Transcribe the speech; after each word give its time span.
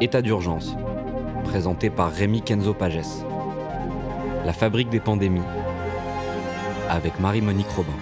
État 0.00 0.22
d'urgence, 0.22 0.74
présenté 1.44 1.88
par 1.88 2.12
Rémi 2.12 2.42
Kenzo 2.42 2.74
Pages. 2.74 3.22
La 4.44 4.52
fabrique 4.52 4.88
des 4.88 4.98
pandémies, 4.98 5.46
avec 6.88 7.20
Marie-Monique 7.20 7.68
Robin. 7.68 7.96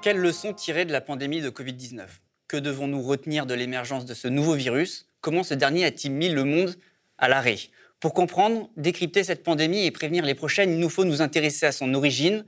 Quelles 0.00 0.16
leçons 0.16 0.54
tirer 0.54 0.86
de 0.86 0.92
la 0.92 1.02
pandémie 1.02 1.42
de 1.42 1.50
Covid-19 1.50 2.06
Que 2.48 2.56
devons-nous 2.56 3.02
retenir 3.02 3.44
de 3.44 3.52
l'émergence 3.52 4.06
de 4.06 4.14
ce 4.14 4.26
nouveau 4.26 4.54
virus? 4.54 5.10
Comment 5.20 5.42
ce 5.42 5.52
dernier 5.52 5.84
a-t-il 5.84 6.12
mis 6.12 6.30
le 6.30 6.44
monde 6.44 6.74
à 7.18 7.28
l'arrêt? 7.28 7.58
Pour 8.00 8.14
comprendre, 8.14 8.70
décrypter 8.78 9.24
cette 9.24 9.42
pandémie 9.42 9.84
et 9.84 9.90
prévenir 9.90 10.24
les 10.24 10.34
prochaines, 10.34 10.72
il 10.72 10.78
nous 10.78 10.88
faut 10.88 11.04
nous 11.04 11.20
intéresser 11.20 11.66
à 11.66 11.72
son 11.72 11.92
origine 11.92 12.46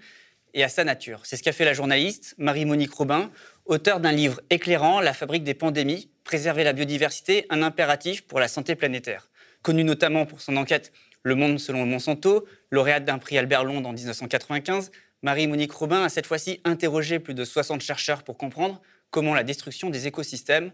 et 0.55 0.65
à 0.65 0.71
sa 0.71 0.85
nature. 0.85 1.21
C'est 1.25 1.37
ce 1.37 1.43
qu'a 1.43 1.53
fait 1.53 1.67
la 1.67 1.75
journaliste 1.75 2.35
Marie-Monique 2.39 2.95
Robin, 2.95 3.31
auteure 3.67 4.01
d'un 4.01 4.13
livre 4.13 4.41
éclairant 4.51 5.01
La 5.01 5.13
fabrique 5.13 5.45
des 5.45 5.55
pandémies, 5.55 6.11
préserver 6.25 6.65
la 6.65 6.73
biodiversité, 6.73 7.47
un 7.51 7.63
impératif 7.63 8.23
pour 8.23 8.41
la 8.41 8.49
santé 8.49 8.75
planétaire. 8.75 9.31
Connue 9.63 9.85
notamment 9.85 10.27
pour 10.27 10.41
son 10.41 10.57
enquête 10.57 10.93
Le 11.23 11.35
monde 11.35 11.59
selon 11.59 11.87
Monsanto, 11.87 12.47
lauréate 12.71 13.05
d'un 13.05 13.19
prix 13.19 13.39
Albert 13.39 13.65
Londres 13.65 13.89
en 13.89 13.93
1995, 13.93 14.91
Marie-Monique 15.23 15.73
Robin 15.73 16.03
a 16.03 16.09
cette 16.09 16.27
fois-ci 16.27 16.61
interrogé 16.65 17.19
plus 17.19 17.35
de 17.35 17.45
60 17.45 17.83
chercheurs 17.83 18.23
pour 18.23 18.39
comprendre 18.39 18.81
comment 19.11 19.35
la 19.35 19.45
destruction 19.45 19.91
des 19.91 20.07
écosystèmes 20.07 20.73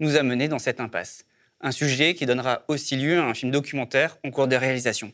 nous 0.00 0.16
a 0.16 0.22
menés 0.22 0.48
dans 0.48 0.58
cette 0.58 0.80
impasse. 0.80 1.24
Un 1.62 1.70
sujet 1.70 2.14
qui 2.14 2.26
donnera 2.26 2.64
aussi 2.68 2.96
lieu 2.96 3.18
à 3.18 3.24
un 3.24 3.32
film 3.32 3.50
documentaire 3.50 4.18
en 4.22 4.30
cours 4.30 4.48
de 4.48 4.56
réalisation. 4.56 5.12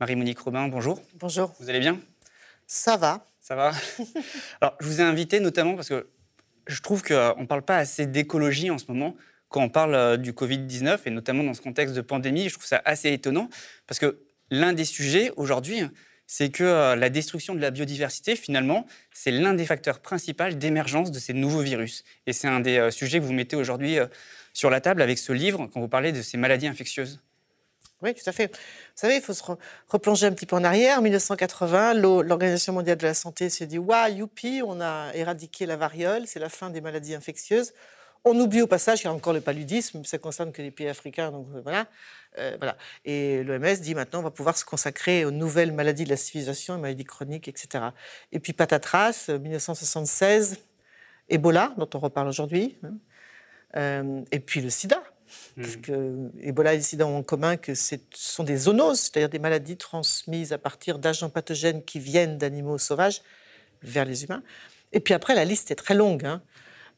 Marie-Monique 0.00 0.38
Robin, 0.40 0.68
bonjour. 0.68 1.00
Bonjour. 1.14 1.54
Vous 1.58 1.70
allez 1.70 1.80
bien? 1.80 1.98
Ça 2.66 2.96
va. 2.96 3.26
Ça 3.40 3.56
va? 3.56 3.72
Alors, 4.60 4.76
je 4.80 4.86
vous 4.86 5.00
ai 5.00 5.04
invité 5.04 5.40
notamment 5.40 5.74
parce 5.74 5.88
que 5.88 6.08
je 6.66 6.80
trouve 6.80 7.02
qu'on 7.02 7.40
ne 7.40 7.46
parle 7.46 7.62
pas 7.62 7.76
assez 7.76 8.06
d'écologie 8.06 8.70
en 8.70 8.78
ce 8.78 8.86
moment 8.88 9.16
quand 9.48 9.62
on 9.62 9.68
parle 9.68 9.94
euh, 9.94 10.16
du 10.16 10.32
Covid-19 10.32 11.00
et 11.06 11.10
notamment 11.10 11.44
dans 11.44 11.54
ce 11.54 11.60
contexte 11.60 11.94
de 11.94 12.00
pandémie. 12.00 12.48
Je 12.48 12.54
trouve 12.54 12.66
ça 12.66 12.82
assez 12.84 13.12
étonnant 13.12 13.48
parce 13.86 14.00
que 14.00 14.20
l'un 14.50 14.72
des 14.72 14.84
sujets 14.84 15.30
aujourd'hui, 15.36 15.82
c'est 16.26 16.50
que 16.50 16.64
euh, 16.64 16.96
la 16.96 17.10
destruction 17.10 17.54
de 17.54 17.60
la 17.60 17.70
biodiversité, 17.70 18.34
finalement, 18.34 18.86
c'est 19.12 19.30
l'un 19.30 19.54
des 19.54 19.66
facteurs 19.66 20.00
principaux 20.00 20.48
d'émergence 20.50 21.10
de 21.10 21.18
ces 21.18 21.34
nouveaux 21.34 21.60
virus. 21.60 22.04
Et 22.26 22.32
c'est 22.32 22.48
un 22.48 22.60
des 22.60 22.78
euh, 22.78 22.90
sujets 22.90 23.20
que 23.20 23.24
vous 23.24 23.32
mettez 23.32 23.56
aujourd'hui 23.56 23.98
sur 24.52 24.70
la 24.70 24.80
table 24.80 25.02
avec 25.02 25.18
ce 25.18 25.32
livre 25.32 25.68
quand 25.72 25.80
vous 25.80 25.88
parlez 25.88 26.12
de 26.12 26.22
ces 26.22 26.38
maladies 26.38 26.66
infectieuses. 26.66 27.20
Oui, 28.02 28.14
tout 28.14 28.28
à 28.28 28.32
fait. 28.32 28.46
Vous 28.46 28.58
savez, 28.96 29.16
il 29.16 29.22
faut 29.22 29.32
se 29.32 29.42
replonger 29.88 30.26
un 30.26 30.32
petit 30.32 30.46
peu 30.46 30.56
en 30.56 30.64
arrière. 30.64 30.98
En 30.98 31.02
1980, 31.02 31.94
l'Organisation 31.94 32.72
mondiale 32.72 32.98
de 32.98 33.06
la 33.06 33.14
santé 33.14 33.48
s'est 33.48 33.66
dit 33.66 33.78
Waouh, 33.78 34.12
youpi, 34.12 34.62
on 34.66 34.80
a 34.80 35.12
éradiqué 35.14 35.66
la 35.66 35.76
variole, 35.76 36.26
c'est 36.26 36.40
la 36.40 36.48
fin 36.48 36.70
des 36.70 36.80
maladies 36.80 37.14
infectieuses. 37.14 37.72
On 38.24 38.38
oublie 38.38 38.62
au 38.62 38.68
passage 38.68 39.00
qu'il 39.00 39.08
y 39.08 39.10
a 39.10 39.14
encore 39.14 39.32
le 39.32 39.40
paludisme, 39.40 40.04
ça 40.04 40.16
concerne 40.18 40.52
que 40.52 40.62
les 40.62 40.70
pays 40.70 40.88
africains, 40.88 41.32
donc 41.32 41.48
euh, 41.54 41.60
voilà. 41.60 41.86
Euh, 42.38 42.56
voilà. 42.58 42.76
Et 43.04 43.42
l'OMS 43.42 43.80
dit 43.80 43.94
maintenant 43.94 44.20
on 44.20 44.22
va 44.22 44.30
pouvoir 44.30 44.56
se 44.56 44.64
consacrer 44.64 45.24
aux 45.24 45.32
nouvelles 45.32 45.72
maladies 45.72 46.04
de 46.04 46.10
la 46.10 46.16
civilisation, 46.16 46.76
les 46.76 46.80
maladies 46.80 47.04
chroniques, 47.04 47.48
etc. 47.48 47.86
Et 48.30 48.38
puis 48.38 48.52
patatras, 48.52 49.28
1976, 49.28 50.58
Ebola, 51.28 51.74
dont 51.76 51.88
on 51.94 51.98
reparle 51.98 52.28
aujourd'hui, 52.28 52.78
hein. 52.84 52.94
euh, 53.76 54.22
et 54.30 54.38
puis 54.38 54.60
le 54.60 54.70
sida, 54.70 55.02
parce 55.56 55.76
hmm. 55.76 55.80
que 55.80 56.30
Ebola 56.40 56.74
et 56.74 56.76
le 56.76 56.82
sida 56.82 57.06
ont 57.06 57.18
en 57.18 57.22
commun 57.22 57.56
que 57.56 57.74
ce 57.74 57.96
sont 58.14 58.44
des 58.44 58.56
zoonoses, 58.56 59.00
c'est-à-dire 59.00 59.28
des 59.28 59.38
maladies 59.38 59.76
transmises 59.76 60.52
à 60.52 60.58
partir 60.58 60.98
d'agents 60.98 61.30
pathogènes 61.30 61.82
qui 61.82 61.98
viennent 61.98 62.38
d'animaux 62.38 62.78
sauvages 62.78 63.22
vers 63.82 64.04
les 64.04 64.24
humains. 64.24 64.42
Et 64.92 65.00
puis 65.00 65.14
après, 65.14 65.34
la 65.34 65.44
liste 65.44 65.70
est 65.70 65.76
très 65.76 65.94
longue. 65.94 66.24
Hein. 66.24 66.42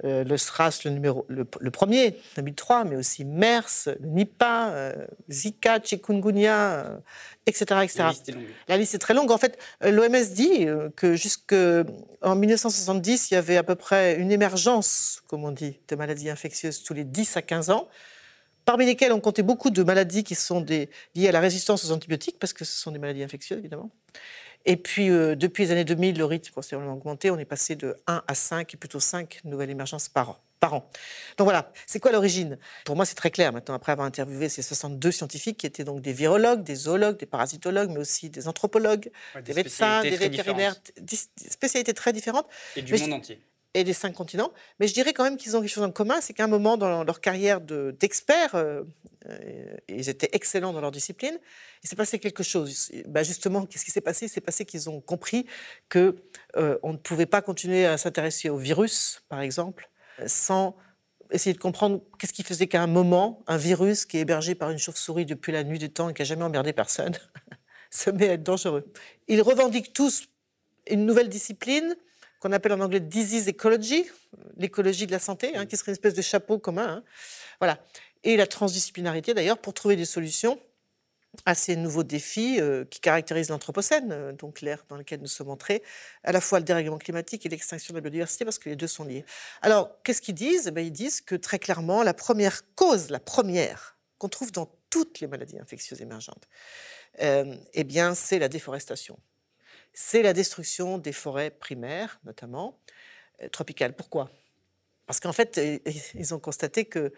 Euh, 0.03 0.25
le 0.25 0.37
SRAS, 0.37 0.81
le, 0.85 0.91
numéro, 0.91 1.25
le, 1.29 1.45
premier, 1.71 2.17
2003, 2.37 2.85
mais 2.85 2.97
aussi 2.97 3.25
MERS, 3.25 3.87
le 4.01 4.09
Nipah, 4.09 4.71
euh, 4.71 5.07
Zika, 5.31 5.79
Chikungunya, 5.81 7.01
etc. 7.47 7.67
Euh, 7.71 7.83
etc. 7.83 7.99
La 7.99 8.11
liste 8.11 8.29
est 8.29 8.33
longue. 8.33 8.45
La 8.67 8.77
liste 8.77 8.95
est 8.95 8.99
très 8.99 9.15
longue. 9.15 9.31
En 9.31 9.39
fait, 9.39 9.57
l'OMS 9.81 10.25
dit 10.33 10.67
que 10.97 11.15
jusqu'en 11.15 12.35
1970, 12.35 13.31
il 13.31 13.35
y 13.35 13.37
avait 13.37 13.57
à 13.57 13.63
peu 13.63 13.77
près 13.77 14.17
une 14.17 14.33
émergence, 14.33 15.23
comme 15.29 15.45
on 15.45 15.53
dit, 15.53 15.79
de 15.87 15.95
maladies 15.95 16.29
infectieuses 16.29 16.83
tous 16.83 16.95
les 16.95 17.05
10 17.05 17.37
à 17.37 17.43
15 17.43 17.71
ans 17.71 17.89
parmi 18.65 18.87
lesquelles 18.87 19.13
on 19.13 19.21
comptait 19.21 19.43
beaucoup 19.43 19.71
de 19.71 19.83
maladies 19.83 20.25
qui 20.25 20.35
sont 20.35 20.65
liées 20.65 21.29
à 21.29 21.33
la 21.33 21.41
résistance 21.41 21.85
aux 21.85 21.93
antibiotiques, 21.93 22.39
parce 22.39 22.53
que 22.53 22.65
ce 22.65 22.79
sont 22.79 22.93
des 22.93 22.99
maladies 22.99 23.23
infectieuses, 23.23 23.59
évidemment. 23.59 23.91
Et 24.67 24.77
puis, 24.77 25.11
euh, 25.11 25.37
depuis 25.37 25.65
les 25.65 25.73
années 25.73 25.85
2000, 25.85 26.17
le 26.17 26.25
rythme 26.25 26.51
a 26.51 26.55
considérablement 26.55 26.95
augmenté. 26.95 27.31
On 27.31 27.39
est 27.39 27.45
passé 27.45 27.77
de 27.77 27.97
1 28.07 28.23
à 28.27 28.35
5, 28.35 28.73
et 28.73 28.77
plutôt 28.77 29.01
5 29.01 29.41
nouvelles 29.45 29.71
émergences 29.71 30.09
par 30.09 30.31
an. 30.31 30.37
Par 30.61 30.73
an. 30.73 30.89
Donc 31.37 31.45
voilà, 31.45 31.71
c'est 31.87 32.01
quoi 32.01 32.11
l'origine? 32.11 32.59
Pour 32.87 32.97
moi, 32.97 33.05
c'est 33.05 33.15
très 33.17 33.31
clair 33.31 33.53
maintenant, 33.53 33.75
après 33.75 33.93
avoir 33.93 34.07
interviewé 34.07 34.49
ces 34.49 34.63
62 34.63 35.13
scientifiques 35.13 35.59
qui 35.59 35.67
étaient 35.67 35.85
donc 35.85 36.01
des 36.01 36.15
virologues, 36.15 36.63
des 36.63 36.75
zoologues, 36.75 37.19
des 37.19 37.27
parasitologues, 37.27 37.91
mais 37.91 37.99
aussi 37.99 38.31
des 38.31 38.49
anthropologues, 38.49 39.11
des, 39.45 39.53
médecins, 39.53 40.01
des 40.03 40.17
vétérinaires, 40.17 40.77
des 40.99 41.17
spécialités 41.51 41.93
très 41.93 42.15
différentes. 42.15 42.47
Et 42.77 42.83
du 42.83 42.95
monde 42.95 43.13
entier 43.13 43.41
et 43.75 43.85
des 43.85 43.93
cinq 43.93 44.13
continents. 44.13 44.53
Mais 44.79 44.87
je 44.87 44.95
dirais 44.95 45.13
quand 45.13 45.25
même 45.25 45.37
qu'ils 45.37 45.57
ont 45.57 45.61
quelque 45.61 45.71
chose 45.71 45.85
en 45.85 45.91
commun, 45.91 46.21
c'est 46.21 46.33
qu'à 46.33 46.45
un 46.45 46.49
moment 46.49 46.77
dans 46.77 47.05
leur 47.05 47.21
carrière 47.21 47.61
d'experts, 47.61 48.55
euh, 48.55 48.85
euh, 49.29 49.77
ils 49.89 50.09
étaient 50.09 50.31
excellents 50.33 50.73
dans 50.73 50.81
leur 50.81 50.93
discipline, 50.93 51.39
il 51.83 51.89
s'est 51.89 51.97
passé 51.97 52.19
quelque 52.19 52.43
chose. 52.43 52.93
Bah 53.07 53.23
justement, 53.23 53.67
qu'est-ce 53.67 53.85
qui 53.85 53.91
s'est 53.91 54.01
passé? 54.01 54.27
Il 54.27 54.29
s'est 54.29 54.41
passé 54.41 54.65
qu'ils 54.65 54.89
ont 54.89 55.01
compris 55.01 55.47
que 55.89 56.17
euh, 56.57 56.79
on 56.83 56.93
ne 56.93 56.99
pouvait 56.99 57.27
pas 57.27 57.43
continuer 57.43 57.85
à 57.85 57.99
s'intéresser 57.99 58.49
au 58.49 58.57
virus, 58.57 59.23
par 59.29 59.41
exemple, 59.41 59.91
sans 60.27 60.77
essayer 61.31 61.55
de 61.55 61.59
comprendre 61.59 62.03
qu'est-ce 62.19 62.33
qui 62.33 62.45
faisait 62.45 62.69
qu'à 62.69 62.83
un 62.83 62.87
moment, 62.87 63.43
un 63.47 63.57
virus 63.57 64.05
qui 64.05 64.19
est 64.19 64.21
hébergé 64.21 64.55
par 64.55 64.71
une 64.71 64.79
chauve-souris 64.79 65.27
depuis 65.27 65.53
la 65.53 65.65
nuit 65.65 65.79
des 65.79 65.89
temps 65.89 66.09
et 66.09 66.15
qui 66.15 66.23
n'a 66.23 66.27
jamais 66.27 66.45
emmerdé 66.45 66.73
personne, 66.73 67.15
se 67.91 68.11
met 68.11 68.29
à 68.29 68.33
être 68.35 68.43
dangereux. 68.43 68.85
Ils 69.27 69.43
revendiquent 69.43 69.93
tous 69.93 70.29
une 70.89 71.07
nouvelle 71.07 71.29
discipline 71.29 71.97
qu'on 72.45 72.53
appelle 72.53 72.75
en 72.75 72.81
anglais 72.81 73.01
disease 73.01 73.49
ecology, 73.49 74.05
l'écologie 74.59 75.07
de 75.07 75.13
la 75.13 75.19
santé, 75.19 75.57
hein, 75.57 75.65
qui 75.65 75.79
serait 75.79 75.93
une 75.93 75.95
espèce 75.95 76.13
de 76.13 76.21
chapeau 76.21 76.59
commun. 76.59 76.87
Hein. 76.87 77.05
Voilà. 77.59 77.79
Et 78.23 78.37
la 78.37 78.47
transdisciplinarité, 78.47 79.33
d'ailleurs, 79.33 79.57
pour 79.57 79.73
trouver 79.73 79.97
des 79.97 80.05
solutions 80.05 80.61
à 81.47 81.55
ces 81.55 81.75
nouveaux 81.75 82.03
défis 82.03 82.61
euh, 82.61 82.85
qui 82.85 83.01
caractérisent 83.01 83.49
l'Anthropocène, 83.49 84.13
euh, 84.13 84.33
donc 84.33 84.61
l'ère 84.61 84.85
dans 84.91 84.99
laquelle 84.99 85.23
nous 85.23 85.27
sommes 85.27 85.49
entrés, 85.49 85.83
à 86.23 86.33
la 86.33 86.41
fois 86.43 86.59
le 86.59 86.67
dérèglement 86.67 86.99
climatique 86.99 87.47
et 87.47 87.49
l'extinction 87.49 87.95
de 87.95 87.97
la 87.97 88.03
biodiversité, 88.03 88.45
parce 88.45 88.59
que 88.59 88.69
les 88.69 88.77
deux 88.77 88.89
sont 88.89 89.05
liés. 89.05 89.25
Alors, 89.63 89.91
qu'est-ce 90.03 90.21
qu'ils 90.21 90.35
disent? 90.35 90.67
Eh 90.67 90.71
ben, 90.71 90.85
Ils 90.85 90.93
disent 90.93 91.23
que 91.23 91.37
très 91.37 91.59
clairement, 91.59 92.03
la 92.03 92.13
première 92.13 92.61
cause, 92.75 93.09
la 93.09 93.21
première, 93.21 93.97
qu'on 94.19 94.29
trouve 94.29 94.53
dans 94.53 94.71
toutes 94.91 95.21
les 95.21 95.29
maladies 95.29 95.59
infectieuses 95.59 96.03
émergentes, 96.03 96.47
euh, 97.23 97.57
eh 97.73 97.85
bien, 97.85 98.15
c'est 98.15 98.39
la 98.39 98.49
déforestation 98.49 99.19
c'est 99.95 100.23
la 100.23 100.33
destruction 100.33 100.99
des 100.99 101.13
forêts 101.13 101.51
primaires, 101.51 102.21
notamment 102.25 102.79
euh, 103.43 103.49
tropicales. 103.49 103.95
Pourquoi? 103.95 104.31
Parce 105.07 105.21
qu'en 105.21 105.33
fait, 105.33 105.57
euh, 105.59 105.79
ils 106.15 106.35
ont 106.35 106.41
constaté 106.41 106.85
que 106.85 107.13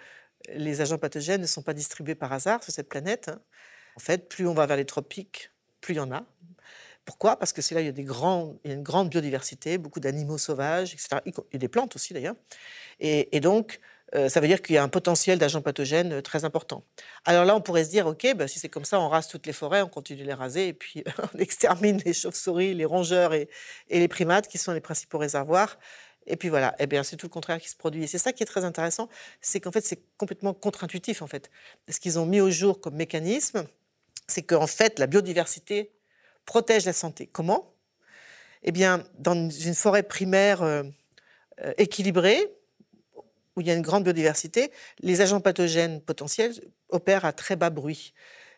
les 0.51 0.81
agents 0.83 0.99
pathogènes 0.99 1.41
ne 1.41 1.47
sont 1.47 1.63
pas 1.63 1.75
distribués 1.75 2.15
par 2.15 2.33
hasard 2.33 2.63
sur 2.63 2.73
cette 2.73 2.89
planète. 2.89 3.29
Hein. 3.29 3.41
En 3.97 4.01
fait, 4.01 4.29
plus 4.29 4.47
on 4.47 4.55
va 4.55 4.67
vers 4.67 4.77
les 4.77 4.85
tropiques, 4.85 5.51
plus 5.81 5.95
il 5.95 5.97
y 5.97 6.01
en 6.01 6.13
a. 6.13 6.25
Pourquoi? 7.07 7.39
Parce 7.39 7.53
que 7.53 7.63
c'est 7.63 7.75
là 7.75 7.81
il 7.81 7.87
y 7.87 7.89
a, 7.89 7.93
il 7.93 8.69
y 8.69 8.71
a 8.71 8.75
une 8.75 8.83
grande 8.83 9.09
biodiversité, 9.09 9.79
beaucoup 9.79 10.01
d'animaux 10.01 10.39
sauvages, 10.39 10.93
etc. 10.93 11.21
Et 11.53 11.59
des 11.59 11.69
plantes 11.69 11.95
aussi 11.95 12.13
d'ailleurs. 12.13 12.35
Et 12.99 13.41
donc, 13.41 13.81
euh, 14.15 14.29
ça 14.29 14.41
veut 14.41 14.47
dire 14.47 14.63
qu'il 14.63 14.77
y 14.77 14.79
a 14.79 14.83
un 14.83 14.89
potentiel 14.89 15.39
d'agents 15.39 15.63
pathogènes 15.63 16.13
euh, 16.15 16.23
très 16.23 16.45
important. 16.45 16.85
Alors 17.25 17.45
là, 17.45 17.57
on 17.57 17.61
pourrait 17.61 17.85
se 17.85 17.91
dire, 17.91 18.07
OK, 18.07 18.35
bah, 18.37 18.47
si 18.47 18.61
c'est 18.61 18.69
comme 18.69 18.85
ça, 18.85 19.01
on 19.01 19.09
rase 19.09 19.27
toutes 19.27 19.47
les 19.47 19.53
forêts, 19.53 19.83
on 19.83 19.89
continue 19.89 20.23
de 20.23 20.27
les 20.27 20.35
raser, 20.35 20.69
et 20.69 20.73
puis 20.73 21.03
on 21.35 21.39
extermine 21.39 22.01
les 22.05 22.13
chauves-souris, 22.13 22.75
les 22.75 22.85
rongeurs 22.85 23.35
et, 23.35 23.49
les 23.91 24.09
primates, 24.09 24.47
qui 24.47 24.59
sont 24.59 24.73
les 24.73 24.81
principaux 24.81 25.19
réservoirs. 25.19 25.79
Et 26.29 26.37
puis 26.37 26.49
voilà, 26.49 26.75
eh 26.79 26.87
bien, 26.87 27.03
c'est 27.03 27.17
tout 27.17 27.27
le 27.27 27.31
contraire 27.31 27.61
qui 27.61 27.69
se 27.69 27.77
produit. 27.77 28.05
Et 28.05 28.07
c'est 28.07 28.19
ça 28.19 28.33
qui 28.33 28.43
est 28.43 28.47
très 28.47 28.65
intéressant, 28.65 29.09
c'est 29.41 29.61
qu'en 29.61 29.73
fait, 29.73 29.85
c'est 29.85 30.01
complètement 30.19 30.55
contre-intuitif, 30.55 31.23
en 31.23 31.27
fait. 31.27 31.51
Ce 31.89 31.99
qu'ils 31.99 32.19
ont 32.19 32.27
mis 32.27 32.41
au 32.41 32.51
jour 32.51 32.81
comme 32.81 32.95
mécanisme, 32.95 33.67
c'est 34.29 34.43
qu'en 34.43 34.67
fait, 34.67 34.99
la 34.99 35.07
biodiversité 35.07 35.93
protège 36.45 36.85
la 36.85 36.93
santé. 36.93 37.29
Comment? 37.33 37.75
Eh 38.63 38.73
bien, 38.73 39.05
dans 39.19 39.51
une 39.51 39.75
forêt 39.75 40.03
primaire 40.03 40.63
euh, 40.63 40.83
équilibrée, 41.79 42.56
où 43.57 43.61
il 43.63 43.67
y 43.67 43.71
a 43.71 43.75
une 43.75 43.83
grande 43.83 44.05
biodiversité, 44.05 44.71
les 45.01 45.21
agents 45.21 45.41
pathogènes 45.41 46.01
potentiels 46.01 46.55
opèrent 46.91 47.25
à 47.25 47.33
très 47.33 47.57
bas 47.57 47.71
bruit. 47.71 48.13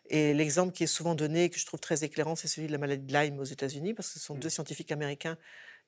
Et 0.09 0.33
l'exemple 0.33 0.73
qui 0.73 0.83
est 0.83 0.87
souvent 0.87 1.15
donné, 1.15 1.49
que 1.49 1.57
je 1.57 1.65
trouve 1.65 1.79
très 1.79 2.03
éclairant, 2.03 2.35
c'est 2.35 2.47
celui 2.47 2.67
de 2.67 2.71
la 2.71 2.77
maladie 2.79 3.05
de 3.05 3.13
Lyme 3.13 3.39
aux 3.39 3.45
États-Unis, 3.45 3.93
parce 3.93 4.09
que 4.09 4.19
ce 4.19 4.25
sont 4.25 4.35
mmh. 4.35 4.39
deux 4.39 4.49
scientifiques 4.49 4.91
américains 4.91 5.37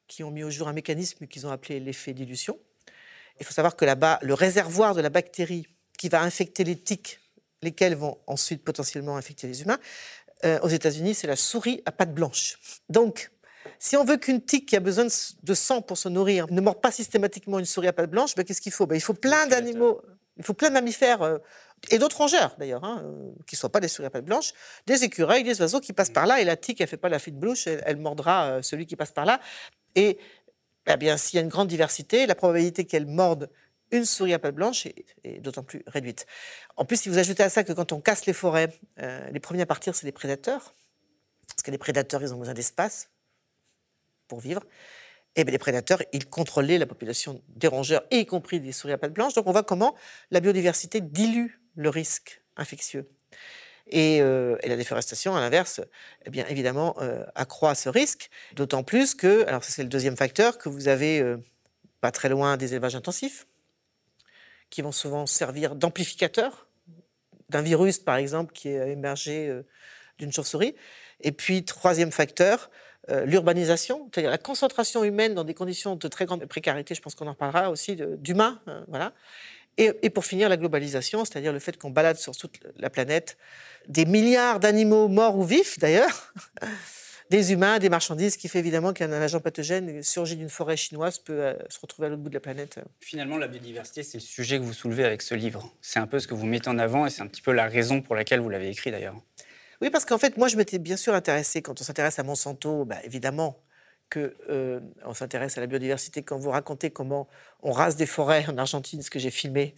qui 0.08 0.24
ont 0.24 0.32
mis 0.32 0.44
au 0.44 0.50
jour 0.50 0.68
un 0.68 0.74
mécanisme 0.74 1.26
qu'ils 1.28 1.48
ont 1.48 1.52
appelé 1.52 1.80
l'effet 1.80 2.14
dilution. 2.14 2.60
Il 3.40 3.46
faut 3.46 3.54
savoir 3.54 3.76
que 3.76 3.86
là-bas, 3.86 4.20
le 4.22 4.34
réservoir 4.34 4.94
de 4.94 5.02
la 5.02 5.10
bactérie 5.10 5.68
qui 5.98 6.10
va 6.10 6.22
infecter 6.22 6.64
les 6.64 6.76
tiques, 6.76 7.20
lesquels 7.62 7.96
vont 7.96 8.20
ensuite 8.28 8.64
potentiellement 8.64 9.18
infecter 9.18 9.48
les 9.48 9.62
humains, 9.62 9.80
euh, 10.44 10.60
aux 10.62 10.68
États-Unis, 10.68 11.16
c'est 11.16 11.28
la 11.28 11.36
souris 11.36 11.82
à 11.86 11.92
pattes 11.92 12.14
blanches. 12.14 12.60
Donc, 12.90 13.32
Si 13.84 13.98
on 13.98 14.04
veut 14.04 14.18
qu'une 14.18 14.42
tique 14.42 14.68
qui 14.68 14.76
a 14.76 14.80
besoin 14.80 15.08
de 15.42 15.54
sang 15.56 15.82
pour 15.82 15.98
se 15.98 16.08
nourrir 16.08 16.46
ne 16.52 16.62
morde 16.62 16.80
pas 16.82 16.92
systématiquement 16.92 17.58
une 17.58 17.66
souris 17.66 17.88
à 17.88 17.94
pattes 17.94 18.12
blanches, 18.12 18.36
ben, 18.36 18.46
qu'est-ce 18.46 18.62
qu'il 18.62 18.72
faut? 18.72 18.86
Ben, 18.86 18.94
Il 18.94 19.02
faut 19.02 19.16
plein 19.16 19.48
d'animaux, 19.48 20.04
il 20.38 20.46
faut 20.46 20.54
plein 20.54 20.70
de 20.70 20.76
mammifères 20.76 21.24
euh, 21.24 21.40
et 21.90 21.98
d'autres 21.98 22.18
rongeurs 22.18 22.56
d'ailleurs, 22.60 22.84
hein, 22.84 23.02
euh, 23.04 23.32
qui 23.48 23.56
ne 23.56 23.58
soient 23.58 23.72
pas 23.72 23.80
des 23.80 23.88
souris 23.88 24.06
à 24.06 24.12
pattes 24.12 24.26
blanches, 24.26 24.54
des 24.86 25.04
écureuils, 25.04 25.44
des 25.44 25.60
oiseaux 25.62 25.80
qui 25.80 25.94
passent 25.94 26.12
par 26.12 26.28
là, 26.28 26.40
et 26.40 26.44
la 26.46 26.58
tique, 26.58 26.80
elle 26.80 26.88
fait 26.88 26.96
pas 26.96 27.10
la 27.10 27.18
fine 27.18 27.40
blouche, 27.40 27.66
elle, 27.66 27.98
mordra 27.98 28.46
euh, 28.46 28.62
celui 28.62 28.86
qui 28.86 28.96
passe 28.96 29.14
par 29.14 29.26
là. 29.26 29.40
Et 29.96 30.20
eh 30.88 30.98
bien, 30.98 31.18
s'il 31.18 31.38
y 31.38 31.40
a 31.40 31.42
une 31.42 31.50
grande 31.50 31.68
diversité, 31.68 32.28
la 32.28 32.36
probabilité 32.36 32.86
qu'elle 32.86 33.08
morde 33.08 33.50
une 33.90 34.06
souris 34.06 34.36
à 34.36 34.40
pattes 34.40 34.54
blanches 34.54 34.86
est, 34.86 35.40
d'autant 35.40 35.64
plus 35.64 35.82
réduite. 35.88 36.28
En 36.78 36.86
plus, 36.86 36.98
si 36.98 37.10
vous 37.10 37.18
ajoutez 37.18 37.42
à 37.42 37.50
ça 37.50 37.64
que 37.64 37.74
quand 37.74 37.94
on 37.94 38.00
casse 38.00 38.28
les 38.28 38.34
forêts, 38.34 38.80
les 38.98 39.40
premiers 39.42 39.64
à 39.64 39.66
partir, 39.66 39.96
c'est 39.96 40.06
les 40.06 40.14
prédateurs, 40.14 40.76
parce 41.50 41.64
que 41.64 41.72
les 41.72 41.78
prédateurs, 41.78 42.22
ils 42.22 42.34
ont 42.34 42.38
besoin 42.38 42.54
d'espace 42.54 43.11
pour 44.32 44.40
vivre. 44.40 44.64
Et 45.36 45.44
bien, 45.44 45.52
les 45.52 45.58
prédateurs, 45.58 46.02
ils 46.14 46.26
contrôlaient 46.26 46.78
la 46.78 46.86
population 46.86 47.42
des 47.50 47.68
rongeurs, 47.68 48.04
y 48.12 48.26
compris 48.26 48.62
des 48.62 48.72
souris 48.72 48.94
à 48.94 48.98
pattes 48.98 49.12
blanches. 49.12 49.34
Donc 49.34 49.46
on 49.46 49.52
voit 49.52 49.64
comment 49.64 49.94
la 50.30 50.40
biodiversité 50.40 51.02
dilue 51.02 51.50
le 51.76 51.90
risque 51.90 52.42
infectieux. 52.56 53.10
Et, 53.88 54.22
euh, 54.22 54.56
la 54.64 54.78
déforestation, 54.78 55.36
à 55.36 55.42
l'inverse, 55.42 55.82
eh 56.26 56.30
bien 56.30 56.46
évidemment, 56.48 56.96
euh, 57.02 57.26
accroît 57.36 57.76
ce 57.76 57.90
risque. 57.90 58.30
D'autant 58.54 58.84
plus 58.84 59.16
que, 59.16 59.46
alors 59.48 59.66
c'est 59.66 59.84
le 59.84 59.90
deuxième 59.90 60.16
facteur, 60.16 60.58
que 60.58 60.70
vous 60.70 60.88
avez 60.88 61.20
euh, 61.20 61.36
pas 62.00 62.12
très 62.12 62.30
loin 62.30 62.56
des 62.56 62.74
élevages 62.74 62.96
intensifs, 62.96 63.48
qui 64.70 64.82
vont 64.82 64.94
souvent 64.94 65.26
servir 65.26 65.76
d'amplificateur 65.76 66.68
d'un 67.50 67.62
virus, 67.62 68.00
par 68.00 68.16
exemple, 68.16 68.54
qui 68.54 68.70
est 68.70 68.92
émergé 68.92 69.54
d'une 70.20 70.32
chauve-souris. 70.32 70.74
Et 71.20 71.34
puis, 71.34 71.66
troisième 71.66 72.14
facteur, 72.14 72.70
euh, 73.10 73.26
l'urbanisation, 73.26 74.10
c'est-à-dire 74.14 74.30
la 74.30 74.38
concentration 74.38 75.04
humaine 75.04 75.34
dans 75.34 75.44
des 75.44 75.54
conditions 75.54 75.96
de 75.96 76.08
très 76.08 76.26
grande 76.26 76.46
précarité, 76.46 76.94
je 76.94 77.02
pense 77.02 77.16
qu'on 77.16 77.28
en 77.28 77.34
parlera 77.34 77.72
aussi, 77.72 77.96
d'humains, 77.96 78.62
hein, 78.68 78.86
voilà. 78.88 79.14
Et, 79.78 80.10
pour 80.10 80.26
finir, 80.26 80.50
la 80.50 80.58
globalisation, 80.58 81.26
c'est-à-dire 81.26 81.54
le 81.54 81.60
fait 81.60 81.78
qu'on 81.78 81.90
balade 81.90 82.18
sur 82.18 82.36
toute 82.36 82.60
la 82.78 82.90
planète 82.90 83.38
des 83.88 84.06
milliards 84.06 84.60
d'animaux 84.60 85.08
morts 85.08 85.38
ou 85.38 85.44
vifs, 85.44 85.80
d'ailleurs, 85.80 86.34
des 87.32 87.54
humains, 87.54 87.80
des 87.80 87.90
marchandises, 87.90 88.38
qui 88.38 88.48
fait 88.48 88.60
évidemment 88.60 88.94
qu'un 88.94 89.12
agent 89.12 89.40
pathogène 89.40 90.04
surgit 90.04 90.36
d'une 90.36 90.50
forêt 90.50 90.78
chinoise 90.78 91.18
peut 91.18 91.42
euh, 91.42 91.54
se 91.70 91.80
retrouver 91.80 92.08
à 92.08 92.10
l'autre 92.10 92.22
bout 92.22 92.30
de 92.30 92.36
la 92.36 92.42
planète. 92.42 92.80
Finalement, 93.00 93.38
la 93.38 93.48
biodiversité, 93.48 94.04
c'est 94.04 94.18
le 94.18 94.24
sujet 94.24 94.60
que 94.60 94.64
vous 94.64 94.74
soulevez 94.74 95.06
avec 95.06 95.22
ce 95.22 95.34
livre. 95.34 95.74
C'est 95.82 96.00
un 96.00 96.08
peu 96.08 96.20
ce 96.20 96.28
que 96.28 96.36
vous 96.36 96.46
mettez 96.46 96.70
en 96.70 96.78
avant 96.78 97.08
et 97.08 97.10
c'est 97.10 97.22
un 97.22 97.28
petit 97.28 97.42
peu 97.42 97.54
la 97.54 97.66
raison 97.66 98.02
pour 98.02 98.14
laquelle 98.14 98.42
vous 98.42 98.50
l'avez 98.50 98.70
écrit 98.70 98.92
d'ailleurs. 98.92 99.16
Oui, 99.82 99.90
parce 99.90 100.06
qu'en 100.06 100.20
fait, 100.20 100.38
moi, 100.38 100.48
je 100.48 100.58
m'étais 100.58 100.78
bien 100.78 100.98
sûr 100.98 101.14
intéressée, 101.16 101.62
quand 101.62 101.82
on 101.82 101.84
s'intéresse 101.84 102.20
à 102.20 102.24
Monsanto, 102.24 102.86
bah, 102.86 102.98
évidemment 103.04 103.58
qu'on 104.12 104.30
euh, 104.50 104.80
s'intéresse 105.14 105.58
à 105.58 105.62
la 105.62 105.68
biodiversité. 105.68 106.22
Quand 106.22 106.38
vous 106.38 106.52
racontez 106.52 106.92
comment 106.92 107.28
on 107.64 107.72
rase 107.72 107.96
des 107.96 108.06
forêts 108.06 108.46
en 108.48 108.58
Argentine, 108.58 109.02
ce 109.02 109.10
que 109.10 109.20
j'ai 109.20 109.32
filmé, 109.32 109.74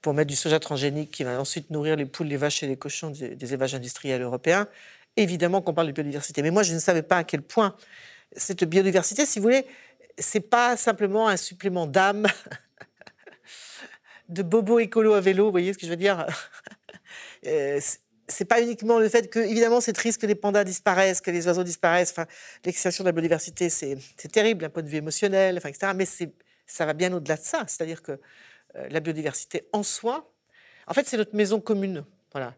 pour 0.00 0.14
mettre 0.14 0.28
du 0.28 0.36
soja 0.36 0.60
transgénique 0.60 1.10
qui 1.10 1.24
va 1.24 1.40
ensuite 1.40 1.70
nourrir 1.70 1.96
les 1.96 2.06
poules, 2.06 2.28
les 2.28 2.36
vaches 2.36 2.62
et 2.62 2.66
les 2.66 2.76
cochons 2.76 3.10
des, 3.10 3.52
élevages 3.52 3.74
industriels 3.74 4.22
européens, 4.22 4.68
évidemment 5.16 5.60
qu'on 5.62 5.74
parle 5.74 5.88
de 5.88 5.92
biodiversité. 5.92 6.42
Mais 6.42 6.50
moi, 6.50 6.62
je 6.62 6.74
ne 6.74 6.78
savais 6.78 7.02
pas 7.02 7.16
à 7.18 7.24
quel 7.24 7.42
point 7.42 7.74
cette 8.36 8.62
biodiversité, 8.64 9.26
si 9.26 9.38
vous 9.38 9.44
voulez, 9.44 9.66
c'est 10.18 10.40
pas 10.40 10.76
simplement 10.76 11.28
un 11.28 11.36
supplément 11.36 11.86
d'âme, 11.86 12.26
de 14.28 14.42
bobo 14.42 14.78
écolo 14.78 15.14
à 15.14 15.20
vélo, 15.20 15.46
vous 15.46 15.50
voyez 15.50 15.72
ce 15.72 15.78
que 15.78 15.86
je 15.86 15.90
veux 15.90 15.96
dire? 15.96 16.26
Euh, 17.46 17.80
c'est 18.28 18.44
pas 18.44 18.60
uniquement 18.60 18.98
le 18.98 19.08
fait 19.08 19.30
que, 19.30 19.38
évidemment, 19.38 19.80
c'est 19.80 19.92
triste 19.92 20.20
que 20.20 20.26
les 20.26 20.34
pandas 20.34 20.64
disparaissent, 20.64 21.20
que 21.20 21.30
les 21.30 21.46
oiseaux 21.46 21.64
disparaissent. 21.64 22.10
Enfin, 22.10 22.26
l'extinction 22.64 23.02
de 23.02 23.08
la 23.08 23.12
biodiversité, 23.12 23.70
c'est 23.70 23.98
terrible 24.30 24.62
d'un 24.62 24.68
point 24.68 24.82
de 24.82 24.88
vue 24.88 24.98
émotionnel, 24.98 25.56
enfin, 25.56 25.70
etc. 25.70 25.92
Mais 25.94 26.06
ça 26.66 26.86
va 26.86 26.92
bien 26.92 27.12
au-delà 27.12 27.36
de 27.36 27.42
ça. 27.42 27.64
C'est-à-dire 27.66 28.02
que 28.02 28.12
euh, 28.76 28.88
la 28.90 29.00
biodiversité 29.00 29.66
en 29.72 29.82
soi, 29.82 30.30
en 30.86 30.94
fait, 30.94 31.06
c'est 31.06 31.16
notre 31.16 31.34
maison 31.34 31.60
commune. 31.60 32.04
Voilà. 32.32 32.54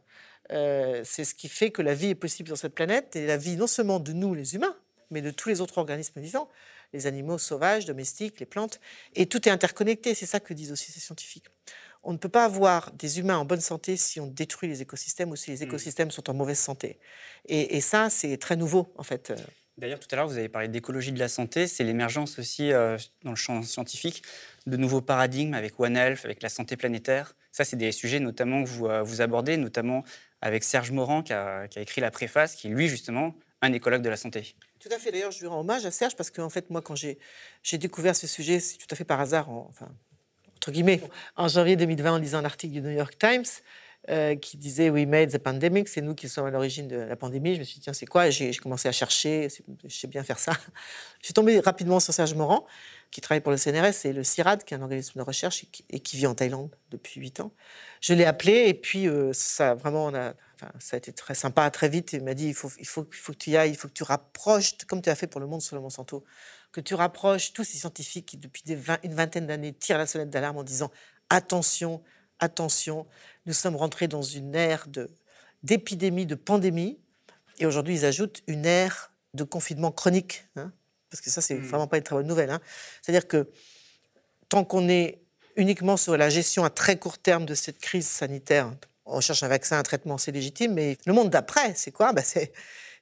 Euh, 0.52 1.02
c'est 1.04 1.24
ce 1.24 1.34
qui 1.34 1.48
fait 1.48 1.70
que 1.70 1.82
la 1.82 1.94
vie 1.94 2.08
est 2.08 2.14
possible 2.16 2.48
sur 2.48 2.58
cette 2.58 2.74
planète 2.74 3.14
et 3.14 3.26
la 3.26 3.36
vie 3.36 3.56
non 3.56 3.68
seulement 3.68 4.00
de 4.00 4.12
nous, 4.12 4.34
les 4.34 4.56
humains, 4.56 4.76
mais 5.10 5.22
de 5.22 5.30
tous 5.30 5.48
les 5.48 5.60
autres 5.60 5.78
organismes 5.78 6.20
vivants, 6.20 6.48
les 6.92 7.06
animaux 7.06 7.38
sauvages, 7.38 7.84
domestiques, 7.84 8.40
les 8.40 8.46
plantes. 8.46 8.80
Et 9.14 9.26
tout 9.26 9.48
est 9.48 9.52
interconnecté. 9.52 10.14
C'est 10.14 10.26
ça 10.26 10.40
que 10.40 10.52
disent 10.52 10.72
aussi 10.72 10.90
ces 10.90 11.00
scientifiques 11.00 11.46
on 12.02 12.12
ne 12.12 12.18
peut 12.18 12.28
pas 12.28 12.44
avoir 12.44 12.92
des 12.92 13.18
humains 13.18 13.38
en 13.38 13.44
bonne 13.44 13.60
santé 13.60 13.96
si 13.96 14.20
on 14.20 14.26
détruit 14.26 14.68
les 14.68 14.82
écosystèmes 14.82 15.30
ou 15.30 15.36
si 15.36 15.50
les 15.50 15.58
mmh. 15.58 15.68
écosystèmes 15.68 16.10
sont 16.10 16.30
en 16.30 16.34
mauvaise 16.34 16.58
santé. 16.58 16.98
Et, 17.46 17.80
ça, 17.80 18.10
c'est 18.10 18.36
très 18.38 18.56
nouveau, 18.56 18.92
en 18.96 19.02
fait. 19.02 19.32
D'ailleurs, 19.78 19.98
tout 19.98 20.08
à 20.12 20.16
l'heure, 20.16 20.28
vous 20.28 20.36
avez 20.36 20.48
parlé 20.48 20.68
d'écologie 20.68 21.12
de 21.12 21.18
la 21.18 21.28
santé. 21.28 21.66
C'est 21.66 21.84
l'émergence 21.84 22.38
aussi, 22.38 22.72
euh, 22.72 22.98
dans 23.24 23.30
le 23.30 23.36
champ 23.36 23.62
scientifique, 23.62 24.22
de 24.66 24.76
nouveaux 24.76 25.00
paradigmes 25.00 25.54
avec 25.54 25.78
One 25.80 25.96
Health, 25.96 26.20
avec 26.24 26.42
la 26.42 26.48
santé 26.48 26.76
planétaire. 26.76 27.34
Ça, 27.50 27.64
c'est 27.64 27.76
des 27.76 27.90
sujets 27.92 28.20
notamment 28.20 28.62
que 28.62 28.68
vous, 28.68 28.86
euh, 28.86 29.02
vous 29.02 29.22
abordez, 29.22 29.56
notamment 29.56 30.04
avec 30.42 30.64
Serge 30.64 30.90
Morand, 30.90 31.22
qui 31.22 31.32
a, 31.32 31.66
écrit 31.76 32.00
la 32.00 32.10
préface, 32.10 32.56
qui 32.56 32.68
est 32.68 32.70
lui, 32.70 32.88
justement, 32.88 33.34
un 33.62 33.72
écologue 33.72 34.02
de 34.02 34.10
la 34.10 34.16
santé. 34.16 34.54
Tout 34.78 34.88
à 34.92 34.98
fait. 34.98 35.12
D'ailleurs, 35.12 35.32
je 35.32 35.40
lui 35.40 35.46
rends 35.46 35.60
hommage 35.60 35.84
à 35.84 35.90
Serge 35.90 36.16
parce 36.16 36.30
qu'en 36.30 36.50
fait, 36.50 36.70
moi, 36.70 36.82
quand 36.82 36.94
j'ai 36.94 37.78
découvert 37.78 38.16
ce 38.16 38.26
sujet, 38.26 38.60
c'est 38.60 38.76
tout 38.78 38.86
à 38.90 38.96
fait 38.96 39.04
par 39.04 39.20
hasard, 39.20 39.50
enfin, 39.50 39.88
entre 40.60 40.72
guillemets, 40.72 41.00
en 41.36 41.48
janvier 41.48 41.74
2020 41.76 42.12
en 42.12 42.18
lisant 42.18 42.38
un 42.38 42.44
article 42.44 42.74
du 42.74 42.82
New 42.82 42.90
York 42.90 43.16
Times 43.18 43.46
euh, 44.10 44.36
qui 44.36 44.58
disait 44.58 44.90
We 44.90 45.06
made 45.06 45.32
the 45.32 45.38
pandemic, 45.38 45.88
c'est 45.88 46.02
nous 46.02 46.14
qui 46.14 46.28
sommes 46.28 46.44
à 46.44 46.50
l'origine 46.50 46.86
de 46.86 46.96
la 46.96 47.16
pandémie. 47.16 47.54
Je 47.54 47.60
me 47.60 47.64
suis 47.64 47.76
dit, 47.76 47.80
tiens, 47.80 47.94
c'est 47.94 48.04
quoi? 48.04 48.28
J'ai 48.28 48.52
commencé 48.56 48.86
à 48.86 48.92
chercher, 48.92 49.48
je 49.82 49.96
sais 49.96 50.06
bien 50.06 50.22
faire 50.22 50.38
ça. 50.38 50.52
Je 51.22 51.26
suis 51.26 51.32
tombée 51.32 51.60
rapidement 51.60 51.98
sur 51.98 52.12
Serge 52.12 52.34
Morand, 52.34 52.66
qui 53.10 53.22
travaille 53.22 53.40
pour 53.40 53.52
le 53.52 53.56
CNRS 53.56 54.04
et 54.04 54.12
le 54.12 54.22
CIRAD, 54.22 54.64
qui 54.64 54.74
est 54.74 54.76
un 54.76 54.82
organisme 54.82 55.18
de 55.18 55.22
recherche 55.22 55.64
et 55.88 56.00
qui, 56.00 56.16
vit 56.18 56.26
en 56.26 56.34
Thaïlande 56.34 56.76
depuis 56.90 57.22
huit 57.22 57.40
ans. 57.40 57.52
Je 58.02 58.12
l'ai 58.12 58.26
appelé 58.26 58.68
et 58.68 58.74
puis 58.74 59.08
euh, 59.08 59.32
ça, 59.32 59.74
vraiment, 59.74 60.08
a, 60.14 60.34
ça 60.78 60.96
a 60.96 60.98
été 60.98 61.14
très 61.14 61.34
sympa, 61.34 61.70
très 61.70 61.88
vite. 61.88 62.12
Il 62.12 62.22
m'a 62.22 62.34
dit, 62.34 62.48
il 62.48 62.54
faut, 62.54 62.70
il, 62.78 62.86
faut, 62.86 63.06
il 63.10 63.16
faut 63.16 63.32
que 63.32 63.38
tu 63.38 63.50
y 63.50 63.56
ailles, 63.56 63.70
il 63.70 63.76
faut 63.76 63.88
que 63.88 63.94
tu 63.94 64.02
rapproches, 64.02 64.76
comme 64.86 65.00
tu 65.00 65.08
as 65.08 65.14
fait 65.14 65.26
pour 65.26 65.40
le 65.40 65.46
monde 65.46 65.62
sur 65.62 65.74
le 65.74 65.80
Monsanto 65.80 66.22
que 66.72 66.80
tu 66.80 66.94
rapproches 66.94 67.52
tous 67.52 67.64
ces 67.64 67.78
scientifiques 67.78 68.26
qui, 68.26 68.36
depuis 68.36 68.62
une 69.02 69.14
vingtaine 69.14 69.46
d'années, 69.46 69.72
tirent 69.72 69.98
la 69.98 70.06
sonnette 70.06 70.30
d'alarme 70.30 70.58
en 70.58 70.62
disant 70.62 70.90
attention, 71.28 72.02
attention, 72.38 73.06
nous 73.46 73.52
sommes 73.52 73.76
rentrés 73.76 74.08
dans 74.08 74.22
une 74.22 74.54
ère 74.54 74.86
d'épidémie, 75.62 76.26
de, 76.26 76.34
pandémie, 76.34 76.98
et 77.58 77.66
aujourd'hui 77.66 77.94
ils 77.94 78.04
ajoutent 78.04 78.42
une 78.46 78.66
ère 78.66 79.12
de 79.34 79.44
confinement 79.44 79.92
chronique, 79.92 80.46
hein, 80.56 80.72
parce 81.10 81.20
que 81.20 81.30
ça 81.30 81.40
c'est 81.40 81.54
mmh. 81.54 81.66
vraiment 81.66 81.86
pas 81.86 81.98
une 81.98 82.02
très 82.02 82.16
bonne 82.16 82.26
nouvelle. 82.26 82.50
Hein. 82.50 82.60
C'est-à-dire 83.02 83.28
que 83.28 83.50
tant 84.48 84.64
qu'on 84.64 84.88
est 84.88 85.22
uniquement 85.56 85.96
sur 85.96 86.16
la 86.16 86.30
gestion 86.30 86.64
à 86.64 86.70
très 86.70 86.98
court 86.98 87.18
terme 87.18 87.46
de 87.46 87.54
cette 87.54 87.78
crise 87.78 88.06
sanitaire, 88.06 88.72
on 89.04 89.20
cherche 89.20 89.42
un 89.42 89.48
vaccin, 89.48 89.78
un 89.78 89.82
traitement, 89.82 90.18
c'est 90.18 90.32
légitime, 90.32 90.74
mais 90.74 90.96
le 91.04 91.12
monde 91.12 91.30
d'après, 91.30 91.74
c'est 91.74 91.90
quoi? 91.90 92.12
Ben 92.12 92.24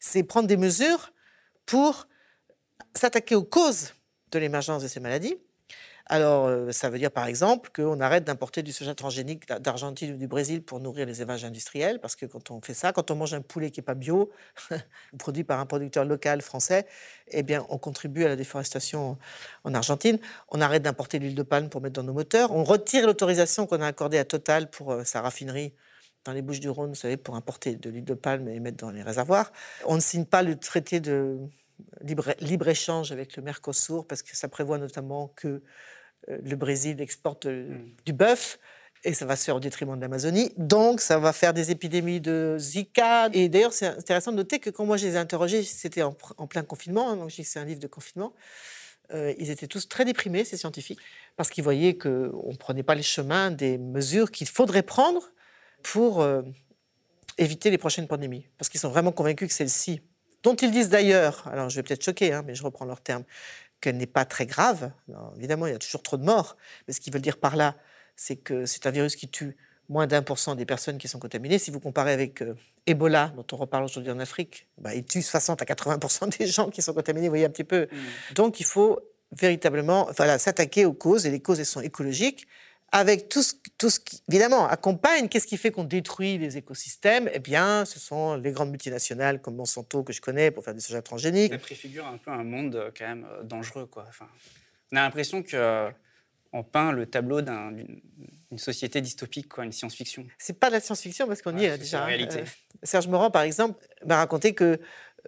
C'est 0.00 0.22
prendre 0.22 0.48
des 0.48 0.56
mesures 0.56 1.12
pour 1.66 2.08
s'attaquer 2.94 3.34
aux 3.34 3.44
causes 3.44 3.94
de 4.32 4.38
l'émergence 4.38 4.82
de 4.82 4.88
ces 4.88 5.00
maladies. 5.00 5.36
Alors, 6.10 6.46
euh, 6.46 6.72
ça 6.72 6.88
veut 6.88 6.98
dire 6.98 7.10
par 7.10 7.26
exemple 7.26 7.70
qu'on 7.74 8.00
arrête 8.00 8.24
d'importer 8.24 8.62
du 8.62 8.72
soja 8.72 8.94
transgénique 8.94 9.46
d'Argentine 9.46 10.14
ou 10.14 10.16
du 10.16 10.26
Brésil 10.26 10.62
pour 10.62 10.80
nourrir 10.80 11.04
les 11.06 11.20
élevages 11.20 11.44
industriels, 11.44 12.00
parce 12.00 12.16
que 12.16 12.24
quand 12.24 12.50
on 12.50 12.62
fait 12.62 12.72
ça, 12.72 12.92
quand 12.92 13.10
on 13.10 13.14
mange 13.16 13.34
un 13.34 13.42
poulet 13.42 13.70
qui 13.70 13.80
n'est 13.80 13.84
pas 13.84 13.94
bio, 13.94 14.30
produit 15.18 15.44
par 15.44 15.60
un 15.60 15.66
producteur 15.66 16.06
local 16.06 16.40
français, 16.40 16.86
eh 17.28 17.42
bien, 17.42 17.66
on 17.68 17.76
contribue 17.76 18.24
à 18.24 18.28
la 18.28 18.36
déforestation 18.36 19.18
en 19.64 19.74
Argentine. 19.74 20.18
On 20.48 20.62
arrête 20.62 20.82
d'importer 20.82 21.18
l'huile 21.18 21.34
de 21.34 21.42
palme 21.42 21.68
pour 21.68 21.82
mettre 21.82 22.00
dans 22.00 22.06
nos 22.06 22.14
moteurs. 22.14 22.52
On 22.52 22.64
retire 22.64 23.06
l'autorisation 23.06 23.66
qu'on 23.66 23.82
a 23.82 23.86
accordée 23.86 24.18
à 24.18 24.24
Total 24.24 24.70
pour 24.70 24.92
euh, 24.92 25.04
sa 25.04 25.20
raffinerie 25.20 25.74
dans 26.24 26.32
les 26.32 26.40
Bouches 26.40 26.60
du 26.60 26.70
Rhône, 26.70 26.88
vous 26.88 26.94
savez, 26.94 27.18
pour 27.18 27.36
importer 27.36 27.76
de 27.76 27.90
l'huile 27.90 28.04
de 28.04 28.14
palme 28.14 28.48
et 28.48 28.60
mettre 28.60 28.78
dans 28.78 28.90
les 28.90 29.02
réservoirs. 29.02 29.52
On 29.84 29.94
ne 29.94 30.00
signe 30.00 30.24
pas 30.24 30.42
le 30.42 30.56
traité 30.56 31.00
de 31.00 31.38
libre-échange 32.00 33.12
avec 33.12 33.36
le 33.36 33.42
Mercosur, 33.42 34.06
parce 34.06 34.22
que 34.22 34.36
ça 34.36 34.48
prévoit 34.48 34.78
notamment 34.78 35.28
que 35.36 35.62
euh, 36.28 36.38
le 36.42 36.56
Brésil 36.56 37.00
exporte 37.00 37.46
euh, 37.46 37.68
mm. 37.68 37.90
du 38.04 38.12
bœuf 38.12 38.58
et 39.04 39.14
ça 39.14 39.26
va 39.26 39.36
se 39.36 39.44
faire 39.44 39.54
au 39.54 39.60
détriment 39.60 39.94
de 39.94 40.00
l'Amazonie. 40.00 40.52
Donc, 40.56 41.00
ça 41.00 41.18
va 41.18 41.32
faire 41.32 41.54
des 41.54 41.70
épidémies 41.70 42.20
de 42.20 42.56
Zika. 42.58 43.28
Et 43.32 43.48
d'ailleurs, 43.48 43.72
c'est 43.72 43.86
intéressant 43.86 44.32
de 44.32 44.36
noter 44.36 44.58
que 44.58 44.70
quand 44.70 44.84
moi 44.84 44.96
je 44.96 45.06
les 45.06 45.14
ai 45.14 45.18
interrogés, 45.18 45.62
c'était 45.62 46.02
en, 46.02 46.12
plein 46.12 46.62
confinement, 46.64 47.10
hein, 47.10 47.16
donc 47.16 47.30
je 47.30 47.36
dis 47.36 47.42
que 47.42 47.48
c'est 47.48 47.60
un 47.60 47.64
livre 47.64 47.78
de 47.78 47.86
confinement, 47.86 48.34
euh, 49.14 49.32
ils 49.38 49.50
étaient 49.50 49.68
tous 49.68 49.88
très 49.88 50.04
déprimés, 50.04 50.44
ces 50.44 50.56
scientifiques, 50.56 50.98
parce 51.36 51.48
qu'ils 51.48 51.62
voyaient 51.62 51.96
qu'on 51.96 52.08
ne 52.50 52.56
prenait 52.56 52.82
pas 52.82 52.96
les 52.96 53.04
chemins 53.04 53.52
des 53.52 53.78
mesures 53.78 54.32
qu'il 54.32 54.48
faudrait 54.48 54.82
prendre 54.82 55.30
pour 55.84 56.26
éviter 57.38 57.70
les 57.70 57.78
prochaines 57.78 58.08
pandémies. 58.08 58.46
Parce 58.58 58.68
qu'ils 58.68 58.80
sont 58.80 58.90
vraiment 58.90 59.12
convaincus 59.12 59.48
que 59.48 59.54
celle-ci 59.54 60.02
dont 60.42 60.54
ils 60.54 60.70
disent 60.70 60.88
d'ailleurs, 60.88 61.46
alors 61.48 61.68
je 61.68 61.76
vais 61.76 61.82
peut-être 61.82 62.04
choquer, 62.04 62.32
hein, 62.32 62.42
mais 62.46 62.54
je 62.54 62.62
reprends 62.62 62.84
leur 62.84 63.00
terme, 63.00 63.24
qu'elle 63.80 63.96
n'est 63.96 64.06
pas 64.06 64.24
très 64.24 64.46
grave. 64.46 64.90
évidemment, 65.36 65.66
il 65.66 65.72
y 65.72 65.76
a 65.76 65.78
toujours 65.78 66.02
trop 66.02 66.16
de 66.16 66.24
morts, 66.24 66.56
mais 66.86 66.94
ce 66.94 67.00
qu'ils 67.00 67.12
veulent 67.12 67.22
dire 67.22 67.38
par 67.38 67.56
là, 67.56 67.76
c'est 68.16 68.36
que 68.36 68.66
c'est 68.66 68.86
un 68.86 68.90
virus 68.90 69.14
qui 69.14 69.28
tue 69.28 69.56
moins 69.88 70.06
d'un 70.06 70.22
pour 70.22 70.38
cent 70.38 70.54
des 70.54 70.66
personnes 70.66 70.98
qui 70.98 71.08
sont 71.08 71.18
contaminées. 71.18 71.58
Si 71.58 71.70
vous 71.70 71.80
comparez 71.80 72.12
avec 72.12 72.42
euh, 72.42 72.54
Ebola, 72.86 73.32
dont 73.36 73.46
on 73.52 73.56
reparle 73.56 73.84
aujourd'hui 73.84 74.12
en 74.12 74.18
Afrique, 74.18 74.66
bah, 74.76 74.94
il 74.94 75.04
tue 75.04 75.22
60 75.22 75.62
à 75.62 75.64
80% 75.64 76.38
des 76.38 76.46
gens 76.46 76.68
qui 76.68 76.82
sont 76.82 76.92
contaminés, 76.92 77.28
vous 77.28 77.32
voyez 77.32 77.46
un 77.46 77.50
petit 77.50 77.64
peu. 77.64 77.88
Mm. 77.90 78.34
Donc 78.34 78.60
il 78.60 78.66
faut 78.66 79.00
véritablement 79.32 80.08
voilà, 80.16 80.38
s'attaquer 80.38 80.84
aux 80.84 80.92
causes, 80.92 81.26
et 81.26 81.30
les 81.30 81.40
causes, 81.40 81.60
elles 81.60 81.66
sont 81.66 81.80
écologiques, 81.80 82.48
avec 82.92 83.28
tout 83.28 83.42
ce, 83.42 83.54
tout 83.76 83.90
ce 83.90 84.00
qui, 84.00 84.22
évidemment, 84.28 84.66
accompagne. 84.66 85.28
Qu'est-ce 85.28 85.46
qui 85.46 85.56
fait 85.56 85.70
qu'on 85.70 85.84
détruit 85.84 86.38
les 86.38 86.56
écosystèmes? 86.56 87.28
Eh 87.32 87.38
bien, 87.38 87.84
ce 87.84 87.98
sont 87.98 88.36
les 88.36 88.52
grandes 88.52 88.70
multinationales 88.70 89.40
comme 89.40 89.56
Monsanto, 89.56 90.02
que 90.02 90.12
je 90.12 90.20
connais, 90.20 90.50
pour 90.50 90.64
faire 90.64 90.74
des 90.74 90.80
soja 90.80 91.02
transgéniques. 91.02 91.52
Ça 91.52 91.58
préfigure 91.58 92.06
un 92.06 92.16
peu 92.16 92.30
un 92.30 92.44
monde 92.44 92.76
euh, 92.76 92.90
quand 92.96 93.06
même 93.06 93.26
euh, 93.30 93.42
dangereux, 93.42 93.86
quoi. 93.86 94.06
Enfin, 94.08 94.28
on 94.92 94.96
a 94.96 95.00
l'impression 95.02 95.42
que 95.42 95.90
on 96.52 96.62
peint 96.62 96.92
le 96.92 97.06
tableau 97.06 97.42
d'une 97.42 98.00
société 98.56 99.00
dystopique, 99.00 99.48
quoi, 99.48 99.64
une 99.64 99.72
science-fiction. 99.72 100.26
C'est 100.38 100.58
pas 100.58 100.68
de 100.68 100.74
la 100.74 100.80
science-fiction 100.80 101.26
parce 101.26 101.42
qu'on 101.42 101.56
y 101.56 101.64
est, 101.64 101.78
déjà. 101.78 101.98
La 101.98 102.04
hein. 102.04 102.06
réalité. 102.06 102.38
Euh, 102.38 102.44
Serge 102.82 103.08
Morand, 103.08 103.30
par 103.30 103.42
exemple, 103.42 103.84
m'a 104.06 104.16
raconté 104.16 104.54
que, 104.54 104.80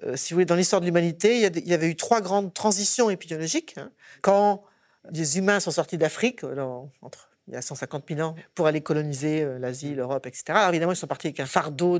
euh, 0.02 0.16
si 0.16 0.32
vous 0.32 0.36
voulez, 0.36 0.46
dans 0.46 0.54
l'histoire 0.54 0.80
de 0.80 0.86
l'humanité, 0.86 1.36
il, 1.36 1.68
y 1.68 1.74
avait 1.74 1.88
eu 1.88 1.96
trois 1.96 2.20
grandes 2.20 2.54
transitions 2.54 3.10
épidémiologiques. 3.10 3.76
Hein. 3.76 3.90
Quand 4.22 4.64
les 5.10 5.38
humains 5.38 5.60
sont 5.60 5.70
sortis 5.70 5.98
d'Afrique, 5.98 6.44
euh, 6.44 6.82
entre 7.02 7.29
il 7.50 7.54
y 7.54 7.56
a 7.56 7.62
150 7.62 8.04
000 8.08 8.20
ans, 8.20 8.34
pour 8.54 8.66
aller 8.66 8.80
coloniser 8.80 9.44
l'Asie, 9.58 9.94
l'Europe, 9.94 10.26
etc. 10.26 10.44
Alors 10.48 10.70
évidemment, 10.70 10.92
ils 10.92 10.96
sont 10.96 11.06
partis 11.06 11.26
avec 11.26 11.40
un 11.40 11.46
fardeau 11.46 11.98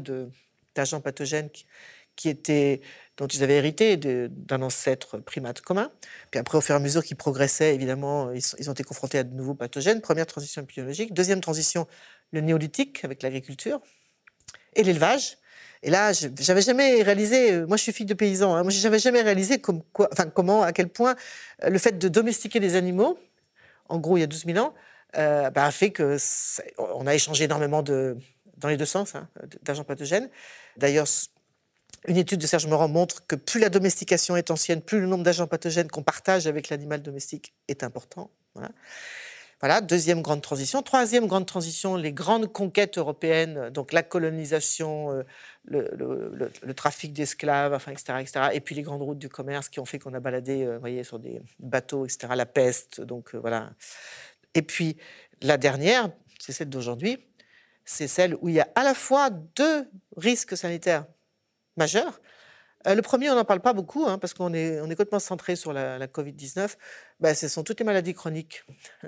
d'agents 0.74 1.00
pathogènes 1.00 1.50
qui, 2.16 2.28
était, 2.28 2.80
dont 3.16 3.26
ils 3.26 3.42
avaient 3.42 3.56
hérité 3.56 3.96
d'un 3.96 4.62
ancêtre 4.62 5.18
primate 5.18 5.60
commun. 5.60 5.90
Puis 6.30 6.38
après, 6.38 6.58
au 6.58 6.60
fur 6.60 6.74
et 6.74 6.76
à 6.76 6.80
mesure 6.80 7.02
qu'ils 7.02 7.16
progressaient, 7.16 7.74
évidemment, 7.74 8.30
ils, 8.32 8.70
ont 8.70 8.72
été 8.72 8.84
confrontés 8.84 9.18
à 9.18 9.24
de 9.24 9.34
nouveaux 9.34 9.54
pathogènes. 9.54 10.00
Première 10.00 10.26
transition 10.26 10.62
biologique. 10.62 11.14
Deuxième 11.14 11.40
transition, 11.40 11.86
le 12.32 12.40
néolithique 12.40 13.04
avec 13.04 13.22
l'agriculture 13.22 13.80
et 14.74 14.82
l'élevage. 14.82 15.38
Et 15.82 15.88
là, 15.88 16.12
j'avais 16.12 16.60
jamais 16.60 17.02
réalisé, 17.02 17.64
moi 17.64 17.78
je 17.78 17.84
suis 17.84 17.92
fille 17.92 18.04
de 18.04 18.12
paysan, 18.12 18.54
hein, 18.54 18.62
moi 18.62 18.70
j'avais 18.70 18.98
jamais 18.98 19.22
réalisé 19.22 19.62
comment, 19.62 20.62
à 20.62 20.72
quel 20.72 20.90
point 20.90 21.16
euh, 21.64 21.70
le 21.70 21.78
fait 21.78 21.98
de 21.98 22.08
domestiquer 22.08 22.60
des 22.60 22.76
animaux, 22.76 23.18
en 23.88 23.98
gros 23.98 24.18
il 24.18 24.20
y 24.20 24.22
a 24.22 24.26
12 24.26 24.44
000 24.44 24.58
ans, 24.58 24.74
euh, 25.16 25.50
bah, 25.50 25.66
a 25.66 25.70
fait 25.70 25.90
que 25.90 26.16
on 26.78 27.06
a 27.06 27.14
échangé 27.14 27.44
énormément 27.44 27.82
de, 27.82 28.16
dans 28.56 28.68
les 28.68 28.76
deux 28.76 28.84
sens, 28.86 29.14
hein, 29.14 29.28
d'agents 29.62 29.84
pathogènes. 29.84 30.30
D'ailleurs, 30.76 31.06
une 32.06 32.16
étude 32.16 32.40
de 32.40 32.46
Serge 32.46 32.66
Morand 32.66 32.88
montre 32.88 33.26
que 33.26 33.36
plus 33.36 33.60
la 33.60 33.68
domestication 33.68 34.36
est 34.36 34.50
ancienne, 34.50 34.80
plus 34.80 35.00
le 35.00 35.06
nombre 35.06 35.24
d'agents 35.24 35.46
pathogènes 35.46 35.88
qu'on 35.88 36.02
partage 36.02 36.46
avec 36.46 36.68
l'animal 36.68 37.02
domestique 37.02 37.54
est 37.68 37.82
important. 37.84 38.30
Voilà. 39.60 39.80
deuxième 39.82 40.22
grande 40.22 40.40
transition. 40.40 40.82
Troisième 40.82 41.26
grande 41.26 41.44
transition, 41.44 41.96
les 41.96 42.12
grandes 42.12 42.50
conquêtes 42.50 42.96
européennes, 42.96 43.68
donc 43.70 43.92
la 43.92 44.02
colonisation, 44.02 45.12
euh, 45.12 45.22
le, 45.64 46.72
trafic 46.74 47.12
d'esclaves, 47.12 47.74
enfin, 47.74 47.92
etc., 47.92 48.14
etc., 48.20 48.40
et 48.54 48.60
puis 48.60 48.74
les 48.74 48.82
grandes 48.82 49.02
routes 49.02 49.18
du 49.18 49.28
commerce 49.28 49.68
qui 49.68 49.78
ont 49.78 49.84
fait 49.84 49.98
qu'on 49.98 50.14
a 50.14 50.20
baladé 50.20 50.64
euh, 50.64 50.78
voyez, 50.78 51.04
sur 51.04 51.18
des 51.18 51.42
bateaux, 51.58 52.06
etc., 52.06 52.32
la 52.34 52.46
peste. 52.46 53.02
Donc, 53.02 53.34
voilà. 53.34 53.70
Et 54.54 54.62
puis 54.62 54.96
la 55.40 55.56
dernière, 55.56 56.10
c'est 56.38 56.52
celle 56.52 56.68
d'aujourd'hui, 56.68 57.18
c'est 57.84 58.08
celle 58.08 58.36
où 58.40 58.48
il 58.48 58.54
y 58.54 58.60
a 58.60 58.68
à 58.74 58.84
la 58.84 58.94
fois 58.94 59.30
deux 59.30 59.88
risques 60.16 60.56
sanitaires 60.56 61.06
majeur. 61.76 62.20
Euh, 62.86 62.94
le 62.94 63.02
premier, 63.02 63.30
on 63.30 63.34
n'en 63.34 63.44
parle 63.44 63.60
pas 63.60 63.72
beaucoup, 63.72 64.06
hein, 64.06 64.18
parce 64.18 64.32
qu'on 64.32 64.54
est, 64.54 64.80
on 64.80 64.86
est 64.86 64.90
complètement 64.90 65.18
centré 65.18 65.56
sur 65.56 65.72
la, 65.72 66.06
Covid-19. 66.06 66.76
Ben, 67.20 67.34
ce 67.34 67.48
sont 67.48 67.62
toutes 67.62 67.80
les 67.80 67.84
maladies 67.84 68.14
chroniques 68.14 68.64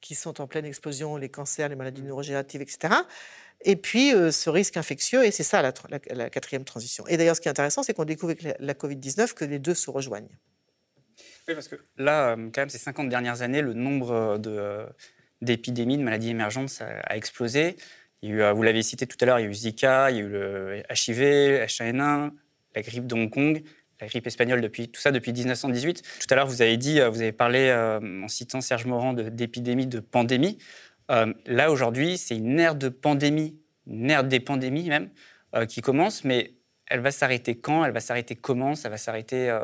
qui 0.00 0.14
sont 0.14 0.40
en 0.40 0.46
pleine 0.46 0.64
explosion, 0.64 1.16
les 1.16 1.28
cancers, 1.28 1.68
les 1.68 1.76
maladies 1.76 2.02
neurogénératives, 2.02 2.62
etc. 2.62 2.94
Et 3.62 3.76
puis, 3.76 4.14
euh, 4.14 4.30
ce 4.30 4.50
risque 4.50 4.76
infectieux, 4.76 5.24
et 5.24 5.30
c'est 5.30 5.42
ça 5.42 5.62
la, 5.62 6.30
quatrième 6.30 6.64
transition. 6.64 7.06
Et 7.08 7.16
d'ailleurs, 7.16 7.36
ce 7.36 7.40
qui 7.40 7.48
est 7.48 7.50
intéressant, 7.50 7.82
c'est 7.82 7.94
qu'on 7.94 8.04
découvre 8.04 8.32
avec 8.32 8.58
la, 8.60 8.74
Covid-19 8.74 9.34
que 9.34 9.44
les 9.44 9.58
deux 9.58 9.74
se 9.74 9.90
rejoignent. 9.90 10.28
Oui, 11.46 11.54
parce 11.54 11.68
que 11.68 11.76
là, 11.96 12.30
euh, 12.30 12.36
quand 12.52 12.62
même, 12.62 12.68
ces 12.70 12.78
50 12.78 13.08
dernières 13.08 13.42
années, 13.42 13.62
le 13.62 13.74
nombre 13.74 14.38
d'épidémies, 15.42 15.98
de 15.98 16.02
maladies 16.02 16.30
émergentes 16.30 16.82
a 16.82 17.16
explosé. 17.16 17.76
Euh, 18.32 18.52
vous 18.52 18.62
l'avez 18.62 18.82
cité 18.82 19.06
tout 19.06 19.16
à 19.20 19.26
l'heure, 19.26 19.38
il 19.38 19.42
y 19.42 19.46
a 19.46 19.50
eu 19.50 19.54
Zika, 19.54 20.10
il 20.10 20.16
y 20.16 20.20
a 20.20 20.22
eu 20.22 20.28
le 20.28 20.82
HIV, 20.90 21.64
H1N1, 21.66 22.30
la 22.74 22.82
grippe 22.82 23.06
de 23.06 23.14
Hong 23.14 23.30
Kong, 23.30 23.62
la 24.00 24.06
grippe 24.06 24.26
espagnole, 24.26 24.60
depuis, 24.60 24.88
tout 24.88 25.00
ça 25.00 25.12
depuis 25.12 25.32
1918. 25.32 26.02
Tout 26.20 26.26
à 26.30 26.34
l'heure, 26.34 26.46
vous 26.46 26.62
avez 26.62 26.76
dit, 26.76 27.00
euh, 27.00 27.10
vous 27.10 27.20
avez 27.20 27.32
parlé, 27.32 27.68
euh, 27.68 28.22
en 28.22 28.28
citant 28.28 28.60
Serge 28.60 28.86
Morand, 28.86 29.12
d'épidémie, 29.12 29.86
de, 29.86 30.00
pandémie. 30.00 30.58
là, 31.08 31.70
aujourd'hui, 31.70 32.16
c'est 32.16 32.36
une 32.36 32.58
ère 32.58 32.74
de 32.74 32.88
pandémie, 32.88 33.58
une 33.86 34.10
ère 34.10 34.24
des 34.24 34.40
pandémies 34.40 34.88
même, 34.88 35.10
qui 35.68 35.82
commence, 35.82 36.24
mais 36.24 36.54
elle 36.86 37.00
va 37.00 37.10
s'arrêter 37.10 37.54
quand 37.54 37.84
Elle 37.84 37.92
va 37.92 38.00
s'arrêter 38.00 38.36
comment 38.36 38.74
Ça 38.74 38.88
va 38.88 38.98
s'arrêter 38.98 39.56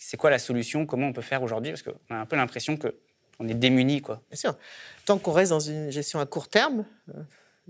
C'est 0.00 0.16
quoi 0.16 0.30
la 0.30 0.38
solution 0.38 0.86
Comment 0.86 1.06
on 1.06 1.12
peut 1.12 1.22
faire 1.22 1.42
aujourd'hui 1.42 1.70
Parce 1.70 1.82
qu'on 1.82 2.14
a 2.14 2.18
un 2.18 2.26
peu 2.26 2.36
l'impression 2.36 2.76
qu'on 2.76 3.48
est 3.48 3.54
démunis. 3.54 4.00
Quoi. 4.00 4.20
Bien 4.30 4.36
sûr. 4.36 4.56
Tant 5.06 5.18
qu'on 5.18 5.32
reste 5.32 5.50
dans 5.50 5.60
une 5.60 5.90
gestion 5.90 6.18
à 6.18 6.26
court 6.26 6.48
terme, 6.48 6.84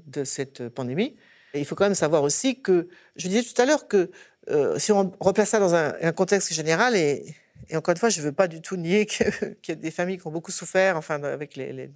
de 0.06 0.24
cette 0.24 0.68
pandémie. 0.68 1.16
Il 1.54 1.64
faut 1.64 1.74
quand 1.74 1.84
même 1.84 1.94
savoir 1.94 2.22
aussi 2.22 2.60
que, 2.60 2.88
je 3.16 3.28
disais 3.28 3.42
tout 3.42 3.60
à 3.60 3.64
l'heure 3.64 3.86
que 3.86 4.10
euh, 4.50 4.78
si 4.78 4.92
on 4.92 5.12
replace 5.20 5.50
ça 5.50 5.60
dans 5.60 5.74
un, 5.74 6.12
contexte 6.12 6.52
général, 6.52 6.96
et, 6.96 7.24
encore 7.72 7.92
une 7.92 7.98
fois, 7.98 8.08
je 8.08 8.20
ne 8.20 8.26
veux 8.26 8.32
pas 8.32 8.48
du 8.48 8.60
tout 8.60 8.76
nier 8.76 9.06
qu'il 9.06 9.56
y 9.68 9.72
a 9.72 9.74
des 9.74 9.90
familles 9.90 10.18
qui 10.18 10.26
ont 10.26 10.32
beaucoup 10.32 10.50
souffert, 10.50 10.96
enfin, 10.96 11.22
avec 11.22 11.56
les, 11.56 11.90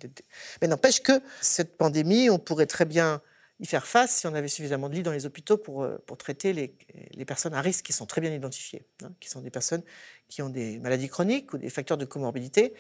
mais 0.63 0.69
n'empêche 0.69 1.03
que 1.03 1.21
cette 1.41 1.77
pandémie, 1.77 2.31
on 2.31 2.39
pourrait 2.39 2.67
très 2.67 2.85
bien 2.85 3.21
y 3.61 3.67
faire 3.67 3.87
face 3.87 4.15
si 4.15 4.27
on 4.27 4.35
avait 4.35 4.49
suffisamment 4.49 4.89
de 4.89 4.95
lits 4.95 5.03
dans 5.03 5.13
les 5.13 5.27
hôpitaux 5.27 5.57
pour, 5.57 5.83
euh, 5.83 5.99
pour 6.07 6.17
traiter 6.17 6.53
les, 6.53 6.75
les 7.13 7.25
personnes 7.25 7.55
à 7.55 7.61
risque 7.61 7.85
qui 7.85 7.93
sont 7.93 8.07
très 8.07 8.21
bien 8.21 8.33
identifiées, 8.33 8.85
hein, 9.03 9.13
qui 9.21 9.29
sont 9.29 9.41
des 9.41 9.51
personnes 9.51 9.83
qui 10.29 10.43
ont 10.43 10.49
des 10.49 10.79
maladies 10.79 11.09
chroniques 11.09 11.53
ou 11.55 11.59
des 11.59 11.71
facteurs 11.71 11.97
de 11.97 12.05
comorbidité. 12.05 12.75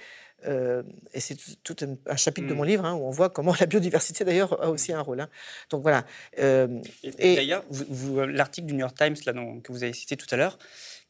Euh, 0.47 0.85
et 1.15 1.21
c'est 1.21 1.37
tout 1.65 1.75
un, 1.81 2.17
chapitre 2.17 2.47
de 2.47 2.55
mon 2.55 2.63
mmh. 2.63 2.67
livre 2.67 2.85
hein, 2.85 2.95
où 2.95 3.07
on 3.07 3.11
voit 3.11 3.29
comment 3.29 3.55
la 3.61 3.67
biodiversité 3.67 4.25
d'ailleurs 4.25 4.63
a 4.63 4.71
aussi 4.71 4.93
un 4.93 5.01
rôle. 5.01 5.21
Hein. 5.21 5.29
Donc 5.71 5.83
voilà. 5.83 6.05
Euh, 6.39 6.81
et, 7.03 7.35
d'ailleurs, 7.35 7.65
l'article 8.29 8.69
du 8.69 8.75
New 8.75 8.81
York 8.81 8.97
Times 8.97 9.17
là, 9.27 9.33
que 9.33 9.73
vous 9.73 9.83
avez 9.83 9.93
cité 9.93 10.17
tout 10.17 10.29
à 10.31 10.37
l'heure, 10.37 10.59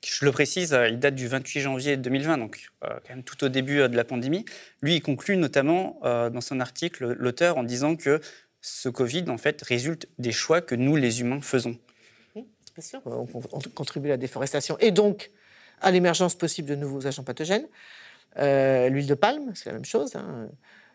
je 0.06 0.24
le 0.24 0.30
précise, 0.30 0.78
il 0.88 1.00
date 1.00 1.16
du 1.16 1.26
28 1.26 1.60
janvier 1.60 1.96
2020, 1.96 2.38
donc 2.38 2.68
quand 2.80 3.10
même 3.10 3.24
tout 3.24 3.42
au 3.42 3.48
début 3.48 3.78
de 3.88 3.96
la 3.96 4.04
pandémie. 4.04 4.44
Lui, 4.80 4.94
il 4.94 5.02
conclut 5.02 5.36
notamment 5.36 5.98
dans 6.04 6.40
son 6.40 6.60
article, 6.60 7.16
l'auteur, 7.18 7.58
en 7.58 7.64
disant 7.64 7.96
que 7.96 8.20
ce 8.60 8.88
Covid, 8.88 9.24
en 9.28 9.38
fait, 9.38 9.62
résulte 9.62 10.08
des 10.18 10.32
choix 10.32 10.60
que 10.60 10.74
nous, 10.74 10.96
les 10.96 11.20
humains, 11.20 11.40
faisons. 11.40 11.78
Bien 12.34 12.44
sûr, 12.80 13.00
on, 13.06 13.26
contribue 13.74 14.08
à 14.08 14.10
la 14.10 14.16
déforestation 14.16 14.76
et 14.78 14.92
donc 14.92 15.32
à 15.80 15.90
l'émergence 15.90 16.36
possible 16.36 16.68
de 16.68 16.76
nouveaux 16.76 17.06
agents 17.06 17.24
pathogènes. 17.24 17.66
Euh, 18.38 18.88
l'huile 18.88 19.06
de 19.06 19.14
palme, 19.14 19.50
c'est 19.54 19.66
la 19.66 19.72
même 19.72 19.84
chose. 19.84 20.14
Hein. 20.14 20.48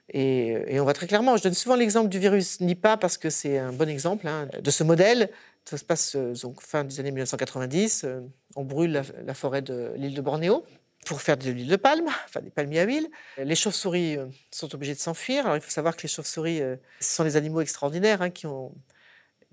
Et, 0.10 0.80
on 0.80 0.84
voit 0.84 0.94
très 0.94 1.08
clairement, 1.08 1.36
je 1.36 1.44
donne 1.44 1.54
souvent 1.54 1.76
l'exemple 1.76 2.10
du 2.10 2.20
virus 2.20 2.62
Nipah 2.62 2.98
parce 2.98 3.18
que 3.18 3.30
c'est 3.30 3.58
un 3.58 3.74
bon 3.74 3.90
exemple 3.90 4.28
hein, 4.28 4.48
de 4.62 4.72
ce 4.72 4.84
modèle. 4.84 5.30
Ça 5.66 5.78
se 5.78 5.84
passe 5.84 6.16
euh, 6.16 6.34
donc 6.42 6.62
fin 6.62 6.84
des 6.84 7.00
années 7.00 7.12
1990. 7.12 8.04
Euh, 8.04 8.22
on 8.56 8.64
brûle 8.64 8.92
la, 8.92 9.02
la 9.26 9.34
forêt 9.34 9.62
de 9.62 9.94
l'île 9.98 10.14
de 10.14 10.22
Bornéo 10.22 10.66
pour 11.04 11.22
faire 11.22 11.38
de 11.38 11.50
l'huile 11.50 11.68
de 11.68 11.76
palme, 11.76 12.08
enfin 12.26 12.42
des 12.42 12.50
palmiers 12.50 12.80
à 12.80 12.84
huile. 12.84 13.10
Les 13.38 13.56
chauves-souris 13.56 14.18
euh, 14.18 14.28
sont 14.52 14.74
obligées 14.74 14.94
de 14.94 15.00
s'enfuir. 15.00 15.46
Alors 15.46 15.58
il 15.58 15.62
faut 15.62 15.72
savoir 15.72 15.96
que 15.96 16.04
les 16.04 16.10
chauves-souris, 16.10 16.62
euh, 16.62 16.76
ce 17.00 17.16
sont 17.16 17.24
des 17.24 17.36
animaux 17.36 17.62
extraordinaires, 17.62 18.22
hein, 18.22 18.30
qui 18.30 18.48
ont 18.48 18.74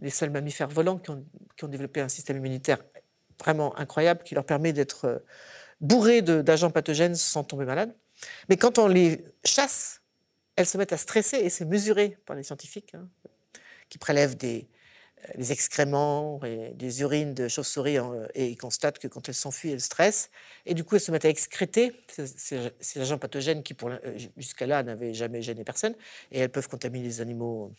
les 0.00 0.10
seuls 0.10 0.30
mammifères 0.30 0.68
volants 0.68 0.98
qui 0.98 1.10
ont, 1.10 1.68
développé 1.68 2.00
un 2.00 2.08
système 2.08 2.38
immunitaire 2.38 2.78
vraiment 3.38 3.76
incroyable 3.78 4.22
qui 4.22 4.34
leur 4.34 4.44
permet 4.44 4.72
d'être 4.72 5.04
euh, 5.04 5.18
bourrés 5.80 6.22
d'agents 6.22 6.70
pathogènes 6.70 7.14
sans 7.14 7.44
tomber 7.44 7.64
malade. 7.64 7.94
Mais 8.48 8.56
quand 8.56 8.78
on 8.78 8.86
les 8.86 9.24
chasse, 9.44 10.02
elles 10.56 10.66
se 10.66 10.78
mettent 10.78 10.92
à 10.92 10.98
stresser 10.98 11.38
et 11.38 11.50
c'est 11.50 11.64
mesuré 11.64 12.18
par 12.26 12.36
les 12.36 12.42
scientifiques 12.42 12.94
hein, 12.94 13.08
qui 13.88 13.98
prélèvent 13.98 14.36
des, 14.36 14.68
les 15.34 15.52
excréments 15.52 16.40
et 16.44 16.72
des 16.74 17.02
urines 17.02 17.34
de 17.34 17.48
chauves-souris 17.48 17.98
et 18.34 18.46
ils 18.46 18.56
constatent 18.56 18.98
que 18.98 19.08
quand 19.08 19.28
elles 19.28 19.34
s'enfuient, 19.34 19.72
elles 19.72 19.80
stressent. 19.80 20.30
Et 20.66 20.74
du 20.74 20.84
coup, 20.84 20.96
elles 20.96 21.00
se 21.00 21.10
mettent 21.10 21.24
à 21.24 21.28
excréter 21.28 21.92
ces, 22.08 23.00
agents 23.00 23.18
pathogènes 23.18 23.62
qui, 23.62 23.74
euh, 23.82 24.18
jusqu'à 24.36 24.66
là, 24.66 24.82
n'avaient 24.82 25.14
jamais 25.14 25.42
gêné 25.42 25.64
personne. 25.64 25.94
Et 26.32 26.40
elles 26.40 26.50
peuvent 26.50 26.68
contaminer 26.68 27.04
les 27.04 27.20
animaux 27.20 27.72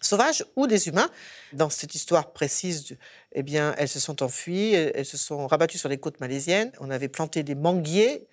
sauvages 0.00 0.44
ou 0.56 0.66
des 0.66 0.88
humains. 0.88 1.10
Dans 1.52 1.70
cette 1.70 1.94
histoire 1.94 2.32
précise, 2.32 2.96
eh 3.32 3.42
bien, 3.42 3.74
elles 3.78 3.88
se 3.88 4.00
sont 4.00 4.22
enfuies, 4.22 4.74
elles 4.74 5.06
se 5.06 5.16
sont 5.16 5.46
rabattues 5.46 5.78
sur 5.78 5.88
les 5.88 5.98
côtes 5.98 6.20
malaisiennes. 6.20 6.72
On 6.80 6.90
avait 6.90 7.08
planté 7.08 7.42
des 7.42 7.54
manguiers 7.54 8.26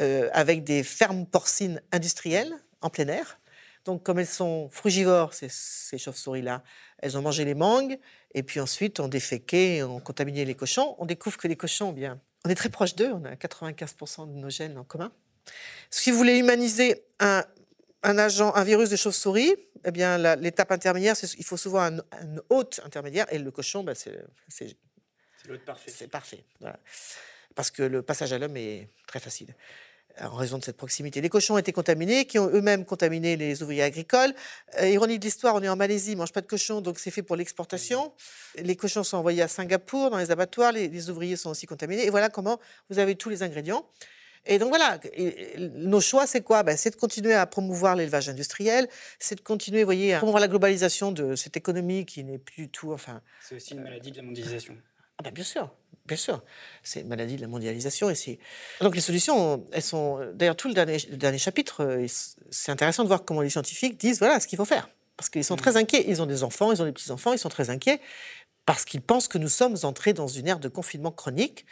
euh, 0.00 0.28
avec 0.32 0.64
des 0.64 0.82
fermes 0.82 1.26
porcines 1.26 1.80
industrielles 1.92 2.52
en 2.80 2.90
plein 2.90 3.08
air. 3.08 3.38
Donc, 3.84 4.02
comme 4.02 4.18
elles 4.18 4.26
sont 4.26 4.68
frugivores, 4.70 5.34
ces, 5.34 5.48
ces 5.50 5.98
chauves-souris-là, 5.98 6.62
elles 6.98 7.18
ont 7.18 7.22
mangé 7.22 7.44
les 7.44 7.54
mangues, 7.54 7.98
et 8.34 8.42
puis 8.42 8.60
ensuite, 8.60 8.98
on 8.98 9.08
déféqué, 9.08 9.82
on 9.82 10.00
contaminé 10.00 10.44
les 10.44 10.54
cochons. 10.54 10.96
On 10.98 11.06
découvre 11.06 11.36
que 11.36 11.48
les 11.48 11.56
cochons, 11.56 11.90
eh 11.92 12.00
bien, 12.00 12.20
on 12.44 12.50
est 12.50 12.54
très 12.54 12.68
proche 12.68 12.94
d'eux, 12.94 13.12
on 13.12 13.24
a 13.24 13.34
95% 13.34 14.32
de 14.32 14.38
nos 14.38 14.50
gènes 14.50 14.78
en 14.78 14.84
commun. 14.84 15.12
Si 15.90 16.10
vous 16.10 16.16
voulez 16.16 16.38
humaniser 16.38 17.04
un, 17.20 17.44
agent, 18.02 18.54
un 18.54 18.64
virus 18.64 18.90
de 18.90 18.96
chauve-souris, 18.96 19.54
eh 19.84 19.90
bien, 19.90 20.36
l'étape 20.36 20.72
intermédiaire, 20.72 21.14
il 21.38 21.44
faut 21.44 21.56
souvent 21.56 21.82
un, 21.82 21.98
hôte 22.48 22.80
intermédiaire. 22.84 23.26
Et 23.32 23.38
le 23.38 23.50
cochon, 23.50 23.84
bah, 23.84 23.94
c'est 23.94 24.18
l'hôte 25.46 25.64
parfait. 25.64 25.92
C'est 25.94 26.08
parfait. 26.08 26.44
Parce 27.54 27.70
que 27.70 27.82
le 27.82 28.02
passage 28.02 28.32
à 28.32 28.38
l'homme 28.38 28.56
est 28.56 28.88
très 29.06 29.20
facile 29.20 29.54
en 30.20 30.36
raison 30.36 30.58
de 30.58 30.64
cette 30.64 30.76
proximité. 30.76 31.20
Les 31.20 31.28
cochons 31.28 31.54
ont 31.54 31.58
été 31.58 31.72
contaminés, 31.72 32.24
qui 32.24 32.38
ont 32.38 32.48
eux-mêmes 32.48 32.84
contaminé 32.84 33.36
les 33.36 33.62
ouvriers 33.62 33.82
agricoles. 33.82 34.32
Euh, 34.80 34.88
ironie 34.88 35.18
de 35.18 35.24
l'histoire, 35.24 35.54
on 35.54 35.62
est 35.62 35.68
en 35.68 35.76
Malaisie, 35.76 36.12
ils 36.12 36.14
ne 36.14 36.18
mangent 36.18 36.32
pas 36.32 36.40
de 36.40 36.46
cochons, 36.46 36.80
donc 36.80 36.98
c'est 36.98 37.10
fait 37.10 37.22
pour 37.22 37.36
l'exportation. 37.36 38.12
Les 38.56 38.76
cochons 38.76 39.04
sont 39.04 39.16
envoyés 39.16 39.42
à 39.42 39.48
Singapour, 39.48 40.10
dans 40.10 40.18
les 40.18 40.30
abattoirs, 40.30 40.72
les, 40.72 41.10
ouvriers 41.10 41.36
sont 41.36 41.50
aussi 41.50 41.66
contaminés. 41.66 42.04
Et 42.06 42.10
voilà 42.10 42.28
comment 42.28 42.60
vous 42.90 42.98
avez 42.98 43.16
tous 43.16 43.28
les 43.28 43.42
ingrédients. 43.42 43.86
Et 44.46 44.58
donc 44.58 44.68
voilà, 44.68 45.00
nos 45.58 46.00
choix, 46.00 46.26
c'est 46.26 46.42
quoi? 46.42 46.62
Ben, 46.62 46.76
C'est 46.76 46.90
de 46.90 46.96
continuer 46.96 47.32
à 47.32 47.46
promouvoir 47.46 47.96
l'élevage 47.96 48.28
industriel, 48.28 48.88
c'est 49.18 49.36
de 49.36 49.40
continuer, 49.40 49.80
vous 49.80 49.86
voyez, 49.86 50.14
à 50.14 50.18
promouvoir 50.18 50.42
la 50.42 50.48
globalisation 50.48 51.12
de 51.12 51.34
cette 51.34 51.56
économie 51.56 52.04
qui 52.04 52.22
n'est 52.24 52.38
plus 52.38 52.64
du 52.64 52.68
tout... 52.68 52.92
Enfin, 52.92 53.22
c'est 53.40 53.56
aussi 53.56 53.72
une 53.72 53.82
maladie 53.82 54.10
de 54.10 54.18
la 54.18 54.22
mondialisation. 54.22 54.76
Ah 55.18 55.22
ben 55.22 55.32
bien 55.32 55.44
sûr, 55.44 55.70
bien 56.06 56.16
sûr. 56.16 56.42
C'est 56.82 57.00
une 57.00 57.08
maladie 57.08 57.36
de 57.36 57.40
la 57.40 57.48
mondialisation. 57.48 58.10
Et 58.10 58.38
Donc 58.80 58.94
les 58.94 59.00
solutions, 59.00 59.64
elles 59.72 59.82
sont... 59.82 60.20
D'ailleurs, 60.34 60.56
tout 60.56 60.68
le 60.68 60.74
dernier, 60.74 60.98
dernier 61.12 61.38
chapitre, 61.38 61.84
euh, 61.84 62.06
c'est 62.50 62.72
intéressant 62.72 63.02
de 63.02 63.08
voir 63.08 63.24
comment 63.24 63.40
les 63.40 63.50
scientifiques 63.50 63.98
disent, 63.98 64.18
voilà 64.18 64.40
ce 64.40 64.46
qu'il 64.46 64.56
faut 64.56 64.64
faire. 64.64 64.88
Parce 65.16 65.30
qu'ils 65.30 65.44
sont 65.44 65.54
mmh. 65.54 65.58
très 65.58 65.76
inquiets. 65.76 66.04
Ils 66.08 66.20
ont 66.22 66.26
des 66.26 66.42
enfants, 66.42 66.72
ils 66.72 66.82
ont 66.82 66.84
des 66.84 66.92
petits-enfants, 66.92 67.32
ils 67.32 67.38
sont 67.38 67.48
très 67.48 67.70
inquiets 67.70 68.00
parce 68.66 68.84
qu'ils 68.84 69.02
pensent 69.02 69.28
que 69.28 69.38
nous 69.38 69.48
sommes 69.48 69.76
entrés 69.82 70.12
dans 70.12 70.26
une 70.26 70.48
ère 70.48 70.58
de 70.58 70.68
confinement 70.68 71.10
chronique. 71.10 71.66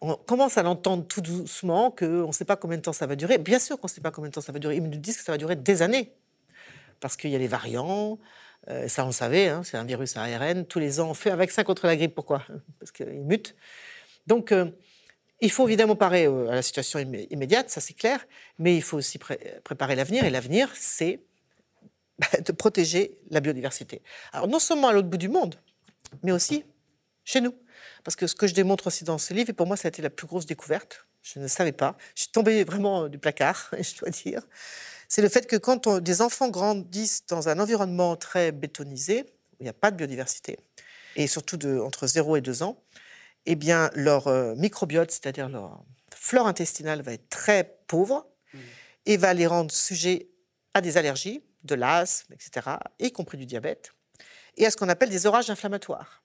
On 0.00 0.14
commence 0.14 0.58
à 0.58 0.62
l'entendre 0.62 1.06
tout 1.06 1.20
doucement, 1.20 1.90
qu'on 1.90 2.26
ne 2.26 2.32
sait 2.32 2.44
pas 2.44 2.56
combien 2.56 2.76
de 2.76 2.82
temps 2.82 2.92
ça 2.92 3.06
va 3.06 3.16
durer. 3.16 3.38
Bien 3.38 3.58
sûr 3.58 3.80
qu'on 3.80 3.86
ne 3.86 3.92
sait 3.92 4.00
pas 4.00 4.10
combien 4.10 4.28
de 4.28 4.34
temps 4.34 4.40
ça 4.40 4.52
va 4.52 4.58
durer. 4.58 4.76
Ils 4.76 4.82
nous 4.82 4.90
disent 4.90 5.16
que 5.16 5.24
ça 5.24 5.32
va 5.32 5.38
durer 5.38 5.56
des 5.56 5.82
années. 5.82 6.12
Parce 7.00 7.16
qu'il 7.16 7.30
y 7.30 7.34
a 7.34 7.38
les 7.38 7.48
variants, 7.48 8.18
euh, 8.68 8.88
ça, 8.88 9.04
on 9.04 9.08
le 9.08 9.12
savait, 9.12 9.48
hein, 9.48 9.62
c'est 9.62 9.76
un 9.76 9.84
virus 9.84 10.16
à 10.16 10.22
ARN. 10.22 10.64
Tous 10.64 10.78
les 10.78 11.00
ans, 11.00 11.10
on 11.10 11.14
fait 11.14 11.30
un 11.30 11.36
vaccin 11.36 11.64
contre 11.64 11.86
la 11.86 11.96
grippe. 11.96 12.14
Pourquoi? 12.14 12.42
Parce 12.78 12.92
qu'il 12.92 13.06
mute. 13.06 13.54
Donc, 14.26 14.52
euh, 14.52 14.70
il 15.40 15.50
faut 15.50 15.66
évidemment 15.66 15.96
parer 15.96 16.26
euh, 16.26 16.48
à 16.48 16.54
la 16.54 16.62
situation 16.62 16.98
immédiate, 16.98 17.68
ça 17.68 17.80
c'est 17.80 17.94
clair, 17.94 18.26
mais 18.58 18.76
il 18.76 18.82
faut 18.82 18.96
aussi 18.96 19.18
préparer 19.18 19.94
l'avenir. 19.96 20.24
Et 20.24 20.30
l'avenir, 20.30 20.70
c'est 20.74 21.20
de 22.44 22.52
protéger 22.52 23.18
la 23.30 23.40
biodiversité. 23.40 24.00
Alors, 24.32 24.48
non 24.48 24.58
seulement 24.58 24.88
à 24.88 24.92
l'autre 24.92 25.08
bout 25.08 25.18
du 25.18 25.28
monde, 25.28 25.56
mais 26.22 26.32
aussi 26.32 26.64
chez 27.24 27.40
nous. 27.40 27.54
Parce 28.04 28.16
que 28.16 28.26
ce 28.26 28.34
que 28.34 28.46
je 28.46 28.54
démontre 28.54 28.86
aussi 28.86 29.04
dans 29.04 29.18
ce 29.18 29.34
livre, 29.34 29.50
et 29.50 29.52
pour 29.52 29.66
moi, 29.66 29.76
ça 29.76 29.88
a 29.88 29.90
été 29.90 30.00
la 30.00 30.10
plus 30.10 30.26
grosse 30.26 30.46
découverte, 30.46 31.06
je 31.22 31.38
ne 31.40 31.48
savais 31.48 31.72
pas. 31.72 31.96
Je 32.14 32.22
suis 32.22 32.32
tombée 32.32 32.64
vraiment 32.64 33.08
du 33.08 33.18
placard, 33.18 33.70
je 33.78 33.98
dois 33.98 34.10
dire 34.10 34.42
c'est 35.14 35.22
le 35.22 35.28
fait 35.28 35.46
que 35.46 35.54
quand 35.54 35.86
des 36.00 36.22
enfants 36.22 36.48
grandissent 36.48 37.24
dans 37.26 37.48
un 37.48 37.60
environnement 37.60 38.16
très 38.16 38.50
bétonisé, 38.50 39.22
où 39.52 39.56
il 39.60 39.62
n'y 39.62 39.68
a 39.68 39.72
pas 39.72 39.92
de 39.92 39.96
biodiversité, 39.96 40.58
et 41.14 41.28
surtout 41.28 41.56
de, 41.56 41.78
entre 41.78 42.08
0 42.08 42.34
et 42.34 42.40
2 42.40 42.64
ans, 42.64 42.82
eh 43.46 43.54
bien, 43.54 43.90
leur 43.94 44.26
euh, 44.26 44.56
microbiote, 44.56 45.12
c'est-à-dire 45.12 45.48
leur 45.48 45.84
flore 46.12 46.48
intestinale, 46.48 47.00
va 47.02 47.12
être 47.12 47.28
très 47.28 47.78
pauvre 47.86 48.26
mmh. 48.52 48.58
et 49.06 49.16
va 49.16 49.34
les 49.34 49.46
rendre 49.46 49.70
sujets 49.70 50.30
à 50.74 50.80
des 50.80 50.96
allergies, 50.96 51.44
de 51.62 51.76
l'asthme, 51.76 52.32
etc., 52.32 52.78
y 52.98 53.12
compris 53.12 53.38
du 53.38 53.46
diabète, 53.46 53.92
et 54.56 54.66
à 54.66 54.70
ce 54.72 54.76
qu'on 54.76 54.88
appelle 54.88 55.10
des 55.10 55.26
orages 55.26 55.48
inflammatoires. 55.48 56.24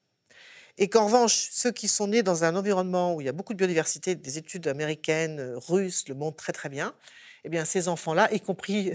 Et 0.79 0.89
qu'en 0.89 1.05
revanche, 1.05 1.49
ceux 1.51 1.71
qui 1.71 1.87
sont 1.87 2.07
nés 2.07 2.23
dans 2.23 2.43
un 2.43 2.55
environnement 2.55 3.13
où 3.13 3.21
il 3.21 3.25
y 3.25 3.29
a 3.29 3.33
beaucoup 3.33 3.53
de 3.53 3.59
biodiversité, 3.59 4.15
des 4.15 4.39
études 4.39 4.67
américaines, 4.67 5.39
euh, 5.39 5.59
russes 5.59 6.07
le 6.07 6.15
montrent 6.15 6.37
très 6.37 6.53
très 6.53 6.69
bien, 6.69 6.95
eh 7.43 7.49
bien, 7.49 7.65
ces 7.65 7.87
enfants-là, 7.87 8.31
y 8.33 8.39
compris 8.39 8.93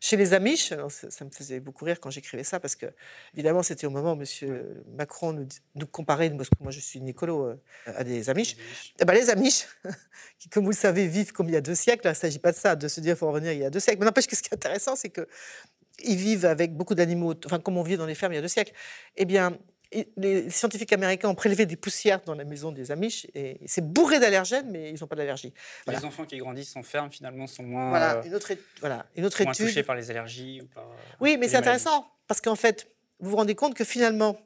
chez 0.00 0.16
les 0.16 0.34
Amish, 0.34 0.72
ça, 0.88 1.24
me 1.24 1.30
faisait 1.30 1.60
beaucoup 1.60 1.84
rire 1.84 2.00
quand 2.00 2.10
j'écrivais 2.10 2.44
ça, 2.44 2.60
parce 2.60 2.76
que, 2.76 2.86
évidemment, 3.34 3.62
c'était 3.62 3.86
au 3.86 3.90
moment 3.90 4.12
où 4.12 4.20
M. 4.20 4.62
Macron 4.96 5.32
nous, 5.32 5.48
nous 5.74 5.86
comparait, 5.86 6.30
moi 6.60 6.70
je 6.70 6.80
suis 6.80 6.98
une 6.98 7.08
écolo, 7.08 7.46
euh, 7.46 7.56
à 7.86 8.04
des 8.04 8.28
Amish. 8.28 8.56
Eh 9.00 9.04
ben, 9.04 9.14
les 9.14 9.30
Amish, 9.30 9.66
qui, 10.38 10.48
comme 10.48 10.64
vous 10.64 10.70
le 10.70 10.76
savez, 10.76 11.06
vivent 11.06 11.32
comme 11.32 11.48
il 11.48 11.52
y 11.52 11.56
a 11.56 11.60
deux 11.60 11.74
siècles, 11.74 12.06
il 12.06 12.10
ne 12.10 12.14
s'agit 12.14 12.38
pas 12.38 12.52
de 12.52 12.56
ça, 12.56 12.76
de 12.76 12.88
se 12.88 13.00
dire 13.00 13.14
qu'il 13.14 13.20
faut 13.20 13.28
revenir 13.28 13.52
il 13.52 13.60
y 13.60 13.64
a 13.64 13.70
deux 13.70 13.80
siècles. 13.80 13.98
Mais 14.00 14.06
n'empêche 14.06 14.26
que 14.26 14.36
ce 14.36 14.42
qui 14.42 14.50
est 14.50 14.54
intéressant, 14.54 14.96
c'est 14.96 15.10
qu'ils 15.10 16.16
vivent 16.16 16.44
avec 16.44 16.74
beaucoup 16.74 16.94
d'animaux, 16.94 17.34
enfin, 17.44 17.58
comme 17.58 17.78
on 17.78 17.82
vit 17.82 17.96
dans 17.96 18.06
les 18.06 18.14
fermes 18.14 18.32
il 18.32 18.36
y 18.36 18.38
a 18.38 18.42
deux 18.42 18.48
siècles. 18.48 18.72
Eh 19.16 19.24
bien, 19.24 19.58
les 20.16 20.50
scientifiques 20.50 20.92
américains 20.92 21.28
ont 21.28 21.34
prélevé 21.34 21.66
des 21.66 21.76
poussières 21.76 22.20
dans 22.22 22.34
la 22.34 22.44
maison 22.44 22.72
des 22.72 22.90
Amish 22.90 23.26
et 23.34 23.60
c'est 23.66 23.86
bourré 23.86 24.18
d'allergènes, 24.18 24.70
mais 24.70 24.90
ils 24.90 25.00
n'ont 25.00 25.06
pas 25.06 25.16
d'allergie. 25.16 25.52
Les 25.86 26.04
enfants 26.04 26.24
qui 26.24 26.38
grandissent 26.38 26.76
en 26.76 26.82
ferme, 26.82 27.10
finalement, 27.10 27.46
sont 27.46 27.62
moins, 27.62 27.90
voilà, 27.90 28.22
une 28.24 28.34
autre, 28.34 28.52
voilà, 28.80 29.06
une 29.16 29.24
autre 29.24 29.42
moins 29.42 29.52
touchés 29.52 29.82
par 29.82 29.94
les 29.94 30.10
allergies 30.10 30.60
ou 30.62 30.66
par, 30.66 30.84
euh, 30.84 30.94
Oui, 31.20 31.36
mais 31.38 31.48
c'est 31.48 31.56
intéressant 31.56 32.08
parce 32.26 32.40
qu'en 32.40 32.56
fait, 32.56 32.88
vous 33.20 33.30
vous 33.30 33.36
rendez 33.36 33.54
compte 33.54 33.74
que 33.74 33.84
finalement, 33.84 34.38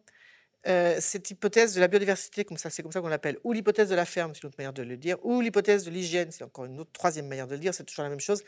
euh, 0.69 0.97
cette 1.01 1.31
hypothèse 1.31 1.75
de 1.75 1.81
la 1.81 1.89
biodiversité, 1.89 2.45
comme 2.45 2.59
ça, 2.59 2.69
c'est 2.69 2.83
comme 2.83 2.93
ça 2.93 3.01
qu'on 3.01 3.09
l'appelle, 3.09 3.39
ou 3.45 3.53
l'hypothèse 3.53 3.89
de 3.89 3.95
la 3.95 4.05
ferme, 4.05 4.33
c'est 4.35 4.43
une 4.43 4.49
autre 4.49 4.59
manière 4.59 4.75
de 4.75 4.83
le 4.83 4.97
dire, 4.99 5.17
ou 5.23 5.41
l'hypothèse 5.41 5.85
de 5.85 5.91
l'hygiène, 5.91 6.31
c'est 6.31 6.45
encore 6.45 6.67
une 6.67 6.79
autre 6.79 6.93
troisième 6.93 7.27
manière 7.27 7.47
de 7.47 7.55
le 7.55 7.61
dire, 7.61 7.73
c'est 7.73 7.85
toujours 7.85 8.05
la 8.05 8.11
même 8.11 8.21
chose 8.21 8.45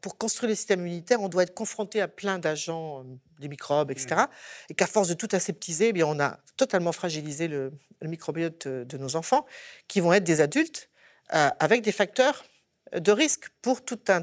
pour, 0.00 0.18
construire 0.18 0.50
le 0.50 0.54
système 0.54 0.80
immunitaire, 0.80 1.20
on 1.20 1.28
doit 1.28 1.42
être 1.42 1.54
confronté 1.54 2.00
à 2.00 2.08
plein 2.08 2.38
d'agents, 2.38 3.00
euh, 3.00 3.02
des 3.38 3.48
microbes, 3.48 3.90
etc. 3.90 4.08
Mmh. 4.10 4.26
Et 4.70 4.74
qu'à 4.74 4.86
force 4.86 5.08
de 5.08 5.14
tout 5.14 5.28
aseptiser, 5.32 5.88
eh 5.88 5.92
bien, 5.92 6.06
on 6.06 6.20
a 6.20 6.38
totalement 6.56 6.92
fragilisé 6.92 7.48
le, 7.48 7.72
microbiote 8.02 8.66
de 8.68 8.98
nos 8.98 9.16
enfants, 9.16 9.46
qui 9.88 10.00
vont 10.00 10.12
être 10.12 10.24
des 10.24 10.40
adultes 10.40 10.88
euh, 11.34 11.48
avec 11.58 11.82
des 11.82 11.92
facteurs 11.92 12.44
de 12.92 13.12
risque 13.12 13.48
pour 13.62 13.84
tout 13.84 14.00
un, 14.08 14.22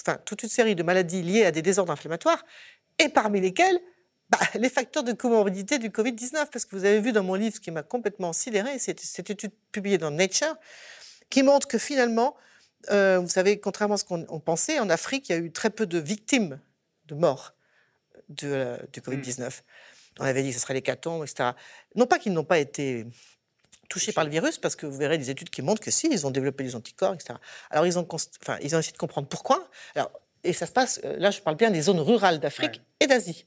enfin, 0.00 0.18
toute 0.24 0.42
une 0.42 0.48
série 0.48 0.74
de 0.74 0.82
maladies 0.82 1.22
liées 1.22 1.44
à 1.44 1.50
des 1.50 1.62
désordres 1.62 1.92
inflammatoires, 1.92 2.44
et 2.98 3.08
parmi 3.08 3.40
lesquels 3.40 3.80
bah, 4.30 4.38
les 4.54 4.68
facteurs 4.68 5.04
de 5.04 5.12
comorbidité 5.12 5.78
du 5.78 5.90
Covid-19. 5.90 6.46
Parce 6.52 6.64
que 6.64 6.76
vous 6.76 6.84
avez 6.84 7.00
vu 7.00 7.12
dans 7.12 7.22
mon 7.22 7.34
livre 7.34 7.54
ce 7.54 7.60
qui 7.60 7.70
m'a 7.70 7.82
complètement 7.82 8.32
sidéré, 8.32 8.78
c'est 8.78 8.98
cette 8.98 9.30
étude 9.30 9.52
publiée 9.72 9.98
dans 9.98 10.10
Nature, 10.10 10.56
qui 11.30 11.42
montre 11.42 11.68
que 11.68 11.78
finalement, 11.78 12.36
euh, 12.90 13.18
vous 13.18 13.28
savez, 13.28 13.58
contrairement 13.58 13.94
à 13.94 13.98
ce 13.98 14.04
qu'on 14.04 14.40
pensait, 14.40 14.78
en 14.78 14.88
Afrique, 14.90 15.28
il 15.28 15.32
y 15.32 15.34
a 15.34 15.38
eu 15.38 15.50
très 15.50 15.70
peu 15.70 15.86
de 15.86 15.98
victimes 15.98 16.60
de 17.06 17.14
morts 17.14 17.54
de, 18.28 18.78
du 18.92 19.00
Covid-19. 19.00 19.46
Hmm. 19.46 19.50
On 20.20 20.24
avait 20.24 20.42
dit 20.42 20.48
que 20.48 20.54
ce 20.54 20.60
serait 20.60 20.74
les 20.74 20.82
catons, 20.82 21.22
etc. 21.22 21.50
Non 21.94 22.06
pas 22.06 22.18
qu'ils 22.18 22.32
n'ont 22.32 22.44
pas 22.44 22.58
été 22.58 23.06
touchés 23.88 24.12
par 24.12 24.24
le 24.24 24.30
virus, 24.30 24.58
parce 24.58 24.76
que 24.76 24.86
vous 24.86 24.96
verrez 24.96 25.18
des 25.18 25.30
études 25.30 25.50
qui 25.50 25.62
montrent 25.62 25.80
que 25.80 25.90
si, 25.90 26.08
ils 26.10 26.26
ont 26.26 26.30
développé 26.30 26.62
des 26.62 26.76
anticorps, 26.76 27.14
etc. 27.14 27.34
Alors, 27.70 27.86
ils 27.86 27.98
ont, 27.98 28.06
enfin, 28.42 28.58
ils 28.62 28.76
ont 28.76 28.78
essayé 28.78 28.92
de 28.92 28.98
comprendre 28.98 29.28
pourquoi. 29.28 29.68
Alors, 29.94 30.10
et 30.44 30.52
ça 30.52 30.66
se 30.66 30.72
passe, 30.72 31.00
euh, 31.04 31.16
là, 31.18 31.30
je 31.30 31.40
parle 31.40 31.56
bien 31.56 31.70
des 31.70 31.82
zones 31.82 32.00
rurales 32.00 32.38
d'Afrique 32.38 32.82
et 33.00 33.06
d'Asie. 33.06 33.46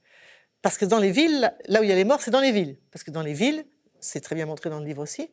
Parce 0.61 0.77
que 0.77 0.85
dans 0.85 0.99
les 0.99 1.11
villes, 1.11 1.53
là 1.67 1.79
où 1.79 1.83
il 1.83 1.89
y 1.89 1.93
a 1.93 1.95
les 1.95 2.03
morts, 2.03 2.21
c'est 2.21 2.31
dans 2.31 2.41
les 2.41 2.51
villes. 2.51 2.77
Parce 2.91 3.03
que 3.03 3.11
dans 3.11 3.21
les 3.21 3.33
villes, 3.33 3.65
c'est 3.99 4.19
très 4.19 4.35
bien 4.35 4.45
montré 4.45 4.69
dans 4.69 4.79
le 4.79 4.85
livre 4.85 5.01
aussi, 5.01 5.29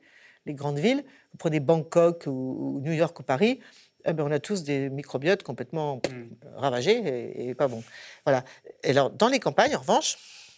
les 0.46 0.54
grandes 0.54 0.78
villes, 0.78 1.04
vous 1.32 1.38
prenez 1.38 1.60
Bangkok 1.60 2.24
ou 2.26 2.80
New 2.82 2.92
York 2.92 3.18
ou 3.20 3.22
Paris, 3.22 3.60
eh 4.08 4.12
ben, 4.14 4.24
on 4.24 4.30
a 4.30 4.38
tous 4.38 4.62
des 4.62 4.88
microbiotes 4.88 5.42
complètement 5.42 5.96
mm. 5.96 6.56
ravagés 6.56 7.48
et, 7.48 7.54
pas 7.54 7.68
bons. 7.68 7.84
Voilà. 8.24 8.44
Et 8.82 8.90
alors, 8.90 9.10
dans 9.10 9.28
les 9.28 9.38
campagnes, 9.38 9.76
en 9.76 9.80
revanche, 9.80 10.16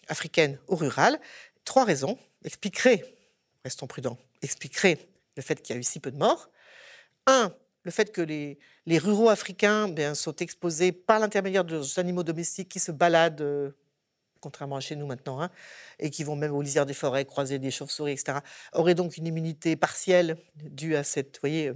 africaines 0.09 0.59
ou 0.69 0.77
rurales, 0.77 1.19
trois 1.65 1.85
raisons 1.85 2.19
expliqueraient, 2.45 3.05
restons 3.65 3.87
prudents, 3.87 4.19
expliqueraient 4.43 4.99
le 5.37 5.43
fait 5.43 5.61
qu'il 5.63 5.75
y 5.75 5.79
a 5.79 5.81
eu 5.81 5.83
si 5.83 6.01
peu 6.01 6.11
de 6.11 6.17
morts. 6.17 6.51
Un, 7.27 7.55
le 7.83 7.91
fait 7.91 8.13
que 8.13 8.21
les, 8.21 8.59
les 8.87 8.99
ruraux 8.99 9.29
africains 9.29 9.89
bien, 9.89 10.15
sont 10.15 10.37
exposés 10.37 10.93
par 10.93 11.19
l'intermédiaire 11.19 11.65
de 11.65 11.81
animaux 11.99 12.23
domestiques 12.23 12.69
qui 12.69 12.81
se 12.81 12.93
baladent, 12.93 13.41
euh, 13.41 13.71
contrairement 14.41 14.77
à 14.77 14.81
chez 14.81 14.97
nous 14.97 15.07
maintenant, 15.07 15.41
hein, 15.41 15.51
et 15.99 16.11
qui 16.11 16.25
vont 16.25 16.37
même 16.37 16.53
aux 16.53 16.63
lisières 16.63 16.87
des 16.87 16.95
forêts, 16.95 17.25
croiser 17.25 17.59
des 17.59 17.71
chauves-souris, 17.71 18.13
etc., 18.13 18.39
auraient 18.73 18.95
donc 18.95 19.17
une 19.17 19.27
immunité 19.27 19.77
partielle 19.77 20.37
due 20.57 20.97
à 20.97 21.05
cette, 21.05 21.39
voyez, 21.41 21.69
euh, 21.69 21.75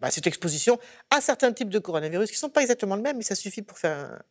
bah, 0.00 0.10
cette 0.10 0.26
exposition 0.26 0.78
à 1.10 1.20
certains 1.20 1.52
types 1.52 1.70
de 1.70 1.78
coronavirus 1.78 2.30
qui 2.30 2.36
ne 2.36 2.40
sont 2.40 2.50
pas 2.50 2.62
exactement 2.62 2.96
le 2.96 3.02
même, 3.02 3.16
mais 3.16 3.22
ça 3.22 3.34
suffit 3.34 3.62
pour 3.62 3.78
faire 3.78 4.22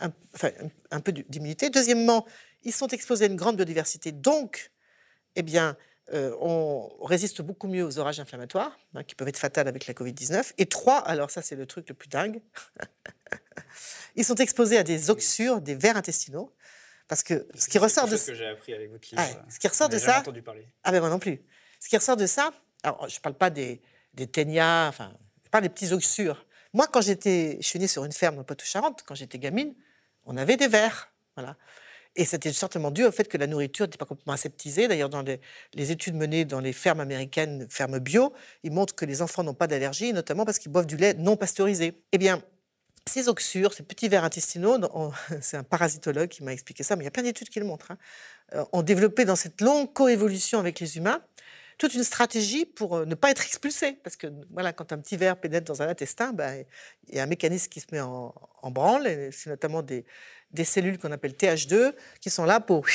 un, 0.00 1.00
peu 1.00 1.12
d'immunité. 1.12 1.70
Deuxièmement, 1.70 2.26
ils 2.62 2.72
sont 2.72 2.88
exposés 2.88 3.26
à 3.26 3.28
une 3.28 3.36
grande 3.36 3.56
biodiversité, 3.56 4.12
donc, 4.12 4.70
eh 5.36 5.42
bien, 5.42 5.76
euh, 6.12 6.34
on 6.40 6.88
résiste 7.04 7.42
beaucoup 7.42 7.68
mieux 7.68 7.84
aux 7.84 7.98
orages 7.98 8.20
inflammatoires, 8.20 8.78
hein, 8.94 9.04
qui 9.04 9.14
peuvent 9.14 9.28
être 9.28 9.38
fatals 9.38 9.68
avec 9.68 9.86
la 9.86 9.94
Covid-19. 9.94 10.52
Et 10.58 10.66
trois, 10.66 10.98
alors 10.98 11.30
ça 11.30 11.42
c'est 11.42 11.56
le 11.56 11.66
truc 11.66 11.88
le 11.88 11.94
plus 11.94 12.08
dingue, 12.08 12.40
ils 14.16 14.24
sont 14.24 14.34
exposés 14.36 14.78
à 14.78 14.82
des 14.82 15.10
oxures, 15.10 15.60
des 15.60 15.74
vers 15.74 15.96
intestinaux, 15.96 16.52
parce 17.08 17.22
que 17.22 17.46
ce 17.54 17.68
qui 17.68 17.78
ressort 17.78 18.08
de... 18.08 18.16
que 18.16 18.34
j'ai 18.34 18.46
appris 18.46 18.74
avec 18.74 18.90
votre 18.90 19.08
livre. 19.10 19.44
ce 19.48 19.58
qui 19.58 19.68
ressort 19.68 19.88
de 19.88 19.98
ça... 19.98 20.20
entendu 20.20 20.42
parler. 20.42 20.66
Ah 20.82 20.90
ben 20.90 21.00
moi 21.00 21.08
non 21.08 21.18
plus. 21.18 21.42
Ce 21.80 21.88
qui 21.88 21.96
ressort 21.96 22.16
de 22.16 22.26
ça, 22.26 22.52
alors 22.82 23.08
je 23.08 23.16
ne 23.16 23.20
parle 23.20 23.36
pas 23.36 23.50
des, 23.50 23.80
des 24.14 24.26
ténias, 24.26 24.88
enfin, 24.88 25.12
pas 25.50 25.60
des 25.60 25.68
petits 25.68 25.92
oxures. 25.92 26.46
Moi, 26.72 26.86
quand 26.86 27.00
j'étais, 27.00 27.58
je 27.60 27.66
suis 27.66 27.78
née 27.78 27.86
sur 27.86 28.04
une 28.04 28.12
ferme 28.12 28.36
dans 28.36 28.44
Poitou-Charentes, 28.44 29.02
quand 29.06 29.14
j'étais 29.14 29.38
gamine, 29.38 29.74
on 30.24 30.36
avait 30.36 30.56
des 30.56 30.68
vers. 30.68 31.12
Voilà. 31.36 31.56
Et 32.14 32.26
c'était 32.26 32.52
certainement 32.52 32.90
dû 32.90 33.04
au 33.04 33.12
fait 33.12 33.24
que 33.24 33.38
la 33.38 33.46
nourriture 33.46 33.86
n'était 33.86 33.96
pas 33.96 34.04
complètement 34.04 34.34
aseptisée. 34.34 34.86
D'ailleurs, 34.86 35.08
dans 35.08 35.22
les, 35.22 35.90
études 35.90 36.14
menées 36.14 36.44
dans 36.44 36.60
les 36.60 36.74
fermes 36.74 37.00
américaines, 37.00 37.66
fermes 37.70 37.98
bio, 37.98 38.34
ils 38.62 38.72
montrent 38.72 38.94
que 38.94 39.06
les 39.06 39.22
enfants 39.22 39.42
n'ont 39.42 39.54
pas 39.54 39.66
d'allergie, 39.66 40.12
notamment 40.12 40.44
parce 40.44 40.58
qu'ils 40.58 40.70
boivent 40.70 40.86
du 40.86 40.96
lait 40.96 41.14
non 41.14 41.36
pasteurisé. 41.36 42.02
Eh 42.12 42.18
bien, 42.18 42.42
ces 43.08 43.28
oxures, 43.28 43.72
ces 43.72 43.82
petits 43.82 44.08
vers 44.08 44.24
intestinaux, 44.24 44.78
c'est 45.40 45.56
un 45.56 45.64
parasitologue 45.64 46.28
qui 46.28 46.42
m'a 46.42 46.52
expliqué 46.52 46.82
ça, 46.82 46.96
mais 46.96 47.02
il 47.02 47.06
y 47.06 47.08
a 47.08 47.10
plein 47.10 47.22
d'études 47.22 47.48
qui 47.48 47.60
le 47.60 47.66
montrent, 47.66 47.92
hein, 47.92 47.98
euh, 48.54 48.64
ont 48.72 48.82
développé 48.82 49.24
dans 49.24 49.36
cette 49.36 49.62
longue 49.62 49.90
coévolution 49.92 50.58
avec 50.58 50.80
les 50.80 50.98
humains 50.98 51.22
toute 51.82 51.94
une 51.94 52.04
stratégie 52.04 52.64
pour 52.64 52.94
euh, 52.94 53.04
ne 53.06 53.16
pas 53.16 53.32
être 53.32 53.44
expulsé. 53.44 53.98
Parce 54.04 54.14
que 54.14 54.28
voilà, 54.52 54.72
quand 54.72 54.92
un 54.92 54.98
petit 54.98 55.16
ver 55.16 55.36
pénètre 55.36 55.66
dans 55.66 55.82
un 55.82 55.88
intestin, 55.88 56.32
ben, 56.32 56.64
il 57.08 57.16
y 57.16 57.18
a 57.18 57.24
un 57.24 57.26
mécanisme 57.26 57.68
qui 57.68 57.80
se 57.80 57.86
met 57.90 58.00
en, 58.00 58.32
branle, 58.70 59.32
c'est 59.32 59.50
notamment 59.50 59.82
des, 59.82 60.04
cellules 60.64 60.96
qu'on 60.96 61.10
appelle 61.10 61.32
TH2 61.32 61.92
qui 62.20 62.30
sont 62.30 62.44
là 62.44 62.60
pour 62.60 62.86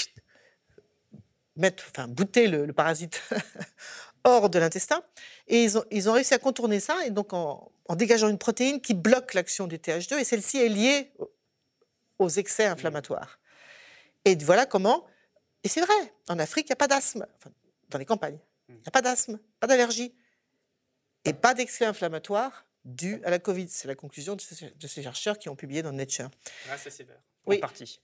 mettre, 1.58 1.84
enfin, 1.90 2.08
bouter 2.08 2.48
le, 2.48 2.72
parasite 2.72 3.22
hors 4.24 4.50
de 4.50 4.58
l'intestin. 4.58 5.04
Et 5.50 5.66
ils 5.92 6.10
ont, 6.10 6.14
réussi 6.14 6.34
à 6.34 6.40
contourner 6.40 6.80
ça, 6.80 6.96
et 7.06 7.10
donc 7.10 7.34
en 7.34 7.70
dégageant 7.96 8.30
une 8.30 8.38
protéine 8.38 8.80
qui 8.80 8.94
bloque 8.94 9.34
l'action 9.34 9.68
du 9.68 9.76
TH2, 9.76 10.20
et 10.20 10.24
celle-ci 10.24 10.60
est 10.60 10.70
liée 10.70 11.12
aux 12.20 12.30
excès 12.30 12.68
inflammatoires. 12.68 13.38
Et 14.24 14.38
voilà 14.38 14.66
comment, 14.66 15.06
et 15.66 15.68
c'est 15.68 15.82
vrai, 15.82 16.14
en 16.30 16.40
Afrique, 16.40 16.68
il 16.68 16.72
n'y 16.72 16.74
a 16.74 16.78
pas 16.78 16.88
d'asthme, 16.88 17.28
dans 17.90 17.98
les 17.98 18.06
campagnes, 18.06 18.40
il 18.70 18.76
n'y 18.76 18.82
a 18.86 18.92
pas 18.92 19.02
d'asthme, 19.02 19.40
pas 19.60 19.68
d'allergie, 19.68 20.14
et 21.26 21.34
pas 21.34 21.54
d'excès 21.54 21.86
inflammatoire 21.86 22.66
dû 22.86 23.22
à 23.24 23.30
la 23.30 23.40
Covid. 23.40 23.68
C'est 23.70 23.88
la 23.88 23.96
conclusion 23.96 24.36
de 24.36 24.42
ces, 24.42 25.04
chercheurs 25.04 25.38
qui 25.38 25.50
ont 25.50 25.56
publié 25.56 25.82
dans 25.82 25.92
Nature. 25.92 26.30
Grâce 26.66 26.88
à 26.88 26.90
ces 26.90 27.06
oui. 27.46 27.58
en 27.58 27.60
partie. 27.60 28.02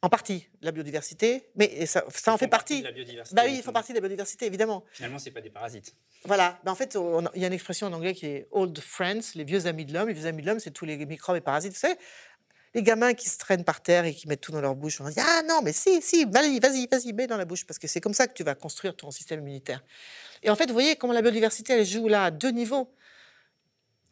En 0.00 0.08
partie, 0.08 0.48
la 0.62 0.70
biodiversité, 0.70 1.50
mais 1.56 1.84
ça, 1.84 2.04
ça 2.14 2.32
en 2.32 2.38
fait 2.38 2.46
partie. 2.46 2.82
la 2.82 2.92
biodiversité, 2.92 3.34
bah 3.34 3.42
oui, 3.44 3.56
ils 3.56 3.62
font 3.64 3.72
partie 3.72 3.90
de 3.90 3.96
la 3.96 4.00
biodiversité, 4.00 4.46
évidemment. 4.46 4.84
Finalement, 4.92 5.18
c'est 5.18 5.32
pas 5.32 5.40
des 5.40 5.50
parasites. 5.50 5.92
Voilà. 6.24 6.60
Bah 6.62 6.70
en 6.70 6.76
fait, 6.76 6.96
il 7.34 7.40
y 7.40 7.44
a 7.44 7.48
une 7.48 7.52
expression 7.52 7.88
en 7.88 7.92
anglais 7.92 8.14
qui 8.14 8.26
est 8.26 8.46
old 8.52 8.78
friends, 8.78 9.32
les 9.34 9.42
vieux 9.42 9.66
amis 9.66 9.84
de 9.84 9.92
l'homme. 9.92 10.06
Les 10.06 10.14
vieux 10.14 10.26
amis 10.26 10.42
de 10.42 10.46
l'homme, 10.46 10.60
c'est 10.60 10.70
tous 10.70 10.84
les 10.84 11.04
microbes 11.04 11.36
et 11.36 11.40
parasites. 11.40 11.72
Vous 11.72 11.78
savez, 11.80 11.98
les 12.74 12.82
gamins 12.82 13.14
qui 13.14 13.28
se 13.28 13.38
traînent 13.38 13.64
par 13.64 13.80
terre 13.80 14.04
et 14.04 14.14
qui 14.14 14.28
mettent 14.28 14.40
tout 14.40 14.52
dans 14.52 14.60
leur 14.60 14.74
bouche, 14.74 15.00
on 15.00 15.08
dit 15.08 15.14
ah 15.18 15.42
non, 15.48 15.60
mais 15.62 15.72
si, 15.72 16.02
si, 16.02 16.24
vas-y, 16.24 16.60
vas-y, 16.60 16.86
vas-y, 16.86 17.12
mets 17.12 17.26
dans 17.26 17.36
la 17.36 17.44
bouche, 17.44 17.66
parce 17.66 17.78
que 17.78 17.88
c'est 17.88 18.00
comme 18.00 18.14
ça 18.14 18.26
que 18.26 18.34
tu 18.34 18.44
vas 18.44 18.54
construire 18.54 18.94
ton 18.94 19.10
système 19.10 19.40
immunitaire. 19.40 19.82
Et 20.42 20.50
en 20.50 20.56
fait, 20.56 20.66
vous 20.66 20.74
voyez 20.74 20.96
comment 20.96 21.12
la 21.12 21.22
biodiversité 21.22 21.72
elle 21.74 21.86
joue 21.86 22.08
là 22.08 22.24
à 22.24 22.30
deux 22.30 22.50
niveaux. 22.50 22.92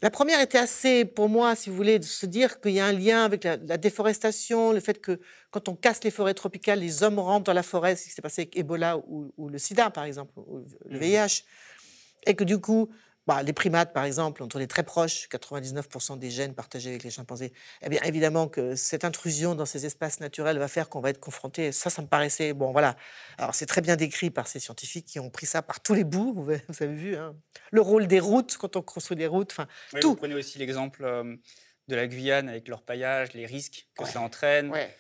La 0.03 0.11
première 0.11 0.41
était 0.41 0.59
assez, 0.59 1.07
pour 1.07 1.29
moi, 1.31 1.57
si 1.57 1.71
vous 1.71 1.77
voulez, 1.77 1.99
de 1.99 2.05
se 2.05 2.27
dire 2.27 2.61
qu'il 2.61 2.73
y 2.73 2.81
a 2.81 2.87
un 2.87 2.93
lien 2.93 3.25
avec 3.25 3.45
la, 3.45 3.57
déforestation, 3.57 4.73
le 4.73 4.81
fait 4.81 5.01
que 5.01 5.19
quand 5.51 5.69
on 5.69 5.75
casse 5.75 6.05
les 6.05 6.11
forêts 6.11 6.35
tropicales, 6.35 6.81
les 6.81 7.03
hommes 7.03 7.19
rentrent 7.19 7.45
dans 7.45 7.55
la 7.55 7.63
forêt, 7.63 7.97
ce 7.97 8.05
qui 8.05 8.11
s'est 8.11 8.21
passé 8.21 8.43
avec 8.43 8.57
Ebola 8.59 8.99
ou, 8.99 9.33
ou, 9.39 9.49
le 9.49 9.59
sida, 9.59 9.89
par 9.91 10.05
exemple, 10.05 10.33
ou 10.37 10.63
le 10.85 10.99
VIH, 10.99 11.25
mmh. 11.25 12.31
et 12.31 12.35
que 12.35 12.45
du 12.45 12.59
coup, 12.59 12.91
bah, 13.27 13.43
les 13.43 13.53
primates, 13.53 13.93
par 13.93 14.05
exemple, 14.05 14.41
dont 14.41 14.49
on 14.55 14.61
est 14.61 14.69
très 14.69 14.85
proche, 14.85 15.29
99% 15.29 16.19
des 16.19 16.31
gènes 16.31 16.55
partagés 16.55 16.91
avec 16.91 17.03
les 17.03 17.11
chimpanzés, 17.11 17.53
eh 17.83 17.89
bien, 17.89 18.01
évidemment 18.05 18.47
que 18.47 18.77
cette 18.77 19.05
intrusion 19.05 19.57
dans 19.57 19.67
ces 19.67 19.85
espaces 19.85 20.21
naturels 20.21 20.59
va 20.59 20.69
faire 20.69 20.89
qu'on 20.89 21.01
va 21.01 21.11
être 21.11 21.19
confronté. 21.19 21.73
Ça, 21.73 21.91
ça 21.91 22.03
me 22.03 22.07
paraissait. 22.07 22.53
Bon, 22.53 22.71
voilà. 22.71 22.97
Alors, 23.39 23.55
c'est 23.55 23.67
très 23.67 23.81
bien 23.81 23.97
décrit 23.97 24.31
par 24.31 24.47
ces 24.47 24.61
scientifiques 24.61 25.07
qui 25.07 25.19
ont 25.19 25.29
pris 25.29 25.47
ça 25.47 25.61
par 25.61 25.81
tous 25.81 25.95
les 25.95 26.05
bouts. 26.05 26.35
Vous 26.35 26.51
avez, 26.51 26.95
vu 26.95 27.17
hein. 27.17 27.35
le 27.73 27.81
rôle 27.81 28.07
des 28.07 28.21
routes 28.21 28.57
quand 28.59 28.77
on 28.77 28.83
construit 28.83 29.17
des 29.17 29.27
routes. 29.27 29.51
Enfin, 29.53 29.67
tout. 30.01 30.11
Vous 30.11 30.17
prenez 30.17 30.35
aussi 30.35 30.59
l'exemple 30.59 31.05
euh, 31.05 31.37
de 31.89 31.97
la 31.97 32.07
Guyane 32.07 32.49
avec 32.49 32.69
leur 32.69 32.83
paillage, 32.83 33.33
les 33.33 33.47
risques 33.47 33.89
que 33.99 34.07
ça 34.07 34.21
entraîne. 34.21 34.71
Ouais. 34.71 34.95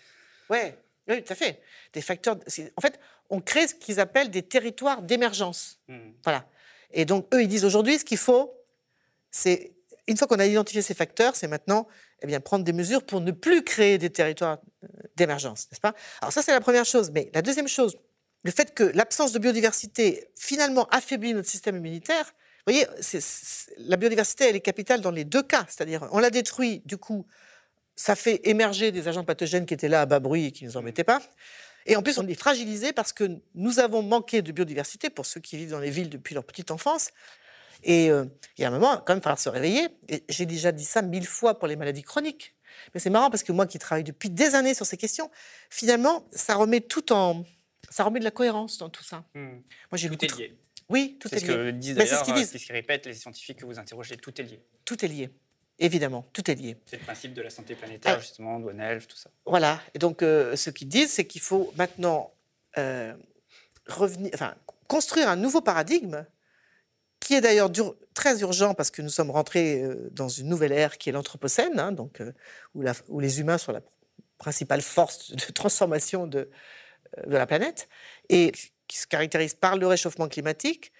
ouais. 0.51 0.77
Oui, 1.09 1.23
tout 1.23 1.33
à 1.33 1.37
fait. 1.37 1.61
Des 1.93 2.03
facteurs. 2.03 2.39
En 2.77 2.81
fait, 2.81 2.99
on 3.31 3.41
crée 3.41 3.69
ce 3.69 3.75
qu'ils 3.77 4.01
appellent 4.01 4.31
des 4.31 4.43
territoires 4.43 5.03
d'émergence. 5.03 5.79
Mmh. 5.87 5.99
Voilà. 6.25 6.49
Et 6.93 7.05
donc, 7.05 7.27
eux, 7.35 7.43
ils 7.43 7.49
disent 7.49 7.65
aujourd'hui, 7.65 7.99
ce 7.99 8.05
qu'il 8.05 8.19
faut, 8.19 8.53
c'est, 9.31 9.73
une 10.07 10.17
fois 10.17 10.27
qu'on 10.27 10.39
a 10.39 10.47
identifié 10.47 10.83
ces 10.83 10.95
facteurs, 10.95 11.37
c'est 11.37 11.49
maintenant 11.49 11.87
eh 12.23 12.27
bien, 12.27 12.41
prendre 12.41 12.65
des 12.65 12.73
mesures 12.73 13.05
pour 13.05 13.21
ne 13.21 13.31
plus 13.33 13.63
créer 13.63 13.99
des 13.99 14.11
territoires 14.11 14.59
euh, 14.85 14.89
d'émergence, 15.17 15.69
n'est-ce 15.71 15.81
pas? 15.81 15.95
Alors 16.21 16.33
ça, 16.33 16.43
c'est 16.43 16.53
la 16.53 16.61
première 16.61 16.85
chose. 16.85 17.11
Mais 17.11 17.31
la 17.35 17.43
deuxième 17.43 17.69
chose, 17.69 17.97
le 18.43 18.51
fait 18.51 18.75
que 18.75 18.85
l'absence 18.85 19.33
de 19.33 19.39
biodiversité, 19.39 20.29
finalement, 20.39 20.87
affaiblit 20.91 21.35
notre 21.35 21.49
système 21.49 21.77
immunitaire, 21.77 22.33
vous 22.67 22.73
voyez, 22.73 22.87
la 23.79 23.97
biodiversité, 23.97 24.49
elle 24.49 24.57
est 24.57 24.61
capitale 24.61 25.01
dans 25.01 25.13
les 25.13 25.25
deux 25.25 25.43
cas. 25.43 25.65
C'est-à-dire, 25.69 26.09
on 26.11 26.19
la 26.19 26.31
détruit, 26.31 26.83
du 26.85 26.97
coup, 26.97 27.27
ça 27.95 28.17
fait 28.17 28.41
émerger 28.45 28.93
des 28.93 29.09
agents 29.09 29.25
pathogènes 29.25 29.67
qui 29.67 29.75
étaient 29.75 29.89
là 29.89 30.03
à 30.03 30.07
bas 30.07 30.21
bruit 30.21 30.47
et 30.47 30.53
qui 30.53 30.65
ne 30.65 30.71
nous 30.71 30.77
embêtaient 30.77 31.05
pas. 31.05 31.21
Et 31.87 31.97
en 31.97 32.03
plus, 32.03 32.19
on 32.19 32.27
est 32.27 32.35
fragilisé 32.35 32.93
parce 32.93 33.13
que 33.13 33.39
nous 33.55 33.79
avons 33.79 34.03
manqué 34.03 34.43
de 34.43 34.53
biodiversité 34.53 35.09
pour 35.09 35.25
ceux 35.25 35.41
qui 35.41 35.57
vivent 35.57 35.71
dans 35.71 35.81
les 35.81 35.91
villes 35.91 36.11
depuis 36.11 36.35
leur 36.35 36.45
petite 36.45 36.71
enfance. 36.71 37.11
Et 37.85 38.11
euh, 38.11 38.25
il 38.59 38.63
y 38.63 38.65
a 38.65 38.69
un 38.69 38.73
moment, 38.73 38.97
quand 38.97 39.11
même, 39.11 39.19
il 39.19 39.21
va 39.21 39.23
falloir 39.23 39.39
se 39.39 39.49
réveiller. 39.49 39.89
Et 40.09 40.25
j'ai 40.29 40.47
déjà 40.47 40.73
dit 40.73 40.85
ça 40.85 41.03
mille 41.03 41.27
fois 41.27 41.59
pour 41.59 41.69
les 41.69 41.77
maladies 41.77 42.03
chroniques. 42.03 42.55
Mais 42.93 43.01
c'est 43.01 43.11
marrant 43.11 43.31
parce 43.31 43.43
que 43.43 43.53
moi 43.53 43.67
qui 43.67 43.79
travaille 43.79 44.05
depuis 44.05 44.29
des 44.29 44.55
années 44.55 44.75
sur 44.75 44.85
ces 44.85 44.97
questions, 44.97 45.31
finalement, 45.71 46.27
ça 46.33 46.57
remet 46.57 46.81
tout 46.81 47.13
en. 47.13 47.45
Ça 47.89 48.03
remet 48.03 48.19
de 48.19 48.25
la 48.25 48.33
cohérence 48.33 48.79
dans 48.79 48.91
tout 48.91 49.05
ça. 49.05 49.25
Hmm. 49.35 49.61
Moi, 49.91 49.95
j'ai 49.95 50.11
tout 50.11 50.25
est 50.25 50.37
lié. 50.37 50.59
Oui, 50.89 51.17
tout 51.21 51.29
est, 51.29 51.37
lié. 51.37 51.41
C'est 51.41 51.47
ce 51.47 51.53
que 51.53 51.71
disent 51.71 51.95
d'ailleurs, 51.95 52.25
c'est 52.25 52.59
ce 52.59 52.65
qu'ils 52.65 52.73
répètent 52.73 53.07
les 53.07 53.15
scientifiques 53.15 53.59
que 53.59 53.67
vous 53.67 53.79
interrogez, 53.79 54.17
tout 54.17 54.41
est 54.41 54.45
lié. 54.45 54.61
Tout 54.85 55.05
est 55.05 55.09
lié. 55.09 55.31
Évidemment, 55.79 56.27
tout 56.33 56.51
est 56.51 56.55
lié. 56.55 56.77
C'est 56.87 56.97
le 56.97 57.03
principe 57.03 57.35
de 57.35 57.43
la 57.43 57.51
santé 57.51 57.75
planétaire, 57.75 58.17
ah. 58.17 58.21
justement, 58.21 58.59
d'ONE, 58.59 58.99
tout 59.07 59.17
ça. 59.17 59.31
Voilà. 59.45 59.81
Et 59.95 59.99
donc, 59.99 60.23
euh, 60.23 60.57
ce 60.57 60.71
qu'ils 60.71 60.89
disent, 60.89 61.11
c'est 61.11 61.27
qu'il 61.27 61.43
faut 61.43 61.73
maintenant 61.77 62.33
euh, 62.79 63.15
revenir, 63.87 64.31
enfin, 64.33 64.55
construire 64.89 65.29
un 65.29 65.37
nouveau 65.37 65.61
paradigme 65.61 66.25
qui 67.21 67.35
est 67.35 67.43
d'ailleurs 67.43 67.71
très 68.15 68.41
urgent 68.41 68.73
parce 68.75 68.91
que 68.91 69.03
nous 69.03 69.11
sommes 69.11 69.31
rentrés 69.31 69.83
euh, 69.83 70.09
dans 70.13 70.29
une 70.29 70.49
nouvelle 70.49 70.73
ère 70.73 70.97
qui 70.97 71.11
est 71.11 71.13
l'Anthropocène, 71.13 71.79
hein, 71.79 71.93
donc, 71.93 72.23
où, 72.75 72.81
la, 72.81 72.95
où, 73.09 73.21
les 73.21 73.41
humains 73.41 73.59
sont 73.59 73.73
la 73.73 73.83
principale 74.39 74.81
force 74.81 75.33
de 75.33 75.53
transformation 75.53 76.27
de, 76.27 76.49
de 77.27 77.37
la 77.37 77.47
planète, 77.47 77.89
et 78.31 78.53
qui 78.89 78.99
se 78.99 79.07
caractérise 79.07 79.55
par 79.55 79.77
le 79.77 79.87
réchauffement 79.87 80.29
climatique, 80.29 80.93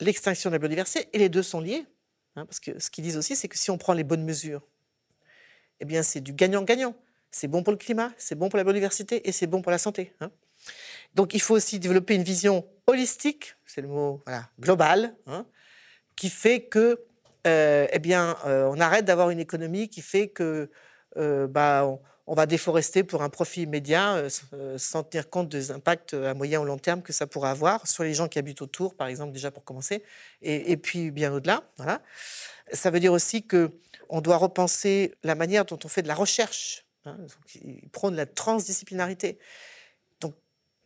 l'extinction 0.00 0.50
de 0.50 0.54
la 0.54 0.58
biodiversité, 0.58 1.08
et 1.12 1.18
les 1.18 1.28
deux 1.28 1.42
sont 1.42 1.60
liés. 1.60 1.84
Hein, 2.38 2.46
parce 2.46 2.60
que 2.60 2.78
ce 2.78 2.88
qu'ils 2.90 3.02
disent 3.02 3.16
aussi, 3.16 3.34
c'est 3.34 3.48
que 3.48 3.58
si 3.58 3.70
on 3.70 3.78
prend 3.78 3.92
les 3.92 4.04
bonnes 4.04 4.24
mesures, 4.24 4.62
eh 5.80 5.84
bien, 5.84 6.02
c'est 6.02 6.20
du 6.20 6.32
gagnant-gagnant. 6.32 6.94
C'est 7.30 7.48
bon 7.48 7.62
pour 7.62 7.72
le 7.72 7.78
climat, 7.78 8.12
c'est 8.16 8.36
bon 8.36 8.48
pour 8.48 8.56
la 8.56 8.64
biodiversité 8.64 9.28
et 9.28 9.32
c'est 9.32 9.46
bon 9.46 9.60
pour 9.60 9.72
la 9.72 9.78
santé. 9.78 10.14
Hein. 10.20 10.30
Donc, 11.14 11.34
il 11.34 11.40
faut 11.40 11.54
aussi 11.54 11.78
développer 11.78 12.14
une 12.14 12.22
vision 12.22 12.64
holistique, 12.86 13.56
c'est 13.66 13.80
le 13.80 13.88
mot 13.88 14.22
global, 14.60 15.14
hein, 15.26 15.46
qui 16.16 16.30
fait 16.30 16.62
que, 16.62 17.04
euh, 17.46 17.86
eh 17.90 17.98
bien, 17.98 18.36
euh, 18.46 18.70
on 18.72 18.80
arrête 18.80 19.04
d'avoir 19.04 19.30
une 19.30 19.40
économie 19.40 19.88
qui 19.88 20.00
fait 20.00 20.28
que, 20.28 20.70
euh, 21.16 21.46
bah, 21.48 21.98
va 22.34 22.46
déforester 22.46 23.04
pour 23.04 23.22
un 23.22 23.30
profit 23.30 23.62
immédiat 23.62 24.16
euh, 24.16 24.30
euh, 24.52 24.78
sans 24.78 25.02
tenir 25.02 25.30
compte 25.30 25.48
des 25.48 25.70
impacts 25.70 26.14
à 26.14 26.34
moyen 26.34 26.60
ou 26.60 26.64
long 26.64 26.78
terme 26.78 27.02
que 27.02 27.12
ça 27.12 27.26
pourrait 27.26 27.50
avoir 27.50 27.86
sur 27.86 28.04
les 28.04 28.14
gens 28.14 28.28
qui 28.28 28.38
habitent 28.38 28.62
autour, 28.62 28.94
par 28.94 29.08
exemple, 29.08 29.32
déjà 29.32 29.50
pour 29.50 29.64
commencer, 29.64 30.02
et, 30.42 30.76
puis 30.76 31.10
bien 31.10 31.32
au-delà. 31.32 31.64
Voilà. 31.78 32.02
Ça 32.72 32.90
veut 32.90 33.00
dire 33.00 33.12
aussi 33.12 33.46
que 33.46 33.70
on 34.10 34.20
doit 34.20 34.36
repenser 34.36 35.14
la 35.22 35.34
manière 35.34 35.64
dont 35.64 35.78
on 35.84 35.88
fait 35.88 36.02
de 36.02 36.08
la 36.08 36.14
recherche. 36.14 36.86
Hein, 37.04 37.16
ils 37.62 37.88
prônent 37.90 38.16
la 38.16 38.26
transdisciplinarité. 38.26 39.38
Donc 40.20 40.34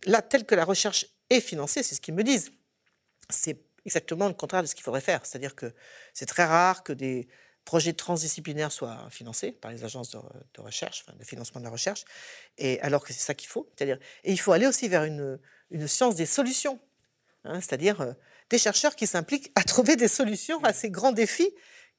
là, 0.04 0.22
tel 0.22 0.44
que 0.44 0.54
la 0.54 0.64
recherche 0.64 1.06
est 1.30 1.40
financée, 1.40 1.82
c'est 1.82 1.94
ce 1.94 2.00
qu'ils 2.00 2.14
me 2.14 2.24
disent. 2.24 2.50
C'est 3.30 3.58
exactement 3.84 4.28
le 4.28 4.34
contraire 4.34 4.62
de 4.62 4.66
ce 4.66 4.74
qu'il 4.74 4.84
faudrait 4.84 5.00
faire. 5.00 5.24
C'est-à-dire 5.24 5.54
que 5.54 5.72
c'est 6.12 6.26
très 6.26 6.44
rare 6.44 6.82
que 6.82 6.92
des 6.92 7.28
projets 7.64 7.92
transdisciplinaires 7.92 8.72
soient 8.72 9.08
financés 9.10 9.52
par 9.52 9.70
les 9.70 9.84
agences 9.84 10.10
de, 10.10 10.18
recherche, 10.60 11.04
de 11.06 11.24
financement 11.24 11.60
de 11.60 11.64
la 11.64 11.70
recherche, 11.70 12.04
et 12.58 12.80
alors 12.80 13.04
que 13.04 13.12
c'est 13.12 13.20
ça 13.20 13.34
qu'il 13.34 13.48
faut. 13.48 13.68
C'est-à-dire, 13.76 13.98
et 14.24 14.32
il 14.32 14.40
faut 14.40 14.52
aller 14.52 14.66
aussi 14.66 14.88
vers 14.88 15.04
une, 15.04 15.38
science 15.86 16.16
des 16.16 16.26
solutions, 16.26 16.78
hein, 17.44 17.60
c'est-à-dire 17.60 18.00
euh, 18.00 18.12
des 18.50 18.58
chercheurs 18.58 18.94
qui 18.94 19.06
s'impliquent 19.06 19.50
à 19.54 19.62
trouver 19.62 19.96
des 19.96 20.08
solutions 20.08 20.62
à 20.64 20.72
ces 20.72 20.90
grands 20.90 21.12
défis 21.12 21.50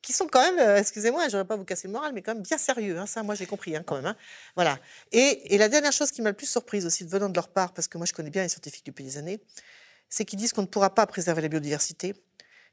qui 0.04 0.12
sont 0.12 0.28
quand 0.28 0.42
même, 0.42 0.60
euh, 0.60 0.78
excusez-moi, 0.78 1.30
je 1.30 1.38
ne 1.38 1.44
pas 1.44 1.56
vous 1.56 1.64
casser 1.64 1.88
le 1.88 1.94
moral, 1.94 2.12
mais 2.14 2.22
quand 2.22 2.36
même 2.36 2.44
bien 2.44 2.58
sérieux. 2.58 3.00
Hein, 3.00 3.08
ça, 3.08 3.24
moi, 3.24 3.36
j'ai 3.36 3.46
compris 3.46 3.76
hein, 3.76 3.84
quand 3.86 4.00
même. 4.00 4.14
Voilà. 4.56 4.78
Et, 5.14 5.58
la 5.58 5.70
dernière 5.70 5.94
chose 5.94 6.12
qui 6.12 6.22
m'a 6.22 6.30
le 6.30 6.36
plus 6.36 6.50
surprise 6.50 6.86
aussi, 6.86 7.06
venant 7.06 7.30
de 7.30 7.36
leur 7.36 7.48
part, 7.48 7.74
parce 7.74 7.88
que 7.88 7.98
moi, 7.98 8.06
je 8.06 8.12
connais 8.14 8.30
bien 8.30 8.44
les 8.44 8.50
scientifiques 8.50 8.86
depuis 8.86 9.06
des 9.06 9.18
années, 9.18 9.40
c'est 10.10 10.26
qu'ils 10.26 10.38
disent 10.38 10.52
qu'on 10.52 10.64
ne 10.64 10.68
pourra 10.68 10.94
pas 10.94 11.08
préserver 11.08 11.42
la 11.42 11.48
biodiversité 11.48 12.14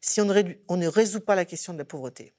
si 0.01 0.21
on 0.21 0.25
ne 0.25 0.87
résout 0.89 1.21
pas 1.21 1.37
la 1.37 1.45
question 1.45 1.73
de 1.73 1.79
la 1.79 1.85
pauvreté. 1.85 2.35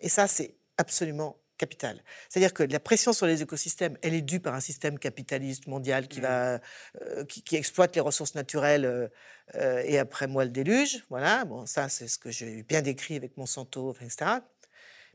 Et 0.00 0.08
ça, 0.08 0.28
c'est 0.28 0.54
absolument 0.76 1.40
capital. 1.58 2.02
C'est-à-dire 2.28 2.54
que 2.54 2.62
la 2.62 2.80
pression 2.80 3.12
sur 3.12 3.26
les 3.26 3.42
écosystèmes, 3.42 3.98
elle 4.00 4.14
est 4.14 4.22
due 4.22 4.40
par 4.40 4.54
un 4.54 4.60
système 4.60 4.98
capitaliste 4.98 5.66
mondial 5.66 6.08
qui, 6.08 6.20
mmh. 6.20 6.22
va, 6.22 6.60
euh, 7.02 7.24
qui, 7.24 7.56
exploite 7.56 7.94
les 7.96 8.00
ressources 8.00 8.34
naturelles 8.34 8.86
euh, 8.86 9.08
euh, 9.56 9.82
et 9.84 9.98
après 9.98 10.26
moi 10.26 10.44
le 10.44 10.50
déluge. 10.50 11.04
Voilà, 11.10 11.44
bon, 11.44 11.66
ça 11.66 11.88
c'est 11.88 12.08
ce 12.08 12.18
que 12.18 12.30
j'ai 12.30 12.62
bien 12.62 12.80
décrit 12.80 13.16
avec 13.16 13.36
Monsanto, 13.36 13.94
etc. 14.00 14.36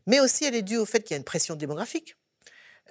Mais 0.06 0.20
aussi 0.20 0.46
elle 0.46 0.56
est 0.56 0.62
due 0.62 0.78
au 0.78 0.86
fait 0.86 1.02
qu'il 1.02 1.12
y 1.12 1.16
a 1.16 1.18
une 1.18 1.24
pression 1.24 1.56
démographique 1.56 2.16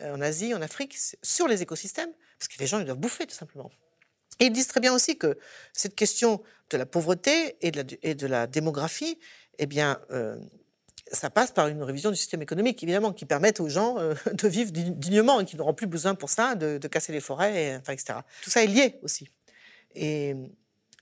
en 0.00 0.22
Asie, 0.22 0.54
en 0.54 0.62
Afrique, 0.62 0.96
sur 1.22 1.46
les 1.46 1.60
écosystèmes, 1.60 2.10
parce 2.38 2.48
que 2.48 2.58
les 2.58 2.66
gens 2.66 2.80
ils 2.80 2.86
doivent 2.86 2.96
bouffer 2.96 3.26
tout 3.26 3.34
simplement. 3.34 3.70
Et 4.40 4.46
ils 4.46 4.52
disent 4.52 4.66
très 4.66 4.80
bien 4.80 4.94
aussi 4.94 5.18
que 5.18 5.38
cette 5.74 5.94
question 5.94 6.42
de 6.70 6.78
la 6.78 6.86
pauvreté 6.86 7.58
et 7.60 7.70
de 7.70 7.82
la, 7.82 7.84
et 8.02 8.14
de 8.14 8.26
la 8.26 8.46
démographie, 8.46 9.18
eh 9.58 9.66
bien, 9.66 10.00
ça 11.12 11.30
passe 11.30 11.50
par 11.50 11.68
une 11.68 11.82
révision 11.82 12.10
du 12.10 12.16
système 12.16 12.42
économique, 12.42 12.82
évidemment, 12.82 13.12
qui 13.12 13.26
permette 13.26 13.60
aux 13.60 13.68
gens 13.68 13.98
euh, 13.98 14.14
de 14.32 14.48
vivre 14.48 14.72
dignement 14.72 15.40
et 15.40 15.44
qui 15.44 15.56
n'auront 15.56 15.74
plus 15.74 15.86
besoin 15.86 16.14
pour 16.14 16.30
ça 16.30 16.54
de, 16.54 16.78
casser 16.88 17.12
les 17.12 17.20
forêts, 17.20 17.76
enfin, 17.80 17.92
etc. 17.92 18.20
Tout 18.42 18.50
ça 18.50 18.64
est 18.64 18.66
lié 18.66 18.98
aussi. 19.02 19.28
Et 19.94 20.34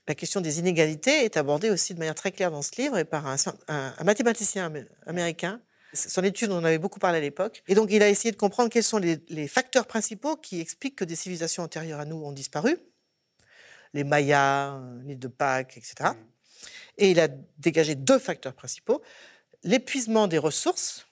la 0.07 0.15
question 0.15 0.41
des 0.41 0.59
inégalités 0.59 1.23
est 1.23 1.37
abordée 1.37 1.69
aussi 1.69 1.93
de 1.93 1.99
manière 1.99 2.15
très 2.15 2.31
claire 2.31 2.51
dans 2.51 2.61
ce 2.61 2.71
livre 2.77 2.97
et 2.97 3.05
par 3.05 3.25
un, 3.27 4.03
mathématicien 4.03 4.71
américain. 5.05 5.61
Son 5.93 6.23
étude, 6.23 6.51
on 6.51 6.57
en 6.57 6.63
avait 6.63 6.77
beaucoup 6.77 6.99
parlé 6.99 7.17
à 7.17 7.21
l'époque. 7.21 7.63
Et 7.67 7.75
donc, 7.75 7.89
il 7.91 8.01
a 8.01 8.09
essayé 8.09 8.31
de 8.31 8.37
comprendre 8.37 8.69
quels 8.69 8.83
sont 8.83 8.97
les, 8.97 9.19
les, 9.29 9.47
facteurs 9.47 9.87
principaux 9.87 10.37
qui 10.37 10.61
expliquent 10.61 10.95
que 10.95 11.03
des 11.03 11.17
civilisations 11.17 11.63
antérieures 11.63 11.99
à 11.99 12.05
nous 12.05 12.15
ont 12.23 12.31
disparu. 12.31 12.77
Les 13.93 14.05
Mayas, 14.05 14.79
l'île 15.03 15.19
de 15.19 15.27
Pâques, 15.27 15.75
etc. 15.77 16.11
Et 16.97 17.11
il 17.11 17.19
a 17.19 17.27
dégagé 17.57 17.95
deux 17.95 18.19
facteurs 18.19 18.53
principaux 18.53 19.01
l'épuisement 19.63 20.27
des 20.27 20.37
ressources 20.37 21.07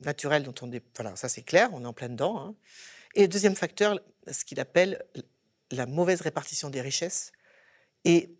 naturelles 0.00 0.42
dont 0.42 0.54
on 0.62 0.72
est. 0.72 0.82
Voilà, 0.96 1.16
ça 1.16 1.28
c'est 1.28 1.42
clair, 1.42 1.70
on 1.72 1.82
est 1.84 1.86
en 1.86 1.92
plein 1.92 2.08
dedans. 2.08 2.38
Hein. 2.38 2.54
Et 3.14 3.22
le 3.22 3.28
deuxième 3.28 3.56
facteur, 3.56 4.00
ce 4.30 4.44
qu'il 4.44 4.60
appelle 4.60 5.04
la 5.70 5.86
mauvaise 5.86 6.20
répartition 6.20 6.70
des 6.70 6.80
richesses 6.80 7.32
et, 8.04 8.30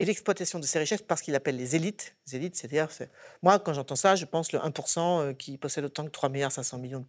l'exploitation 0.00 0.58
de 0.58 0.66
ces 0.66 0.78
richesses 0.78 1.00
parce 1.00 1.22
qu'il 1.22 1.34
appelle 1.34 1.56
les 1.56 1.76
élites. 1.76 2.14
Les 2.26 2.36
élites, 2.36 2.56
c'est-à-dire, 2.56 2.88
moi, 3.42 3.58
quand 3.58 3.72
j'entends 3.72 3.96
ça, 3.96 4.16
je 4.16 4.26
pense 4.26 4.52
le 4.52 4.58
1% 4.58 4.98
euh, 4.98 5.32
qui 5.32 5.56
possède 5.56 5.84
autant 5.84 6.04
que 6.04 6.10
3 6.10 6.28
milliards 6.28 6.52
500 6.52 6.76
millions 6.76 7.06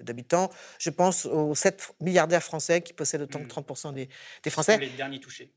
d'habitants. 0.00 0.50
Je 0.78 0.90
pense 0.90 1.24
aux 1.24 1.54
7 1.54 1.94
milliardaires 2.00 2.42
français 2.42 2.82
qui 2.82 2.92
possèdent 2.92 3.22
autant 3.22 3.38
que 3.38 3.48
30% 3.48 3.92
mmh. 3.92 3.94
des, 3.94 4.08
des 4.42 4.50
Français. 4.50 4.76
les 4.76 4.90
derniers 4.90 5.20
touchés. 5.20 5.54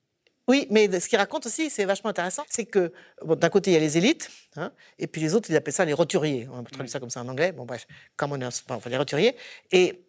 Oui, 0.47 0.65
mais 0.69 0.99
ce 0.99 1.09
qu'il 1.09 1.17
raconte 1.17 1.45
aussi, 1.45 1.69
c'est 1.69 1.83
vachement 1.83 2.09
intéressant, 2.09 2.43
c'est 2.49 2.65
que 2.65 2.93
d'un 3.25 3.49
côté, 3.49 3.71
il 3.71 3.73
y 3.73 3.77
a 3.77 3.79
les 3.79 3.97
élites, 3.97 4.31
hein, 4.55 4.71
et 4.97 5.07
puis 5.07 5.21
les 5.21 5.35
autres, 5.35 5.49
ils 5.49 5.55
appellent 5.57 5.73
ça 5.73 5.83
les 5.83 5.93
roturiers. 5.93 6.47
On 6.51 6.63
traduire 6.63 6.89
ça 6.89 7.01
comme 7.01 7.09
ça 7.09 7.21
en 7.21 7.27
anglais. 7.27 7.51
Bon, 7.51 7.65
bref, 7.65 7.85
comme 8.15 8.31
on 8.31 8.39
est, 8.39 8.45
enfin, 8.45 8.89
les 8.89 8.97
roturiers. 8.97 9.35
Et 9.71 10.05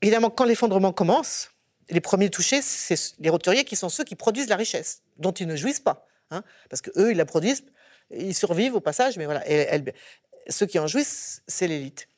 évidemment, 0.00 0.30
quand 0.30 0.44
l'effondrement 0.44 0.92
commence, 0.92 1.50
les 1.90 2.00
premiers 2.00 2.30
touchés, 2.30 2.62
c'est 2.62 3.14
les 3.18 3.28
roturiers 3.28 3.64
qui 3.64 3.76
sont 3.76 3.90
ceux 3.90 4.04
qui 4.04 4.16
produisent 4.16 4.48
la 4.48 4.56
richesse, 4.56 5.02
dont 5.18 5.32
ils 5.32 5.46
ne 5.46 5.56
jouissent 5.56 5.80
pas. 5.80 6.06
Hein, 6.30 6.42
parce 6.70 6.80
qu'eux, 6.80 7.10
ils 7.10 7.16
la 7.16 7.26
produisent, 7.26 7.64
ils 8.10 8.34
survivent 8.34 8.74
au 8.74 8.80
passage, 8.80 9.18
mais 9.18 9.26
voilà. 9.26 9.46
Et 9.50 9.82
ceux 10.48 10.64
qui 10.64 10.78
en 10.78 10.86
jouissent, 10.86 11.42
c'est 11.46 11.66
l'élite. 11.66 12.08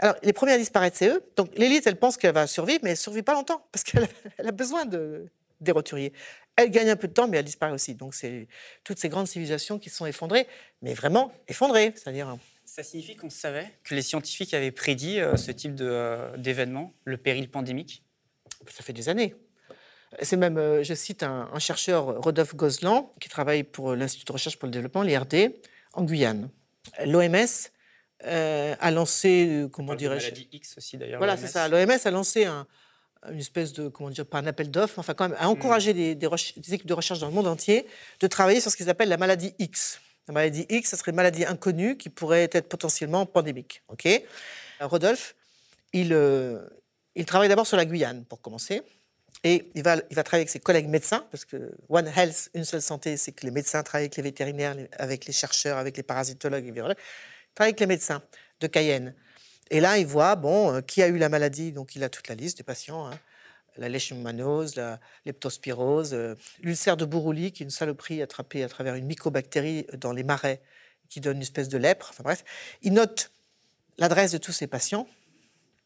Alors, 0.00 0.16
les 0.22 0.32
premiers 0.32 0.52
à 0.52 0.58
disparaître, 0.58 0.96
c'est 0.96 1.08
eux. 1.08 1.22
Donc, 1.36 1.50
l'élite, 1.56 1.86
elle 1.86 1.98
pense 1.98 2.16
qu'elle 2.16 2.34
va 2.34 2.48
survivre, 2.48 2.80
mais 2.82 2.90
elle 2.90 2.94
ne 2.94 3.00
survit 3.00 3.22
pas 3.22 3.34
longtemps, 3.34 3.64
parce 3.70 3.84
qu'elle 3.84 4.08
a 4.38 4.50
besoin 4.50 4.86
de, 4.86 5.26
des 5.60 5.72
roturiers. 5.72 6.12
Elle 6.60 6.70
gagne 6.70 6.90
un 6.90 6.96
peu 6.96 7.08
de 7.08 7.12
temps, 7.12 7.26
mais 7.26 7.38
elle 7.38 7.44
disparaît 7.44 7.72
aussi. 7.72 7.94
Donc, 7.94 8.14
c'est 8.14 8.46
toutes 8.84 8.98
ces 8.98 9.08
grandes 9.08 9.26
civilisations 9.26 9.78
qui 9.78 9.88
sont 9.88 10.04
effondrées, 10.04 10.46
mais 10.82 10.92
vraiment 10.92 11.32
effondrées. 11.48 11.92
C'est-à-dire. 11.96 12.28
Hein. 12.28 12.38
Ça 12.66 12.82
signifie 12.82 13.16
qu'on 13.16 13.30
savait 13.30 13.66
que 13.82 13.94
les 13.94 14.02
scientifiques 14.02 14.54
avaient 14.54 14.70
prédit 14.70 15.20
euh, 15.20 15.36
ce 15.36 15.50
type 15.50 15.76
euh, 15.80 16.36
d'événement, 16.36 16.94
le 17.04 17.16
péril 17.16 17.50
pandémique? 17.50 18.04
Ça 18.68 18.84
fait 18.84 18.92
des 18.92 19.08
années. 19.08 19.34
C'est 20.20 20.36
même, 20.36 20.58
euh, 20.58 20.82
je 20.84 20.94
cite 20.94 21.22
un, 21.22 21.58
chercheur, 21.58 22.20
Rodolphe 22.22 22.54
Gozlan, 22.54 23.14
qui 23.20 23.28
travaille 23.28 23.64
pour 23.64 23.94
l'Institut 23.94 24.26
de 24.26 24.32
recherche 24.32 24.58
pour 24.58 24.66
le 24.66 24.72
développement, 24.72 25.02
l'IRD, 25.02 25.54
en 25.94 26.04
Guyane. 26.04 26.50
L'OMS 27.06 27.70
a 28.22 28.90
lancé, 28.90 29.66
comment 29.72 29.94
dirais-je 29.94 30.26
Maladie 30.26 30.48
X 30.52 30.76
aussi 30.76 30.98
d'ailleurs. 30.98 31.18
Voilà, 31.18 31.36
c'est 31.38 31.46
ça. 31.46 31.68
L'OMS 31.68 31.98
a 32.04 32.10
lancé 32.10 32.44
un, 32.44 32.66
une 33.28 33.38
espèce 33.38 33.72
de, 33.72 33.88
comment 33.88 34.10
dire, 34.10 34.26
pas 34.26 34.38
un 34.38 34.46
appel 34.46 34.70
d'offres, 34.70 34.98
enfin 34.98 35.14
quand 35.14 35.28
même, 35.28 35.36
à 35.38 35.48
encourager 35.48 35.92
des, 35.92 36.14
des, 36.14 36.28
équipes 36.72 36.86
de 36.86 36.94
recherche 36.94 37.18
dans 37.18 37.28
le 37.28 37.34
monde 37.34 37.46
entier 37.46 37.86
de 38.20 38.26
travailler 38.26 38.60
sur 38.60 38.70
ce 38.70 38.76
qu'ils 38.76 38.88
appellent 38.88 39.08
la 39.08 39.18
maladie 39.18 39.54
X. 39.58 40.00
La 40.28 40.34
maladie 40.34 40.66
X, 40.68 40.90
ce 40.90 40.96
serait 40.96 41.10
une 41.10 41.16
maladie 41.16 41.44
inconnue 41.44 41.96
qui 41.96 42.08
pourrait 42.08 42.48
être 42.52 42.68
potentiellement 42.68 43.26
pandémique. 43.26 43.82
Ok? 43.88 44.08
Rodolphe, 44.80 45.34
il, 45.92 46.12
euh, 46.12 46.60
il 47.14 47.24
travaille 47.26 47.48
d'abord 47.48 47.66
sur 47.66 47.76
la 47.76 47.84
Guyane, 47.84 48.24
pour 48.24 48.40
commencer. 48.40 48.82
Et 49.42 49.70
il 49.74 49.82
va, 49.82 49.96
il 50.10 50.16
va 50.16 50.22
travailler 50.22 50.42
avec 50.42 50.50
ses 50.50 50.60
collègues 50.60 50.88
médecins, 50.88 51.26
parce 51.30 51.44
que 51.44 51.72
One 51.88 52.10
Health, 52.14 52.50
une 52.54 52.64
seule 52.64 52.82
santé, 52.82 53.16
c'est 53.16 53.32
que 53.32 53.44
les 53.44 53.50
médecins 53.50 53.82
travaillent 53.82 54.04
avec 54.04 54.16
les 54.16 54.22
vétérinaires, 54.22 54.76
avec 54.98 55.26
les 55.26 55.32
chercheurs, 55.32 55.78
avec 55.78 55.96
les 55.96 56.02
parasitologues, 56.02 56.64
les 56.64 56.72
virologues. 56.72 56.98
Il 56.98 57.54
travaille 57.54 57.70
avec 57.70 57.80
les 57.80 57.86
médecins 57.86 58.22
de 58.60 58.66
Cayenne. 58.66 59.14
Et 59.70 59.80
là, 59.80 59.98
il 59.98 60.06
voit, 60.06 60.34
bon, 60.36 60.74
euh, 60.74 60.80
qui 60.80 61.02
a 61.02 61.08
eu 61.08 61.16
la 61.16 61.28
maladie, 61.28 61.72
donc 61.72 61.94
il 61.94 62.02
a 62.02 62.08
toute 62.08 62.28
la 62.28 62.34
liste 62.34 62.58
des 62.58 62.64
patients. 62.64 63.06
Hein. 63.06 63.18
La 63.76 63.88
leishmaniose, 63.88 64.74
la 64.74 64.98
leptospirose, 65.24 66.12
euh, 66.12 66.34
l'ulcère 66.60 66.96
de 66.96 67.04
Bourouli, 67.04 67.52
qui 67.52 67.62
est 67.62 67.64
une 67.64 67.70
saloperie 67.70 68.20
attrapée 68.20 68.64
à 68.64 68.68
travers 68.68 68.96
une 68.96 69.06
mycobactérie 69.06 69.86
dans 69.96 70.12
les 70.12 70.24
marais, 70.24 70.60
qui 71.08 71.20
donne 71.20 71.36
une 71.36 71.42
espèce 71.42 71.68
de 71.68 71.78
lèpre. 71.78 72.08
Enfin 72.10 72.24
bref, 72.24 72.44
il 72.82 72.92
note 72.92 73.30
l'adresse 73.96 74.32
de 74.32 74.38
tous 74.38 74.52
ces 74.52 74.66
patients. 74.66 75.06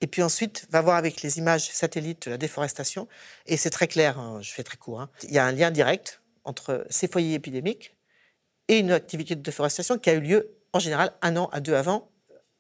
Et 0.01 0.07
puis 0.07 0.23
ensuite, 0.23 0.67
va 0.71 0.81
voir 0.81 0.97
avec 0.97 1.23
les 1.23 1.39
images 1.39 1.71
satellites 1.71 2.27
la 2.27 2.39
déforestation. 2.39 3.07
Et 3.47 3.57
c'est 3.57 3.71
très 3.71 3.87
clair, 3.87 4.19
hein, 4.19 4.41
je 4.43 4.51
fais 4.51 4.63
très 4.63 4.77
court. 4.77 5.01
Hein. 5.01 5.11
Il 5.23 5.33
y 5.33 5.39
a 5.39 5.45
un 5.45 5.53
lien 5.53 5.71
direct 5.71 6.21
entre 6.45 6.87
ces 6.91 7.07
foyers 7.07 7.35
épidémiques 7.35 7.95
et 8.69 8.79
une 8.79 8.93
activité 8.93 9.35
de 9.35 9.43
déforestation 9.43 9.99
qui 9.99 10.11
a 10.11 10.15
eu 10.15 10.21
lieu 10.21 10.57
en 10.73 10.79
général 10.79 11.13
un 11.23 11.37
an 11.37 11.49
à 11.53 11.61
deux 11.61 11.75
avant 11.75 12.11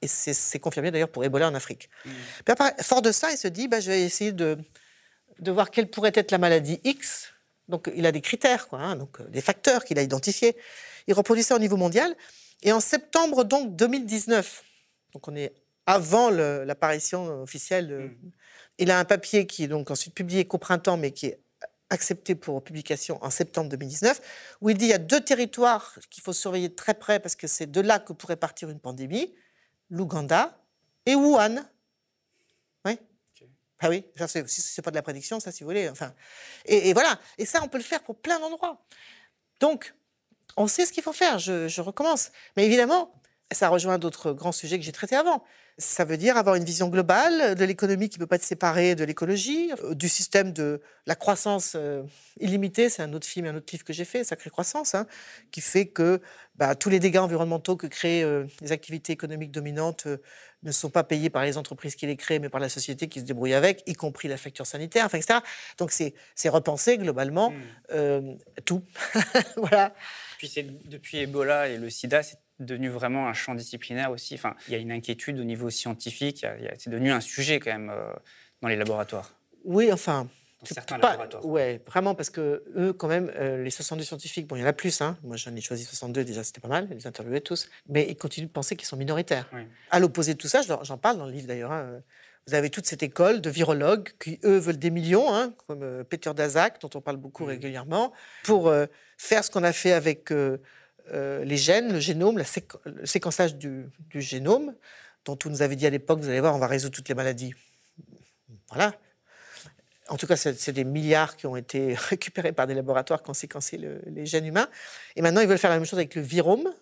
et 0.04 0.08
c'est 0.08 0.58
confirmé 0.58 0.90
d'ailleurs 0.90 1.08
pour 1.08 1.24
Ebola 1.24 1.48
en 1.48 1.54
Afrique. 1.54 1.90
Mmh. 2.04 2.10
fort 2.82 3.02
de 3.02 3.12
ça, 3.12 3.30
il 3.30 3.38
se 3.38 3.48
dit, 3.48 3.68
bah, 3.68 3.80
je 3.80 3.90
vais 3.90 4.02
essayer 4.02 4.32
de, 4.32 4.58
de 5.38 5.50
voir 5.50 5.70
quelle 5.70 5.88
pourrait 5.90 6.12
être 6.14 6.30
la 6.30 6.38
maladie 6.38 6.80
X. 6.84 7.32
Donc 7.68 7.90
il 7.94 8.06
a 8.06 8.12
des 8.12 8.20
critères, 8.20 8.68
quoi, 8.68 8.80
hein, 8.80 8.96
donc, 8.96 9.20
euh, 9.20 9.24
des 9.28 9.40
facteurs 9.40 9.84
qu'il 9.84 9.98
a 9.98 10.02
identifiés. 10.02 10.56
Il 11.06 11.14
reproduit 11.14 11.42
ça 11.42 11.56
au 11.56 11.58
niveau 11.58 11.76
mondial. 11.76 12.14
Et 12.62 12.72
en 12.72 12.80
septembre 12.80 13.44
donc 13.44 13.74
2019, 13.76 14.64
donc 15.12 15.28
on 15.28 15.36
est 15.36 15.52
avant 15.86 16.30
l'apparition 16.30 17.42
officielle, 17.42 17.88
mmh. 17.88 18.30
il 18.78 18.90
a 18.90 18.98
un 18.98 19.04
papier 19.04 19.46
qui 19.46 19.64
est 19.64 19.68
donc 19.68 19.90
ensuite 19.90 20.14
publié 20.14 20.46
qu'au 20.46 20.56
printemps, 20.56 20.96
mais 20.96 21.10
qui 21.10 21.26
est 21.26 21.38
accepté 21.90 22.34
pour 22.34 22.62
publication 22.62 23.22
en 23.22 23.30
septembre 23.30 23.70
2019, 23.70 24.20
où 24.60 24.70
il 24.70 24.76
dit 24.76 24.86
il 24.86 24.90
y 24.90 24.94
a 24.94 24.98
deux 24.98 25.20
territoires 25.20 25.98
qu'il 26.10 26.22
faut 26.22 26.32
surveiller 26.32 26.68
de 26.68 26.74
très 26.74 26.94
près 26.94 27.20
parce 27.20 27.36
que 27.36 27.46
c'est 27.46 27.70
de 27.70 27.80
là 27.80 27.98
que 27.98 28.12
pourrait 28.12 28.36
partir 28.36 28.70
une 28.70 28.80
pandémie 28.80 29.34
l'Ouganda 29.90 30.58
et 31.06 31.14
Wuhan. 31.14 31.64
Oui. 32.84 32.98
Ah 33.80 33.88
oui, 33.88 34.04
c'est, 34.26 34.48
c'est 34.48 34.82
pas 34.82 34.90
de 34.90 34.96
la 34.96 35.02
prédiction, 35.02 35.40
ça 35.40 35.52
si 35.52 35.62
vous 35.62 35.68
voulez. 35.70 35.88
Enfin, 35.88 36.14
et, 36.64 36.92
voilà. 36.92 37.18
Et 37.38 37.44
ça, 37.44 37.62
on 37.62 37.68
peut 37.68 37.78
le 37.78 37.84
faire 37.84 38.02
pour 38.02 38.16
plein 38.16 38.38
d'endroits. 38.40 38.84
Donc, 39.60 39.94
on 40.56 40.66
sait 40.66 40.86
ce 40.86 40.92
qu'il 40.92 41.02
faut 41.02 41.12
faire. 41.12 41.38
Je, 41.38 41.68
je 41.68 41.80
recommence. 41.80 42.30
Mais 42.56 42.64
évidemment, 42.64 43.12
ça 43.52 43.68
rejoint 43.68 43.98
d'autres 43.98 44.32
grands 44.32 44.52
sujets 44.52 44.78
que 44.78 44.84
j'ai 44.84 44.92
traités 44.92 45.16
avant. 45.16 45.44
Ça 45.76 46.04
veut 46.04 46.16
dire 46.16 46.36
avoir 46.36 46.54
une 46.54 46.64
vision 46.64 46.88
globale 46.88 47.56
de 47.56 47.64
l'économie 47.64 48.08
qui 48.08 48.18
ne 48.18 48.24
peut 48.24 48.28
pas 48.28 48.36
être 48.36 48.44
séparée 48.44 48.94
de 48.94 49.02
l'écologie, 49.02 49.72
euh, 49.82 49.94
du 49.94 50.08
système 50.08 50.52
de 50.52 50.80
la 51.06 51.16
croissance 51.16 51.72
euh, 51.74 52.04
illimitée. 52.38 52.88
C'est 52.88 53.02
un 53.02 53.12
autre 53.12 53.26
film, 53.26 53.46
un 53.46 53.56
autre 53.56 53.66
livre 53.72 53.82
que 53.82 53.92
j'ai 53.92 54.04
fait, 54.04 54.22
Sacrée 54.22 54.50
Croissance, 54.50 54.94
hein, 54.94 55.08
qui 55.50 55.60
fait 55.60 55.86
que 55.86 56.20
bah, 56.54 56.76
tous 56.76 56.90
les 56.90 57.00
dégâts 57.00 57.18
environnementaux 57.18 57.76
que 57.76 57.88
créent 57.88 58.22
euh, 58.22 58.44
les 58.60 58.70
activités 58.70 59.12
économiques 59.12 59.50
dominantes 59.50 60.06
ne 60.62 60.70
sont 60.70 60.90
pas 60.90 61.02
payés 61.02 61.28
par 61.28 61.42
les 61.42 61.58
entreprises 61.58 61.96
qui 61.96 62.06
les 62.06 62.16
créent, 62.16 62.38
mais 62.38 62.48
par 62.48 62.60
la 62.60 62.68
société 62.68 63.08
qui 63.08 63.18
se 63.18 63.24
débrouille 63.24 63.54
avec, 63.54 63.82
y 63.86 63.94
compris 63.94 64.28
la 64.28 64.36
facture 64.36 64.66
sanitaire, 64.66 65.06
enfin, 65.06 65.18
etc. 65.18 65.40
Donc 65.78 65.90
c'est 65.90 66.14
repenser 66.48 66.98
globalement 66.98 67.50
mmh. 67.50 68.36
tout. 68.64 68.82
voilà. 69.56 69.92
Puis 70.38 70.54
depuis 70.84 71.18
Ebola 71.18 71.68
et 71.68 71.78
le 71.78 71.90
sida, 71.90 72.22
c'est 72.22 72.38
devenu 72.60 72.88
vraiment 72.88 73.28
un 73.28 73.34
champ 73.34 73.54
disciplinaire 73.54 74.10
aussi. 74.10 74.34
Enfin, 74.34 74.54
il 74.68 74.72
y 74.72 74.76
a 74.76 74.78
une 74.78 74.92
inquiétude 74.92 75.38
au 75.38 75.44
niveau 75.44 75.70
scientifique. 75.70 76.46
C'est 76.78 76.90
devenu 76.90 77.10
un 77.10 77.20
sujet 77.20 77.58
quand 77.60 77.72
même 77.72 77.90
euh, 77.90 78.12
dans 78.62 78.68
les 78.68 78.76
laboratoires. 78.76 79.34
Oui, 79.64 79.92
enfin. 79.92 80.28
Dans 80.60 80.66
certains 80.66 80.98
laboratoires. 80.98 81.44
Oui, 81.44 81.78
vraiment, 81.86 82.14
parce 82.14 82.30
que 82.30 82.64
eux, 82.76 82.92
quand 82.92 83.08
même, 83.08 83.30
euh, 83.36 83.62
les 83.62 83.70
62 83.70 84.04
scientifiques, 84.04 84.46
bon, 84.46 84.56
il 84.56 84.60
y 84.60 84.64
en 84.64 84.66
a 84.66 84.72
plus. 84.72 85.00
Hein. 85.00 85.18
Moi, 85.22 85.36
j'en 85.36 85.54
ai 85.54 85.60
choisi 85.60 85.84
62, 85.84 86.24
déjà, 86.24 86.44
c'était 86.44 86.60
pas 86.60 86.68
mal, 86.68 86.88
les 86.90 87.06
interviewer 87.06 87.40
tous. 87.40 87.68
Mais 87.88 88.06
ils 88.08 88.16
continuent 88.16 88.46
de 88.46 88.52
penser 88.52 88.76
qu'ils 88.76 88.88
sont 88.88 88.96
minoritaires. 88.96 89.50
À 89.90 90.00
l'opposé 90.00 90.34
de 90.34 90.38
tout 90.38 90.48
ça, 90.48 90.62
j'en 90.62 90.98
parle 90.98 91.18
dans 91.18 91.26
le 91.26 91.32
livre 91.32 91.48
d'ailleurs. 91.48 91.72
Hein, 91.72 92.00
vous 92.46 92.54
avez 92.54 92.68
toute 92.68 92.86
cette 92.86 93.02
école 93.02 93.40
de 93.40 93.48
virologues 93.48 94.10
qui, 94.20 94.38
eux, 94.44 94.58
veulent 94.58 94.78
des 94.78 94.90
millions, 94.90 95.34
hein, 95.34 95.54
comme 95.66 95.82
euh, 95.82 96.04
Peter 96.04 96.32
Daszak, 96.34 96.80
dont 96.80 96.90
on 96.94 97.00
parle 97.00 97.16
beaucoup 97.16 97.44
mmh. 97.44 97.48
régulièrement, 97.48 98.12
pour 98.44 98.72
faire 99.16 99.44
ce 99.44 99.50
qu'on 99.50 99.64
a 99.64 99.72
fait 99.72 99.92
avec 99.92 100.30
euh, 101.12 101.44
les 101.44 101.56
gènes, 101.56 101.92
le 101.92 102.00
génome, 102.00 102.38
le 102.38 103.06
séquençage 103.06 103.56
du, 103.56 103.90
génome, 104.14 104.74
dont 105.24 105.38
on 105.44 105.50
nous 105.50 105.62
avait 105.62 105.76
dit 105.76 105.86
à 105.86 105.90
l'époque, 105.90 106.20
vous 106.20 106.28
allez 106.28 106.40
voir, 106.40 106.54
on 106.54 106.58
va 106.58 106.66
résoudre 106.66 106.94
toutes 106.94 107.08
les 107.08 107.14
maladies. 107.14 107.54
Voilà. 108.68 108.94
En 110.08 110.16
tout 110.16 110.26
cas, 110.26 110.36
c'est 110.36 110.72
des 110.72 110.84
milliards 110.84 111.36
qui 111.36 111.46
ont 111.46 111.56
été 111.56 111.94
récupérés 112.08 112.52
par 112.52 112.66
des 112.66 112.74
laboratoires 112.74 113.22
qui 113.22 113.30
ont 113.30 113.34
séquencé 113.34 113.78
les 113.78 114.26
gènes 114.26 114.46
humains. 114.46 114.68
Et 115.16 115.22
maintenant, 115.22 115.40
ils 115.40 115.48
veulent 115.48 115.58
faire 115.58 115.70
la 115.70 115.76
même 115.76 115.86
chose 115.86 115.98
avec 115.98 116.14
le 116.14 116.22
virome, 116.22 116.72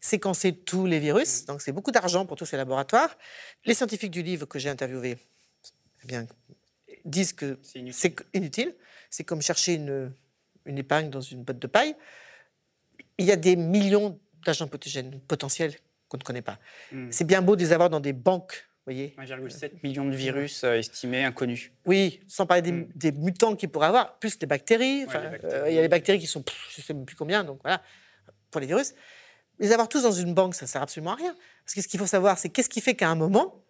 séquencer 0.00 0.52
tous 0.52 0.86
les 0.86 0.98
virus. 0.98 1.44
Donc, 1.46 1.60
c'est 1.60 1.72
beaucoup 1.72 1.90
d'argent 1.90 2.26
pour 2.26 2.36
tous 2.36 2.46
ces 2.46 2.56
laboratoires. 2.56 3.16
Les 3.64 3.74
scientifiques 3.74 4.10
du 4.10 4.22
livre 4.22 4.46
que 4.46 4.58
j'ai 4.58 4.68
interviewé 4.68 5.18
eh 6.04 6.06
bien, 6.06 6.26
disent 7.04 7.32
que 7.32 7.58
c'est 7.62 8.14
inutile. 8.34 8.74
C'est 9.10 9.24
comme 9.24 9.42
chercher 9.42 9.74
une, 9.74 10.12
une 10.64 10.78
épingle 10.78 11.10
dans 11.10 11.20
une 11.20 11.42
botte 11.42 11.58
de 11.58 11.66
paille 11.66 11.96
il 13.18 13.26
y 13.26 13.32
a 13.32 13.36
des 13.36 13.56
millions 13.56 14.18
d'agents 14.46 14.66
pathogènes 14.68 15.20
potentiels 15.28 15.74
qu'on 16.08 16.16
ne 16.18 16.22
connaît 16.22 16.42
pas. 16.42 16.58
Hmm. 16.92 17.08
C'est 17.10 17.24
bien 17.24 17.42
beau 17.42 17.56
de 17.56 17.60
les 17.60 17.72
avoir 17.72 17.90
dans 17.90 18.00
des 18.00 18.12
banques, 18.14 18.66
vous 18.86 18.92
voyez. 18.94 19.14
1,7 19.18 19.72
million 19.82 20.04
de 20.06 20.14
virus 20.16 20.64
euh, 20.64 20.74
estimés, 20.78 21.24
inconnus. 21.24 21.70
Oui, 21.84 22.20
sans 22.26 22.46
parler 22.46 22.62
des, 22.62 22.72
Mm. 22.72 22.88
des 22.94 23.12
mutants 23.12 23.54
qu'ils 23.56 23.68
pourraient 23.68 23.88
avoir, 23.88 24.18
plus 24.18 24.38
des 24.38 24.46
bactéries. 24.46 25.04
Enfin, 25.06 25.20
les 25.20 25.28
bactéries. 25.30 25.54
euh, 25.54 25.68
Il 25.70 25.74
y 25.74 25.78
a 25.78 25.82
les 25.82 25.88
bactéries 25.88 26.18
qui 26.18 26.26
sont, 26.26 26.40
pff, 26.42 26.56
je 26.74 26.80
ne 26.80 26.84
sais 26.84 26.94
plus 27.04 27.14
combien, 27.16 27.44
donc 27.44 27.60
voilà, 27.62 27.82
pour 28.50 28.60
les 28.62 28.66
virus. 28.66 28.94
Les 29.58 29.72
avoir 29.72 29.88
tous 29.88 30.02
dans 30.04 30.12
une 30.12 30.32
banque, 30.32 30.54
ça 30.54 30.64
ne 30.64 30.68
sert 30.68 30.80
absolument 30.80 31.12
à 31.12 31.16
rien. 31.16 31.34
Parce 31.64 31.74
que 31.74 31.82
ce 31.82 31.88
qu'il 31.88 31.98
faut 32.00 32.06
savoir, 32.06 32.38
c'est 32.38 32.48
qu'est-ce 32.48 32.68
qui 32.70 32.80
fait 32.80 32.94
qu'à 32.94 33.08
un 33.10 33.16
moment, 33.16 33.62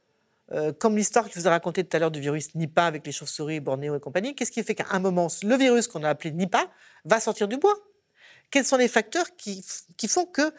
euh, 0.53 0.73
comme 0.73 0.97
l'histoire 0.97 1.25
que 1.27 1.35
je 1.35 1.41
vous 1.41 1.47
ai 1.47 1.51
racontée 1.51 1.83
tout 1.83 1.97
à 1.97 1.99
l'heure 2.01 2.11
du 2.13 2.21
virus 2.21 2.55
Nipah 2.55 2.87
avec 2.87 3.05
les 3.05 3.11
chauves-souris, 3.13 3.59
Bornéo 3.61 3.97
et 3.97 4.01
compagnie, 4.01 4.35
qu'est-ce 4.37 4.53
qui 4.53 4.63
fait 4.63 4.75
qu'à 4.77 4.87
un 4.91 4.99
moment, 5.01 5.27
le 5.43 5.57
virus 5.57 5.89
qu'on 5.89 6.05
a 6.05 6.11
appelé 6.11 6.31
Nipah 6.31 6.71
va 7.05 7.19
sortir 7.19 7.49
du 7.49 7.57
bois? 7.57 7.75
Quels 8.51 8.65
sont 8.65 8.77
les 8.77 8.89
facteurs 8.89 9.37
qui, 9.37 9.65
qui 9.97 10.09
font 10.09 10.27
que 10.27 10.53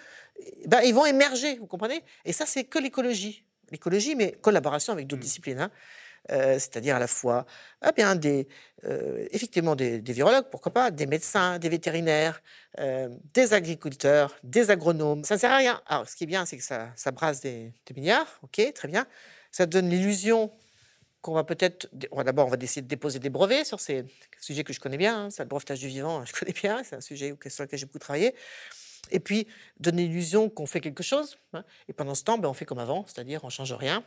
ben, 0.68 0.82
ils 0.82 0.94
vont 0.94 1.06
émerger, 1.06 1.58
vous 1.58 1.68
comprenez? 1.68 2.04
Et 2.26 2.34
ça, 2.34 2.46
c'est 2.46 2.64
que 2.64 2.80
l'écologie. 2.80 3.44
L'écologie, 3.72 4.16
mais 4.16 4.32
collaboration 4.42 4.94
avec 4.94 5.08
d'autres 5.08 5.22
Mm. 5.22 5.24
disciplines. 5.24 5.60
hein. 5.60 5.72
Euh, 6.32 6.54
c'est-à-dire 6.60 6.98
à 6.98 7.00
la 7.00 7.08
fois 7.08 7.46
ah 7.82 7.92
bien, 7.94 8.16
des, 8.16 8.48
euh, 8.84 9.26
effectivement 9.32 9.76
des, 9.76 10.02
des 10.02 10.14
virologues, 10.14 10.48
pourquoi 10.52 10.74
pas, 10.74 10.92
des 10.92 11.08
médecins, 11.08 11.58
des 11.60 11.70
vétérinaires, 11.70 12.42
euh, 12.80 13.10
des 13.34 13.54
agriculteurs, 13.54 14.36
des 14.44 14.70
agronomes. 14.70 15.24
Ça 15.24 15.36
ne 15.36 15.40
sert 15.40 15.52
à 15.52 15.58
rien. 15.58 15.82
Alors, 15.88 16.08
ce 16.10 16.16
qui 16.16 16.26
est 16.26 16.28
bien, 16.28 16.46
c'est 16.46 16.58
que 16.58 16.64
ça, 16.64 16.90
ça 16.96 17.12
brasse 17.12 17.40
des, 17.42 17.74
des 17.86 17.94
milliards, 17.96 18.40
ok, 18.44 18.74
très 18.74 18.88
bien. 18.90 19.08
Ça 19.52 19.66
donne 19.66 19.90
l'illusion 19.90 20.52
qu'on 21.22 21.34
va 21.34 21.44
peut-être. 21.44 21.90
D'abord, 21.94 22.48
on 22.48 22.50
va 22.50 22.58
essayer 22.62 22.82
de 22.82 22.88
déposer 22.88 23.20
des 23.20 23.30
brevets 23.30 23.66
sur 23.66 23.80
ces 23.80 24.06
sujets 24.40 24.64
que 24.64 24.74
je 24.74 24.80
connais 24.80 24.98
bien. 24.98 25.26
hein, 25.26 25.30
ça, 25.30 25.44
le 25.44 25.50
brevetage 25.50 25.80
du 25.80 25.88
vivant, 25.88 26.24
je 26.26 26.34
connais 26.34 26.54
bien. 26.54 26.84
C'est 26.84 26.96
un 26.96 27.02
sujet 27.02 27.36
sur 27.48 27.64
lequel 27.64 27.80
j'ai 27.80 27.86
beaucoup 27.86 28.00
travaillé. 28.00 28.36
Et 29.12 29.20
puis, 29.20 29.48
donner 29.80 30.04
l'illusion 30.08 30.50
qu'on 30.50 30.66
fait 30.66 30.82
quelque 30.82 31.04
chose. 31.04 31.38
hein, 31.54 31.64
et 31.88 31.94
pendant 31.94 32.16
ce 32.16 32.24
temps, 32.24 32.38
ben, 32.38 32.50
on 32.50 32.54
fait 32.54 32.66
comme 32.66 32.80
avant, 32.80 33.06
c'est-à-dire 33.08 33.44
on 33.44 33.50
change 33.50 33.74
rien. 33.74 34.04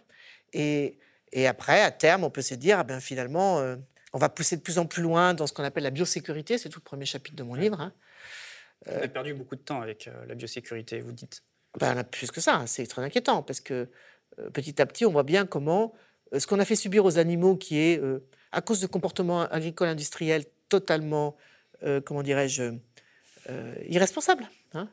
Et, 0.52 0.98
et 1.32 1.46
après, 1.46 1.82
à 1.82 1.90
terme, 1.90 2.24
on 2.24 2.30
peut 2.30 2.42
se 2.42 2.54
dire, 2.54 2.78
ah 2.78 2.84
ben, 2.84 3.00
finalement, 3.00 3.58
euh, 3.58 3.76
on 4.12 4.18
va 4.18 4.28
pousser 4.28 4.56
de 4.56 4.62
plus 4.62 4.78
en 4.78 4.86
plus 4.86 5.02
loin 5.02 5.34
dans 5.34 5.46
ce 5.46 5.52
qu'on 5.52 5.64
appelle 5.64 5.84
la 5.84 5.90
biosécurité. 5.90 6.58
C'est 6.58 6.68
tout 6.68 6.78
le 6.80 6.84
premier 6.84 7.06
chapitre 7.06 7.36
de 7.36 7.42
mon 7.42 7.54
livre. 7.54 7.80
hein. 7.80 7.92
On 8.86 9.02
a 9.02 9.08
perdu 9.08 9.32
beaucoup 9.34 9.56
de 9.56 9.60
temps 9.60 9.80
avec 9.80 10.08
euh, 10.08 10.26
la 10.26 10.34
biosécurité, 10.34 11.00
vous 11.00 11.12
dites. 11.12 11.42
Ben, 11.78 12.04
plus 12.04 12.30
que 12.30 12.40
ça, 12.40 12.56
hein, 12.56 12.66
c'est 12.66 12.86
très 12.86 13.02
inquiétant 13.02 13.42
parce 13.42 13.60
que 13.60 13.88
euh, 14.38 14.50
petit 14.50 14.80
à 14.82 14.86
petit, 14.86 15.06
on 15.06 15.10
voit 15.12 15.22
bien 15.22 15.46
comment 15.46 15.94
euh, 15.94 15.98
ce 16.38 16.46
qu'on 16.46 16.60
a 16.60 16.64
fait 16.64 16.76
subir 16.76 17.04
aux 17.04 17.18
animaux, 17.18 17.56
qui 17.56 17.78
est 17.78 18.00
euh, 18.00 18.20
à 18.52 18.60
cause 18.60 18.80
de 18.80 18.86
comportements 18.86 19.42
agricoles 19.42 19.88
industriels 19.88 20.44
totalement, 20.68 21.36
euh, 21.82 22.00
comment 22.00 22.22
dirais-je, 22.22 22.74
euh, 23.50 23.74
irresponsables. 23.88 24.48
hein. 24.74 24.88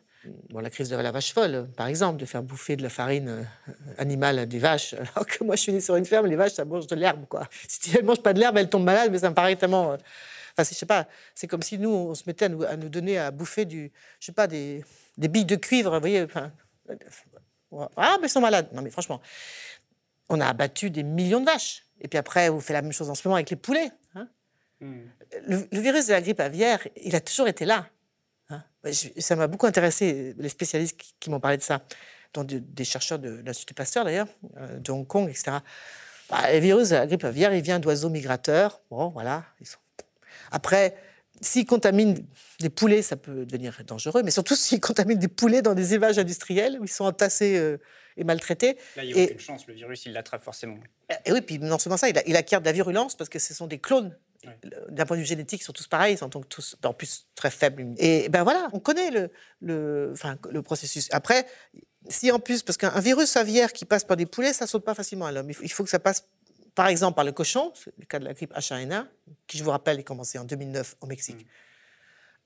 Bon, 0.50 0.60
la 0.60 0.70
crise 0.70 0.90
de 0.90 0.98
la 0.98 1.12
vache 1.12 1.32
folle, 1.34 1.56
euh, 1.56 1.64
par 1.64 1.88
exemple, 1.88 2.20
de 2.20 2.26
faire 2.26 2.44
bouffer 2.44 2.76
de 2.76 2.84
la 2.84 2.90
farine 2.90 3.30
euh, 3.30 3.44
animale 3.98 4.38
à 4.40 4.46
des 4.46 4.60
vaches, 4.60 4.94
alors 5.16 5.26
que 5.26 5.44
moi 5.46 5.56
je 5.56 5.62
suis 5.62 5.72
né 5.72 5.80
sur 5.80 5.96
une 5.96 6.06
ferme, 6.06 6.26
les 6.28 6.36
vaches 6.36 6.54
ça 6.54 6.66
mange 6.66 6.88
de 6.88 6.96
l'herbe. 6.96 7.26
quoi. 7.30 7.48
Si 7.70 7.92
elles 7.96 8.02
ne 8.02 8.08
mangent 8.08 8.22
pas 8.24 8.34
de 8.34 8.40
l'herbe, 8.40 8.58
elles 8.58 8.70
tombent 8.70 8.84
malades, 8.84 9.12
mais 9.12 9.20
ça 9.20 9.30
me 9.30 9.36
paraît 9.36 9.56
tellement. 9.56 9.94
euh, 9.94 9.98
Enfin, 10.58 10.68
je 10.70 10.76
sais 10.78 10.86
pas, 10.86 11.08
c'est 11.36 11.48
comme 11.48 11.62
si 11.62 11.78
nous, 11.78 11.90
on 11.90 12.16
se 12.16 12.24
mettait 12.28 12.46
à 12.46 12.50
nous, 12.50 12.90
donner 12.90 13.18
à 13.18 13.32
bouffer 13.32 13.64
du, 13.64 13.94
je 14.20 14.26
sais 14.26 14.32
pas, 14.34 14.46
des, 14.48 14.84
billes 15.18 15.46
de 15.46 15.56
cuivre, 15.56 15.94
vous 15.94 16.00
voyez. 16.02 16.28
ah, 17.96 18.18
mais 18.20 18.28
ils 18.28 18.30
sont 18.30 18.42
malades. 18.42 18.68
Non, 18.74 18.82
mais 18.82 18.90
franchement, 18.90 19.22
on 20.30 20.40
a 20.42 20.48
abattu 20.48 20.90
des 20.90 21.04
millions 21.04 21.40
de 21.42 21.46
vaches. 21.46 21.86
Et 22.02 22.08
puis 22.08 22.18
après, 22.18 22.50
vous 22.50 22.62
faites 22.62 22.74
la 22.76 22.82
même 22.82 22.92
chose 22.94 23.10
en 23.10 23.16
ce 23.16 23.28
moment 23.28 23.36
avec 23.36 23.50
les 23.50 23.56
poulets. 23.56 23.92
hein. 24.16 24.28
Hmm. 24.82 25.00
Le, 25.48 25.68
le 25.72 25.80
virus 25.80 26.08
de 26.08 26.14
la 26.14 26.22
grippe 26.22 26.40
aviaire, 26.40 26.80
il 26.96 27.16
a 27.16 27.20
toujours 27.22 27.48
été 27.48 27.66
là. 27.66 27.88
hein. 28.50 28.64
Ça 29.18 29.36
m'a 29.36 29.48
beaucoup 29.48 29.66
intéressé, 29.68 30.34
les 30.38 30.50
spécialistes 30.50 30.98
qui, 30.98 31.14
qui 31.20 31.30
m'ont 31.30 31.40
parlé 31.42 31.58
de 31.58 31.62
ça, 31.64 31.82
dont 32.34 32.44
de- 32.44 32.60
des 32.60 32.86
chercheurs 32.86 33.20
de, 33.20 33.42
l'Institut 33.46 33.74
Pasteur 33.74 34.06
d'ailleurs, 34.06 34.28
euh, 34.58 34.80
de 34.80 34.92
Hong 34.92 35.06
Kong, 35.06 35.28
etc. 35.30 35.58
Bah, 36.30 36.52
le 36.54 36.60
virus 36.60 36.90
de 36.90 36.96
la 36.96 37.06
grippe 37.08 37.24
aviaire, 37.26 37.54
il 37.54 37.62
vient 37.62 37.80
d'oiseaux 37.80 38.10
migrateurs. 38.10 38.82
Bon, 38.90 39.10
voilà. 39.10 39.44
ils 39.60 39.68
sont- 39.68 39.80
Après, 40.52 40.96
s'il 41.42 41.66
contamine 41.66 42.26
des 42.60 42.70
poulets, 42.70 43.02
ça 43.02 43.16
peut 43.16 43.46
devenir 43.46 43.80
dangereux, 43.86 44.22
mais 44.24 44.32
surtout 44.32 44.56
s'il 44.56 44.80
contamine 44.80 45.18
des 45.18 45.28
poulets 45.28 45.62
dans 45.62 45.74
des 45.76 45.94
élevages 45.94 46.20
industriels 46.20 46.78
où 46.80 46.84
ils 46.86 46.90
sont 46.92 47.06
entassés 47.06 47.58
euh, 47.58 47.78
et 48.18 48.24
maltraités. 48.24 48.78
Là, 48.96 49.04
il 49.04 49.14
n'y 49.14 49.20
a 49.20 49.24
Et- 49.24 49.26
aucune 49.28 49.40
chance, 49.40 49.68
le 49.68 49.74
virus, 49.74 50.06
il 50.06 50.14
l'attrape 50.14 50.44
forcément. 50.44 50.78
Et 51.26 51.32
oui, 51.32 51.42
puis 51.42 51.60
non 51.60 51.80
seulement 51.80 51.98
ça, 51.98 52.10
il, 52.10 52.18
a- 52.18 52.28
il 52.28 52.36
acquiert 52.36 52.60
de 52.62 52.66
la 52.66 52.72
virulence 52.74 53.16
parce 53.16 53.30
que 53.30 53.40
ce 53.40 53.54
sont 53.54 53.68
des 53.68 53.80
clones. 53.80 54.18
Ouais. 54.46 54.58
D'un 54.90 55.06
point 55.06 55.18
de 55.18 55.22
vue 55.22 55.28
génétique, 55.28 55.62
ils 55.62 55.66
sont 55.66 55.74
tous 55.74 55.88
pareils, 55.88 56.14
ils 56.16 56.18
sont 56.18 56.30
donc 56.30 56.48
tous 56.48 56.78
en 56.86 56.94
plus 56.94 57.28
très 57.36 57.52
faibles. 57.52 57.94
Et 57.98 58.30
ben 58.30 58.44
voilà, 58.44 58.70
on 58.72 58.80
connaît 58.80 59.12
le, 59.12 59.32
le, 59.60 60.12
enfin, 60.14 60.38
le 60.50 60.62
processus. 60.62 61.10
Après, 61.12 61.46
si 62.08 62.32
en 62.32 62.40
plus, 62.40 62.64
parce 62.64 62.78
qu'un 62.78 63.00
virus 63.02 63.36
aviaire 63.36 63.74
qui 63.74 63.84
passe 63.84 64.06
par 64.06 64.16
des 64.16 64.26
poulets, 64.26 64.54
ça 64.54 64.66
saute 64.66 64.86
pas 64.86 64.96
facilement 64.96 65.26
à 65.26 65.34
l'homme. 65.34 65.52
Il 65.62 65.72
faut 65.72 65.84
que 65.84 65.90
ça 65.90 66.00
passe, 66.00 66.26
par 66.76 66.88
exemple, 66.88 67.16
par 67.16 67.26
le 67.26 67.32
cochon, 67.32 67.72
c'est 67.76 67.94
le 67.98 68.06
cas 68.06 68.20
de 68.20 68.26
la 68.26 68.34
grippe 68.34 68.54
H1N1, 68.54 69.06
qui, 69.48 69.58
je 69.58 69.64
vous 69.64 69.72
rappelle, 69.72 70.00
est 70.00 70.04
commencé 70.04 70.38
en 70.38 70.44
2009 70.46 70.96
au 71.02 71.08
Mexique. 71.08 71.46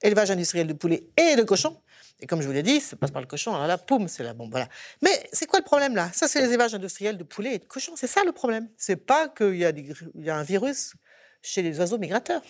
Élevage 0.01 0.31
industriel 0.31 0.67
de 0.67 0.73
poulets 0.73 1.07
et 1.17 1.35
de 1.35 1.43
cochons. 1.43 1.79
Et 2.19 2.27
comme 2.27 2.41
je 2.41 2.47
vous 2.47 2.53
l'ai 2.53 2.63
dit, 2.63 2.79
ça 2.79 2.95
passe 2.95 3.11
par 3.11 3.21
le 3.21 3.27
cochon, 3.27 3.53
alors 3.53 3.67
là, 3.67 3.77
poum, 3.77 4.07
c'est 4.07 4.23
la 4.23 4.33
bombe. 4.33 4.51
Voilà. 4.51 4.67
Mais 5.01 5.27
c'est 5.31 5.45
quoi 5.45 5.59
le 5.59 5.65
problème 5.65 5.95
là? 5.95 6.09
Ça, 6.13 6.27
c'est 6.27 6.41
les 6.41 6.49
élevages 6.49 6.73
industriels 6.73 7.17
de 7.17 7.23
poulets 7.23 7.55
et 7.55 7.59
de 7.59 7.65
cochons. 7.65 7.93
C'est 7.95 8.07
ça 8.07 8.23
le 8.23 8.31
problème. 8.31 8.69
C'est 8.77 8.97
pas 8.97 9.29
qu'il 9.29 9.55
y, 9.55 9.65
a 9.65 9.71
des 9.71 9.83
gr- 9.83 10.11
il 10.15 10.23
y 10.23 10.29
a 10.29 10.37
un 10.37 10.43
virus 10.43 10.93
chez 11.41 11.61
les 11.61 11.79
oiseaux 11.79 11.97
migrateurs. 11.97 12.41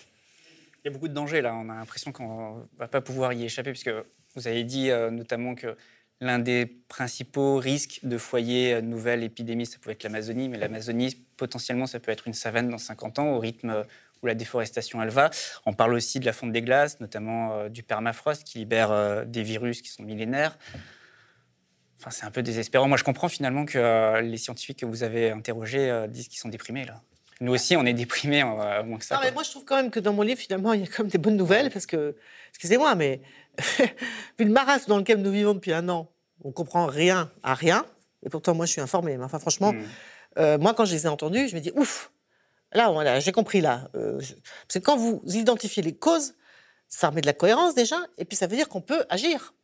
Il 0.84 0.88
y 0.88 0.88
a 0.88 0.90
beaucoup 0.92 1.08
de 1.08 1.14
dangers 1.14 1.40
là. 1.42 1.54
On 1.54 1.68
a 1.70 1.74
l'impression 1.74 2.12
qu'on 2.12 2.58
ne 2.58 2.64
va 2.76 2.88
pas 2.88 3.00
pouvoir 3.00 3.32
y 3.32 3.44
échapper, 3.44 3.70
puisque 3.70 3.90
vous 4.34 4.46
avez 4.48 4.64
dit 4.64 4.90
euh, 4.90 5.10
notamment 5.10 5.54
que 5.54 5.76
l'un 6.24 6.38
des 6.38 6.66
principaux 6.66 7.56
risques 7.56 8.00
de 8.02 8.18
foyer 8.18 8.74
à 8.74 8.80
de 8.80 8.86
nouvelles 8.86 9.22
épidémies, 9.22 9.66
ça 9.66 9.78
pouvait 9.78 9.92
être 9.92 10.02
l'Amazonie, 10.02 10.48
mais 10.48 10.58
l'Amazonie, 10.58 11.16
potentiellement, 11.36 11.86
ça 11.86 12.00
peut 12.00 12.10
être 12.10 12.26
une 12.26 12.34
savane 12.34 12.68
dans 12.68 12.78
50 12.78 13.18
ans, 13.18 13.30
au 13.32 13.38
rythme 13.38 13.70
euh, 13.70 13.82
où 14.22 14.26
la 14.26 14.34
déforestation 14.34 15.02
elle 15.02 15.10
va. 15.10 15.30
On 15.66 15.72
parle 15.72 15.94
aussi 15.94 16.20
de 16.20 16.24
la 16.24 16.32
fonte 16.32 16.52
des 16.52 16.62
glaces, 16.62 17.00
notamment 17.00 17.52
euh, 17.52 17.68
du 17.68 17.82
permafrost, 17.82 18.44
qui 18.44 18.58
libère 18.58 18.90
euh, 18.90 19.24
des 19.24 19.42
virus 19.42 19.82
qui 19.82 19.90
sont 19.90 20.02
millénaires. 20.02 20.56
Enfin, 22.04 22.10
c'est 22.10 22.26
un 22.26 22.30
peu 22.30 22.42
désespérant. 22.42 22.86
Moi, 22.86 22.98
je 22.98 23.04
comprends 23.04 23.28
finalement 23.28 23.64
que 23.64 23.78
euh, 23.78 24.20
les 24.20 24.36
scientifiques 24.36 24.80
que 24.80 24.86
vous 24.86 25.04
avez 25.04 25.30
interrogés 25.30 25.90
euh, 25.90 26.06
disent 26.06 26.28
qu'ils 26.28 26.38
sont 26.38 26.50
déprimés 26.50 26.84
là. 26.84 27.00
Nous 27.40 27.52
aussi, 27.52 27.76
on 27.76 27.84
est 27.86 27.94
déprimés, 27.94 28.42
euh, 28.42 28.84
moins 28.84 28.98
que 28.98 29.04
ça. 29.04 29.16
Non, 29.16 29.22
mais 29.24 29.32
moi, 29.32 29.42
je 29.42 29.50
trouve 29.50 29.64
quand 29.64 29.76
même 29.76 29.90
que 29.90 30.00
dans 30.00 30.12
mon 30.12 30.20
livre, 30.20 30.38
finalement, 30.38 30.74
il 30.74 30.80
y 30.80 30.84
a 30.84 30.86
quand 30.86 31.02
même 31.02 31.10
des 31.10 31.18
bonnes 31.18 31.36
nouvelles, 31.36 31.70
parce 31.70 31.86
que, 31.86 32.14
excusez-moi, 32.50 32.94
mais 32.94 33.22
vu 34.38 34.44
le 34.44 34.50
marasme 34.50 34.88
dans 34.88 34.98
lequel 34.98 35.22
nous 35.22 35.32
vivons 35.32 35.54
depuis 35.54 35.72
un 35.72 35.88
an, 35.88 36.10
on 36.42 36.52
comprend 36.52 36.86
rien 36.86 37.30
à 37.42 37.54
rien, 37.54 37.84
et 38.24 38.28
pourtant, 38.30 38.54
moi, 38.54 38.66
je 38.66 38.72
suis 38.72 38.80
informée. 38.80 39.16
Mais 39.16 39.24
enfin, 39.24 39.38
franchement, 39.38 39.72
Mm. 39.72 39.84
euh, 40.38 40.58
moi, 40.58 40.74
quand 40.74 40.84
je 40.84 40.94
les 40.94 41.04
ai 41.06 41.08
entendus, 41.08 41.48
je 41.48 41.54
me 41.54 41.60
dis, 41.60 41.72
ouf, 41.76 42.10
là, 42.72 42.90
voilà, 42.90 43.20
j'ai 43.20 43.32
compris, 43.32 43.60
là. 43.60 43.88
Euh, 43.94 44.18
je- 44.20 44.34
Parce 44.34 44.74
que 44.74 44.78
quand 44.80 44.96
vous 44.96 45.22
identifiez 45.26 45.82
les 45.82 45.94
causes, 45.94 46.34
ça 46.88 47.08
remet 47.08 47.20
de 47.20 47.26
la 47.26 47.32
cohérence 47.32 47.74
déjà, 47.74 47.98
et 48.18 48.24
puis 48.24 48.36
ça 48.36 48.46
veut 48.46 48.56
dire 48.56 48.68
qu'on 48.68 48.80
peut 48.80 49.04
agir, 49.08 49.54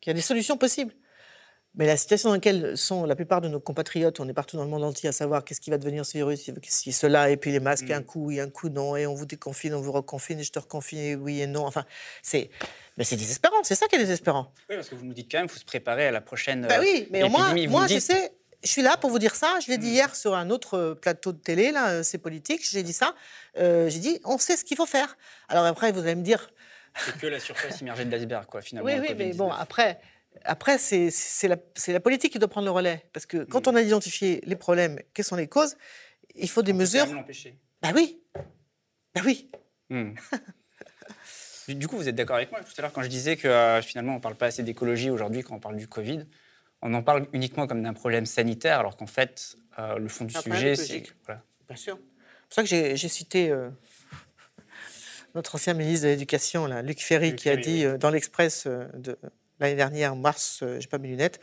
qu'il 0.00 0.08
y 0.08 0.10
a 0.10 0.14
des 0.14 0.20
solutions 0.22 0.56
possibles. 0.56 0.92
Mais 1.76 1.86
la 1.86 1.96
situation 1.98 2.30
dans 2.30 2.34
laquelle 2.36 2.76
sont 2.76 3.04
la 3.04 3.14
plupart 3.14 3.40
de 3.42 3.48
nos 3.48 3.60
compatriotes, 3.60 4.18
on 4.20 4.28
est 4.28 4.32
partout 4.32 4.56
dans 4.56 4.64
le 4.64 4.70
monde 4.70 4.82
entier 4.84 5.08
à 5.10 5.12
savoir 5.12 5.44
qu'est-ce 5.44 5.60
qui 5.60 5.68
va 5.70 5.76
devenir 5.78 6.06
ce 6.06 6.12
virus, 6.16 6.48
est 6.48 6.90
cela, 6.92 7.28
et 7.30 7.36
puis 7.36 7.52
les 7.52 7.60
masques, 7.60 7.88
Mm. 7.90 7.92
un 7.92 8.02
coup 8.02 8.26
oui, 8.26 8.40
un 8.40 8.48
coup 8.48 8.70
non, 8.70 8.96
et 8.96 9.06
on 9.06 9.14
vous 9.14 9.26
déconfine, 9.26 9.74
on 9.74 9.80
vous 9.82 9.92
reconfine, 9.92 10.40
et 10.40 10.42
je 10.42 10.52
te 10.52 10.58
reconfine, 10.58 11.16
oui 11.20 11.42
et 11.42 11.46
non. 11.46 11.66
Enfin, 11.66 11.84
c'est 12.22 12.50
mais 12.96 13.04
c'est 13.04 13.16
désespérant, 13.16 13.56
c'est 13.62 13.74
ça 13.74 13.88
qui 13.88 13.96
est 13.96 13.98
désespérant. 13.98 14.52
Oui, 14.70 14.76
parce 14.76 14.88
que 14.88 14.94
vous 14.94 15.04
nous 15.04 15.12
dites 15.12 15.30
quand 15.30 15.36
même, 15.38 15.46
il 15.46 15.52
faut 15.52 15.58
se 15.60 15.64
préparer 15.66 16.06
à 16.06 16.10
la 16.10 16.22
prochaine. 16.22 16.66
Bah 16.66 16.76
oui, 16.80 17.08
mais 17.10 17.28
moi, 17.28 17.52
me 17.52 17.88
je 17.88 17.98
sais, 17.98 18.32
je 18.64 18.68
suis 18.70 18.80
là 18.82 18.96
pour 18.96 19.10
vous 19.10 19.18
dire 19.18 19.34
ça. 19.34 19.58
Je 19.64 19.70
l'ai 19.70 19.76
dit 19.76 19.90
Mm. 19.90 19.94
hier 19.94 20.16
sur 20.16 20.34
un 20.34 20.48
autre 20.48 20.96
plateau 21.02 21.32
de 21.32 21.38
télé, 21.38 21.72
là, 21.72 21.90
euh, 21.90 22.02
c'est 22.02 22.16
politique. 22.16 22.66
J'ai 22.68 22.82
dit 22.82 22.94
ça. 22.94 23.14
Euh, 23.58 23.90
j'ai 23.90 23.98
dit, 23.98 24.18
on 24.24 24.38
sait 24.38 24.56
ce 24.56 24.64
qu'il 24.64 24.78
faut 24.78 24.86
faire. 24.86 25.18
Alors 25.48 25.66
après, 25.66 25.92
vous 25.92 26.00
allez 26.00 26.14
me 26.14 26.22
dire, 26.22 26.48
C'est 27.04 27.18
que 27.18 27.26
la 27.26 27.38
surface 27.38 27.82
immergée 27.82 28.06
de 28.06 28.10
l'iceberg, 28.10 28.46
quoi, 28.46 28.62
finalement. 28.62 28.88
oui, 28.90 28.94
oui, 28.98 29.14
mais 29.14 29.30
Covid-19. 29.32 29.36
bon, 29.36 29.50
après, 29.52 30.00
après 30.46 30.78
c'est 30.78 31.10
la, 31.48 32.00
politique 32.00 32.32
qui 32.32 32.38
doit 32.38 32.48
prendre 32.48 32.64
le 32.66 32.70
relais. 32.70 33.04
Parce 33.12 33.26
que 33.26 33.44
quand 33.44 33.66
Mm. 33.66 33.70
on 33.70 33.76
a 33.76 33.82
identifié 33.82 34.40
les 34.44 34.56
problèmes, 34.56 34.98
quelles 35.14 35.24
sont 35.24 35.36
les 35.36 35.48
causes, 35.48 35.76
il 36.34 36.48
faut 36.48 36.62
des 36.62 36.72
On 36.72 36.76
mesures. 36.76 37.06
l'empêcher. 37.12 37.58
Bah 37.82 37.90
oui, 37.94 38.20
bah 39.14 39.22
oui. 39.24 39.50
Hmm. 39.88 40.14
Du- 41.68 41.86
coup, 41.86 41.96
vous 41.96 42.08
êtes 42.08 42.16
d'accord 42.16 42.34
avec 42.36 42.50
moi 42.50 42.60
tout 42.60 42.72
à 42.76 42.82
l'heure 42.82 42.92
quand 42.92 43.02
je 43.02 43.08
disais 43.08 43.36
que 43.36 43.46
euh, 43.46 43.80
finalement 43.82 44.12
on 44.12 44.16
ne 44.16 44.20
parle 44.20 44.34
pas 44.34 44.46
assez 44.46 44.64
d'écologie 44.64 45.10
aujourd'hui 45.10 45.42
quand 45.44 45.54
on 45.54 45.60
parle 45.60 45.76
du 45.76 45.86
Covid. 45.86 46.26
On 46.82 46.92
en 46.92 47.02
parle 47.04 47.28
uniquement 47.32 47.68
comme 47.68 47.82
d'un 47.84 47.92
problème 47.94 48.26
sanitaire, 48.26 48.80
alors 48.80 48.96
qu'en 48.96 49.06
fait, 49.06 49.56
euh, 49.78 49.98
le 49.98 50.08
fond 50.08 50.24
du 50.24 50.34
sujet, 50.34 50.74
c'est. 50.74 51.04
Voilà. 51.24 51.42
Bien 51.68 51.76
sûr. 51.76 51.98
C'est 51.98 52.46
pour 52.48 52.54
ça 52.54 52.62
que 52.62 52.68
j'ai 52.96 53.08
cité 53.08 53.50
euh, 53.50 53.70
notre 55.34 55.54
ancien 55.54 55.74
ministre 55.74 56.04
de 56.06 56.10
l'Éducation, 56.10 56.66
Luc 56.82 57.00
Ferry, 57.00 57.30
Luc 57.30 57.38
qui 57.38 57.48
a 57.48 57.52
Ferry, 57.52 57.62
dit 57.62 57.78
oui. 57.78 57.84
euh, 57.84 57.98
dans 57.98 58.10
l'Express 58.10 58.64
euh, 58.66 58.86
de 58.94 59.16
l'année 59.60 59.76
dernière, 59.76 60.12
en 60.12 60.16
mars, 60.16 60.60
euh, 60.62 60.80
j'ai 60.80 60.88
pas 60.88 60.98
mes 60.98 61.08
lunettes, 61.08 61.40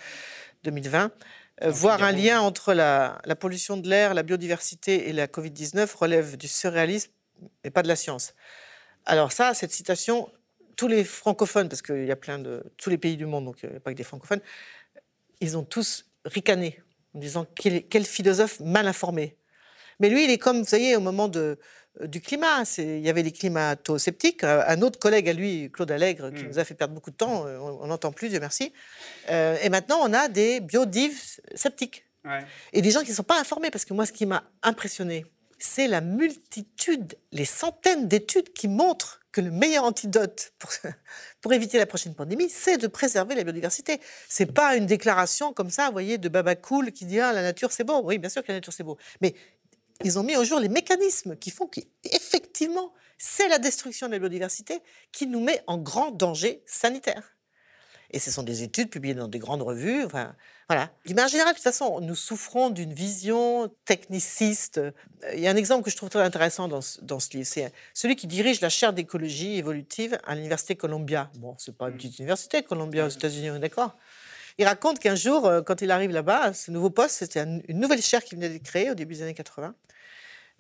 2020, 0.64 1.12
euh, 1.64 1.70
voir 1.70 2.02
un 2.04 2.12
lien 2.12 2.42
entre 2.42 2.74
la, 2.74 3.22
la 3.26 3.36
pollution 3.36 3.78
de 3.78 3.88
l'air, 3.88 4.14
la 4.14 4.24
biodiversité 4.24 5.10
et 5.10 5.14
la 5.14 5.28
Covid-19 5.28 5.96
relève 5.96 6.38
du 6.38 6.48
surréalisme 6.48 7.12
et 7.64 7.70
pas 7.70 7.84
de 7.84 7.88
la 7.88 7.96
science. 7.96 8.34
Alors 9.06 9.32
ça, 9.32 9.54
cette 9.54 9.72
citation, 9.72 10.32
tous 10.76 10.88
les 10.88 11.04
francophones, 11.04 11.70
parce 11.70 11.82
qu'il 11.82 12.06
y 12.06 12.12
a 12.12 12.16
plein 12.16 12.40
de 12.40 12.64
tous 12.78 12.90
les 12.90 12.98
pays 12.98 13.18
du 13.18 13.26
monde, 13.26 13.46
donc 13.46 13.64
il 13.64 13.70
n'y 13.70 13.76
a 13.76 13.80
pas 13.80 13.92
que 13.92 13.98
des 13.98 14.04
francophones, 14.04 14.42
ils 15.42 15.58
ont 15.58 15.64
tous 15.64 16.06
ricaner 16.26 16.82
en 17.14 17.20
disant 17.20 17.46
quel, 17.56 17.88
quel 17.88 18.06
philosophe 18.06 18.60
mal 18.60 18.88
informé. 18.88 19.38
Mais 20.00 20.10
lui, 20.10 20.24
il 20.24 20.32
est 20.32 20.38
comme, 20.38 20.60
vous 20.60 20.66
voyez, 20.68 20.96
au 20.96 21.02
moment 21.02 21.28
de, 21.28 21.60
du 22.02 22.22
climat. 22.22 22.64
Il 22.78 23.00
y 23.00 23.10
avait 23.10 23.24
les 23.24 23.32
climato-sceptiques. 23.32 24.44
Un 24.44 24.82
autre 24.82 25.00
collègue 25.00 25.30
à 25.30 25.34
lui, 25.34 25.70
Claude 25.72 25.92
Allègre, 25.92 26.32
qui 26.32 26.44
mm. 26.44 26.48
nous 26.48 26.60
a 26.60 26.64
fait 26.64 26.74
perdre 26.74 26.94
beaucoup 26.94 27.12
de 27.12 27.16
temps, 27.16 27.46
euh, 27.46 27.58
on 27.60 27.88
n'entend 27.88 28.12
plus, 28.12 28.30
Dieu 28.30 28.40
merci. 28.40 28.74
Euh, 29.30 29.58
et 29.62 29.70
maintenant, 29.70 30.00
on 30.02 30.14
a 30.14 30.28
des 30.28 30.60
biodives 30.60 31.20
sceptiques. 31.56 32.06
Et 32.72 32.82
des 32.82 32.90
gens 32.90 33.02
qui 33.02 33.10
ne 33.10 33.16
sont 33.16 33.24
pas 33.24 33.40
informés. 33.40 33.70
Parce 33.70 33.84
que 33.84 33.94
moi, 33.94 34.06
ce 34.06 34.14
qui 34.14 34.26
m'a 34.26 34.44
impressionné, 34.62 35.26
c'est 35.60 35.88
la 35.88 36.00
multitude, 36.00 37.18
les 37.34 37.46
centaines 37.46 38.08
d'études 38.08 38.54
qui 38.54 38.68
montrent 38.70 39.20
que 39.34 39.42
le 39.42 39.52
meilleur 39.52 39.84
antidote 39.84 40.54
pour, 40.60 40.72
pour 41.42 41.52
éviter 41.52 41.78
la 41.78 41.86
prochaine 41.86 42.16
pandémie, 42.16 42.50
c'est 42.50 42.78
de 42.78 42.88
préserver 42.88 43.36
la 43.36 43.44
biodiversité. 43.44 44.00
C'est 44.30 44.46
pas 44.46 44.78
une 44.78 44.86
déclaration 44.86 45.52
comme 45.52 45.70
ça, 45.70 45.88
vous 45.88 45.92
voyez, 45.94 46.18
de 46.18 46.30
Baba 46.30 46.56
Cool 46.56 46.92
qui 46.92 47.06
dit 47.06 47.20
ah, 47.20 47.34
la 47.34 47.42
nature 47.42 47.72
c'est 47.72 47.84
beau. 47.84 48.02
Oui, 48.04 48.20
bien 48.20 48.30
sûr 48.30 48.42
que 48.42 48.50
la 48.50 48.60
nature 48.60 48.72
c'est 48.72 48.84
beau. 48.84 48.98
Mais 49.22 49.34
ils 50.04 50.20
ont 50.20 50.24
mis 50.24 50.36
au 50.36 50.44
jour 50.44 50.60
les 50.60 50.70
mécanismes 50.70 51.36
qui 51.36 51.52
font 51.52 51.68
qu'effectivement, 51.68 52.94
c'est 53.18 53.48
la 53.48 53.58
destruction 53.58 54.08
de 54.08 54.14
la 54.14 54.20
biodiversité 54.20 54.82
qui 55.12 55.28
nous 55.28 55.40
met 55.40 55.62
en 55.68 55.78
grand 55.78 56.12
danger 56.12 56.64
sanitaire. 56.66 57.36
Et 58.12 58.20
ce 58.20 58.30
sont 58.30 58.44
des 58.44 58.62
études 58.62 58.92
publiées 58.92 59.16
dans 59.16 59.28
des 59.28 59.40
grandes 59.40 59.64
revues. 59.64 60.04
Enfin, 60.04 60.36
voilà. 60.70 60.92
Mais 61.10 61.24
en 61.24 61.28
général, 61.28 61.54
de 61.54 61.56
toute 61.56 61.64
façon, 61.64 62.00
nous 62.00 62.16
souffrons 62.16 62.70
d'une 62.70 62.94
vision 62.94 63.74
techniciste. 63.86 64.80
Il 65.34 65.40
y 65.40 65.48
a 65.48 65.52
un 65.52 65.56
exemple 65.56 65.84
que 65.84 65.90
je 65.90 65.98
trouve 65.98 66.10
très 66.10 66.22
intéressant 66.22 66.68
dans 66.68 66.82
ce, 66.82 67.02
dans 67.02 67.20
ce 67.20 67.32
livre. 67.32 67.48
C'est 67.48 67.74
celui 67.96 68.16
qui 68.16 68.28
dirige 68.28 68.62
la 68.62 68.70
chaire 68.70 68.94
d'écologie 68.94 69.58
évolutive 69.58 70.20
à 70.26 70.36
l'université 70.36 70.76
Columbia. 70.76 71.32
Bon, 71.40 71.56
c'est 71.58 71.76
pas 71.76 71.90
une 71.90 71.96
petite 71.96 72.20
université, 72.20 72.62
Columbia 72.62 73.08
aux 73.08 73.10
États-Unis, 73.10 73.50
on 73.50 73.56
est 73.56 73.60
d'accord 73.60 73.96
il 74.58 74.66
raconte 74.66 75.00
qu'un 75.00 75.16
jour, 75.16 75.46
euh, 75.46 75.62
quand 75.62 75.82
il 75.82 75.92
arrive 75.92 76.12
là-bas, 76.12 76.54
ce 76.54 76.72
nouveau 76.72 76.90
poste, 76.90 77.18
c'était 77.18 77.42
une 77.42 77.80
nouvelle 77.80 78.02
chaire 78.02 78.24
qui 78.24 78.36
venait 78.36 78.50
d'être 78.50 78.64
créée 78.64 78.92
au 78.92 78.96
début 78.96 79.16
des 79.16 79.24
années 79.24 79.34
80. 79.34 79.76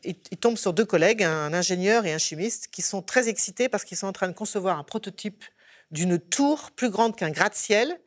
Il, 0.05 0.15
tombe 0.15 0.57
sur 0.57 0.73
deux 0.73 0.83
collègues, 0.83 1.23
un 1.23 1.53
ingénieur 1.53 2.05
et 2.05 2.13
un 2.13 2.17
chimiste, 2.17 2.67
qui 2.71 2.81
sont 2.81 3.01
très 3.01 3.29
excités 3.29 3.69
parce 3.69 3.85
qu'ils 3.85 3.97
sont 3.97 4.07
en 4.07 4.11
train 4.11 4.27
de 4.27 4.33
concevoir 4.33 4.77
un 4.77 4.83
prototype 4.83 5.45
d'une 5.91 6.19
tour 6.19 6.71
plus 6.71 6.89
grande 6.89 7.15
qu'un 7.15 7.29
gratte-ciel, 7.29 7.99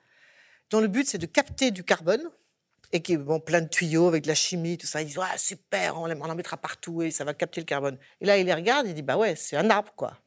dont 0.70 0.80
le 0.80 0.88
but 0.88 1.08
c'est 1.08 1.18
de 1.18 1.26
capter 1.26 1.70
du 1.70 1.84
carbone 1.84 2.28
et 2.92 3.00
qui 3.00 3.14
est 3.14 3.16
bon, 3.16 3.40
plein 3.40 3.62
de 3.62 3.68
tuyaux 3.68 4.08
avec 4.08 4.24
de 4.24 4.28
la 4.28 4.34
chimie, 4.34 4.76
tout 4.76 4.86
ça. 4.86 5.00
Ils 5.00 5.06
disent 5.06 5.18
ah, 5.22 5.38
super, 5.38 5.98
on, 5.98 6.10
en 6.10 6.34
mettra 6.34 6.58
partout 6.58 7.00
et 7.02 7.10
ça 7.10 7.24
va 7.24 7.32
capter 7.32 7.60
le 7.62 7.66
carbone. 7.66 7.96
Et 8.20 8.26
là, 8.26 8.36
il 8.36 8.44
les 8.46 8.54
regarde, 8.54 8.86
il 8.86 8.94
dit 8.94 9.02
bah 9.02 9.16
ouais, 9.16 9.34
c'est 9.34 9.56
un 9.56 9.70
arbre 9.70 9.92
quoi. 9.96 10.18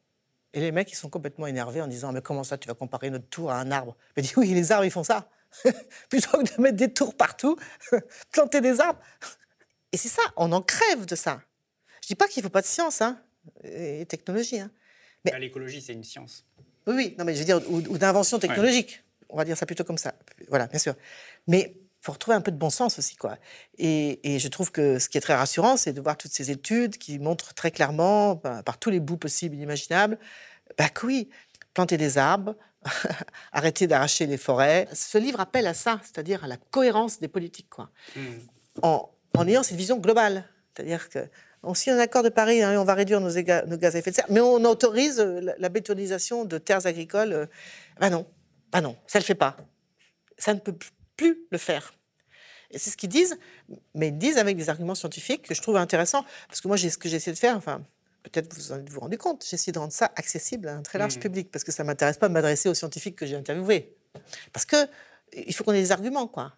Et 0.52 0.60
les 0.60 0.72
mecs, 0.72 0.90
ils 0.90 0.96
sont 0.96 1.08
complètement 1.08 1.46
énervés 1.46 1.80
en 1.80 1.86
disant 1.86 2.12
mais 2.12 2.22
comment 2.22 2.42
ça, 2.42 2.58
tu 2.58 2.66
vas 2.66 2.74
comparer 2.74 3.10
notre 3.10 3.28
tour 3.28 3.52
à 3.52 3.60
un 3.60 3.70
arbre? 3.70 3.96
Il 4.16 4.24
dit 4.24 4.32
oui, 4.36 4.48
les 4.48 4.72
arbres, 4.72 4.84
ils 4.84 4.90
font 4.90 5.04
ça. 5.04 5.28
plutôt 6.08 6.38
que 6.38 6.56
de 6.56 6.62
mettre 6.62 6.76
des 6.76 6.92
tours 6.92 7.16
partout, 7.16 7.56
planter 8.32 8.60
des 8.60 8.80
arbres. 8.80 9.00
Et 9.92 9.96
c'est 9.96 10.08
ça, 10.08 10.22
on 10.36 10.52
en 10.52 10.62
crève 10.62 11.06
de 11.06 11.14
ça. 11.14 11.42
Je 12.02 12.08
dis 12.08 12.14
pas 12.14 12.28
qu'il 12.28 12.42
ne 12.42 12.44
faut 12.44 12.52
pas 12.52 12.62
de 12.62 12.66
science 12.66 13.02
hein, 13.02 13.20
et 13.64 14.06
technologie. 14.06 14.60
Hein. 14.60 14.70
Mais 15.24 15.38
l'écologie, 15.38 15.80
c'est 15.80 15.92
une 15.92 16.04
science. 16.04 16.44
Oui, 16.86 16.94
oui, 16.96 17.14
non, 17.18 17.24
mais 17.24 17.34
je 17.34 17.40
veux 17.40 17.44
dire, 17.44 17.60
ou, 17.70 17.98
d'invention 17.98 18.38
technologique. 18.38 19.04
On 19.28 19.36
va 19.36 19.44
dire 19.44 19.56
ça 19.56 19.66
plutôt 19.66 19.84
comme 19.84 19.98
ça. 19.98 20.14
Voilà, 20.48 20.66
bien 20.66 20.78
sûr. 20.78 20.94
Mais 21.46 21.74
il 21.76 22.04
faut 22.04 22.12
retrouver 22.12 22.36
un 22.36 22.40
peu 22.40 22.50
de 22.50 22.56
bon 22.56 22.70
sens 22.70 22.98
aussi, 22.98 23.16
quoi. 23.16 23.36
Et, 23.78 24.38
je 24.38 24.48
trouve 24.48 24.72
que 24.72 24.98
ce 24.98 25.08
qui 25.08 25.18
est 25.18 25.20
très 25.20 25.34
rassurant, 25.34 25.76
c'est 25.76 25.92
de 25.92 26.00
voir 26.00 26.16
toutes 26.16 26.32
ces 26.32 26.50
études 26.50 26.96
qui 26.96 27.18
montrent 27.18 27.52
très 27.54 27.70
clairement, 27.70 28.36
bah, 28.36 28.62
par 28.62 28.78
tous 28.78 28.90
les 28.90 29.00
bouts 29.00 29.18
possibles 29.18 29.56
et 29.56 29.58
imaginables, 29.58 30.18
bah 30.78 30.88
que 30.88 31.06
oui, 31.06 31.28
planter 31.80 31.96
des 31.96 32.18
arbres, 32.18 32.56
arrêter 33.52 33.86
d'arracher 33.86 34.26
les 34.26 34.36
forêts. 34.36 34.86
Ce 34.92 35.16
livre 35.16 35.40
appelle 35.40 35.66
à 35.66 35.72
ça, 35.72 35.98
c'est-à-dire 36.02 36.44
à 36.44 36.46
la 36.46 36.58
cohérence 36.58 37.20
des 37.20 37.28
politiques, 37.28 37.70
quoi. 37.70 37.88
Hmm. 38.14 38.82
En, 38.82 39.10
ayant 39.46 39.62
cette 39.62 39.78
vision 39.78 39.96
globale. 39.96 40.44
C'est-à-dire 40.74 41.08
que 41.08 41.20
on 41.62 41.72
signe 41.72 41.94
un 41.94 41.98
accord 41.98 42.22
de 42.22 42.28
Paris, 42.28 42.62
hein, 42.62 42.78
on 42.78 42.84
va 42.84 42.92
réduire 42.92 43.20
nos, 43.20 43.30
nos, 43.30 43.76
gaz 43.78 43.96
à 43.96 43.98
effet 43.98 44.10
de 44.10 44.16
serre, 44.16 44.26
mais 44.28 44.40
on 44.40 44.62
autorise 44.66 45.20
euh, 45.20 45.54
la, 45.56 45.68
bétonisation 45.70 46.44
de 46.44 46.58
terres 46.58 46.86
agricoles. 46.86 47.32
Euh, 47.32 47.46
ben 47.98 48.10
non, 48.10 48.26
ben 48.70 48.82
non, 48.82 48.94
ça 49.06 49.18
ne 49.18 49.22
le 49.22 49.26
fait 49.26 49.34
pas. 49.34 49.56
Ça 50.36 50.52
ne 50.52 50.58
peut 50.58 50.76
plus 51.16 51.46
le 51.50 51.56
faire. 51.56 51.94
Et 52.70 52.78
c'est 52.78 52.90
ce 52.90 52.96
qu'ils 52.98 53.08
disent, 53.08 53.38
mais 53.94 54.08
ils 54.08 54.18
disent 54.18 54.36
avec 54.36 54.58
des 54.58 54.68
arguments 54.68 54.94
scientifiques 54.94 55.48
que 55.48 55.54
je 55.54 55.62
trouve 55.62 55.76
intéressants. 55.76 56.26
Parce 56.46 56.60
que 56.60 56.68
moi, 56.68 56.76
ce 56.76 56.98
que 56.98 57.08
j'ai 57.08 57.16
essayé 57.16 57.32
de 57.32 57.38
faire, 57.38 57.56
enfin, 57.56 57.82
peut-être 58.22 58.54
vous 58.54 58.74
vous 58.74 58.82
vous 58.88 59.00
rendez 59.00 59.16
compte, 59.16 59.44
j'essaie 59.48 59.72
de 59.72 59.78
rendre 59.78 59.92
ça 59.92 60.12
accessible 60.16 60.68
à 60.68 60.74
un 60.74 60.82
très 60.82 60.98
large 60.98 61.16
mmh. 61.16 61.20
public, 61.20 61.50
parce 61.50 61.64
que 61.64 61.72
ça 61.72 61.82
ne 61.82 61.86
m'intéresse 61.88 62.18
pas 62.18 62.28
de 62.28 62.34
m'adresser 62.34 62.68
aux 62.68 62.74
scientifiques 62.74 63.16
que 63.16 63.26
j'ai 63.26 63.36
interviewés. 63.36 63.94
Parce 64.52 64.66
que 64.66 64.76
il 65.32 65.54
faut 65.54 65.64
qu'on 65.64 65.72
ait 65.72 65.82
des 65.82 65.92
arguments, 65.92 66.26
quoi. 66.26 66.54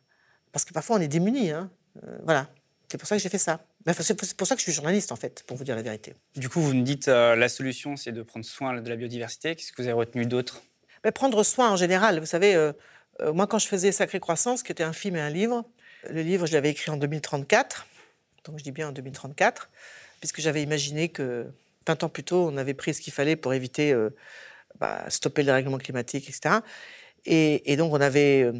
Parce 0.52 0.64
que 0.64 0.72
parfois 0.72 0.96
on 0.96 1.00
est 1.00 1.08
démunis. 1.08 1.50
Hein. 1.50 1.70
Euh, 2.04 2.18
voilà. 2.24 2.48
C'est 2.88 2.98
pour 2.98 3.08
ça 3.08 3.16
que 3.16 3.22
j'ai 3.22 3.30
fait 3.30 3.38
ça. 3.38 3.64
C'est 3.86 4.36
pour 4.36 4.46
ça 4.46 4.54
que 4.54 4.60
je 4.60 4.64
suis 4.64 4.72
journaliste, 4.72 5.12
en 5.12 5.16
fait, 5.16 5.44
pour 5.46 5.56
vous 5.56 5.64
dire 5.64 5.74
la 5.74 5.82
vérité. 5.82 6.14
Du 6.36 6.50
coup, 6.50 6.60
vous 6.60 6.74
me 6.74 6.82
dites 6.82 7.08
euh, 7.08 7.34
la 7.34 7.48
solution, 7.48 7.96
c'est 7.96 8.12
de 8.12 8.22
prendre 8.22 8.44
soin 8.44 8.78
de 8.80 8.88
la 8.88 8.96
biodiversité. 8.96 9.56
Qu'est-ce 9.56 9.72
que 9.72 9.80
vous 9.80 9.88
avez 9.88 9.96
retenu 9.96 10.26
d'autre? 10.26 10.62
Prendre 11.14 11.42
soin 11.42 11.70
en 11.70 11.76
général. 11.76 12.20
Vous 12.20 12.26
savez, 12.26 12.54
euh, 12.54 12.72
moi, 13.32 13.46
quand 13.46 13.58
je 13.58 13.66
faisais 13.66 13.92
Sacrée 13.92 14.20
Croissance, 14.20 14.62
qui 14.62 14.72
était 14.72 14.84
un 14.84 14.92
film 14.92 15.16
et 15.16 15.20
un 15.20 15.30
livre, 15.30 15.64
le 16.10 16.20
livre, 16.20 16.46
je 16.46 16.52
l'avais 16.52 16.68
écrit 16.68 16.90
en 16.90 16.98
2034. 16.98 17.86
Donc, 18.44 18.58
je 18.58 18.64
dis 18.64 18.72
bien 18.72 18.88
en 18.88 18.92
2034 18.92 19.70
puisque 20.22 20.40
j'avais 20.40 20.62
imaginé 20.62 21.08
que 21.08 21.48
20 21.88 22.04
ans 22.04 22.08
plus 22.08 22.22
tôt, 22.22 22.48
on 22.48 22.56
avait 22.56 22.74
pris 22.74 22.94
ce 22.94 23.00
qu'il 23.00 23.12
fallait 23.12 23.34
pour 23.34 23.54
éviter, 23.54 23.92
euh, 23.92 24.10
bah, 24.78 25.04
stopper 25.08 25.42
le 25.42 25.46
dérèglement 25.46 25.78
climatique, 25.78 26.28
etc. 26.28 26.60
Et, 27.24 27.76
donc, 27.76 27.92
on 27.92 28.00
avait 28.00 28.44
euh, 28.44 28.52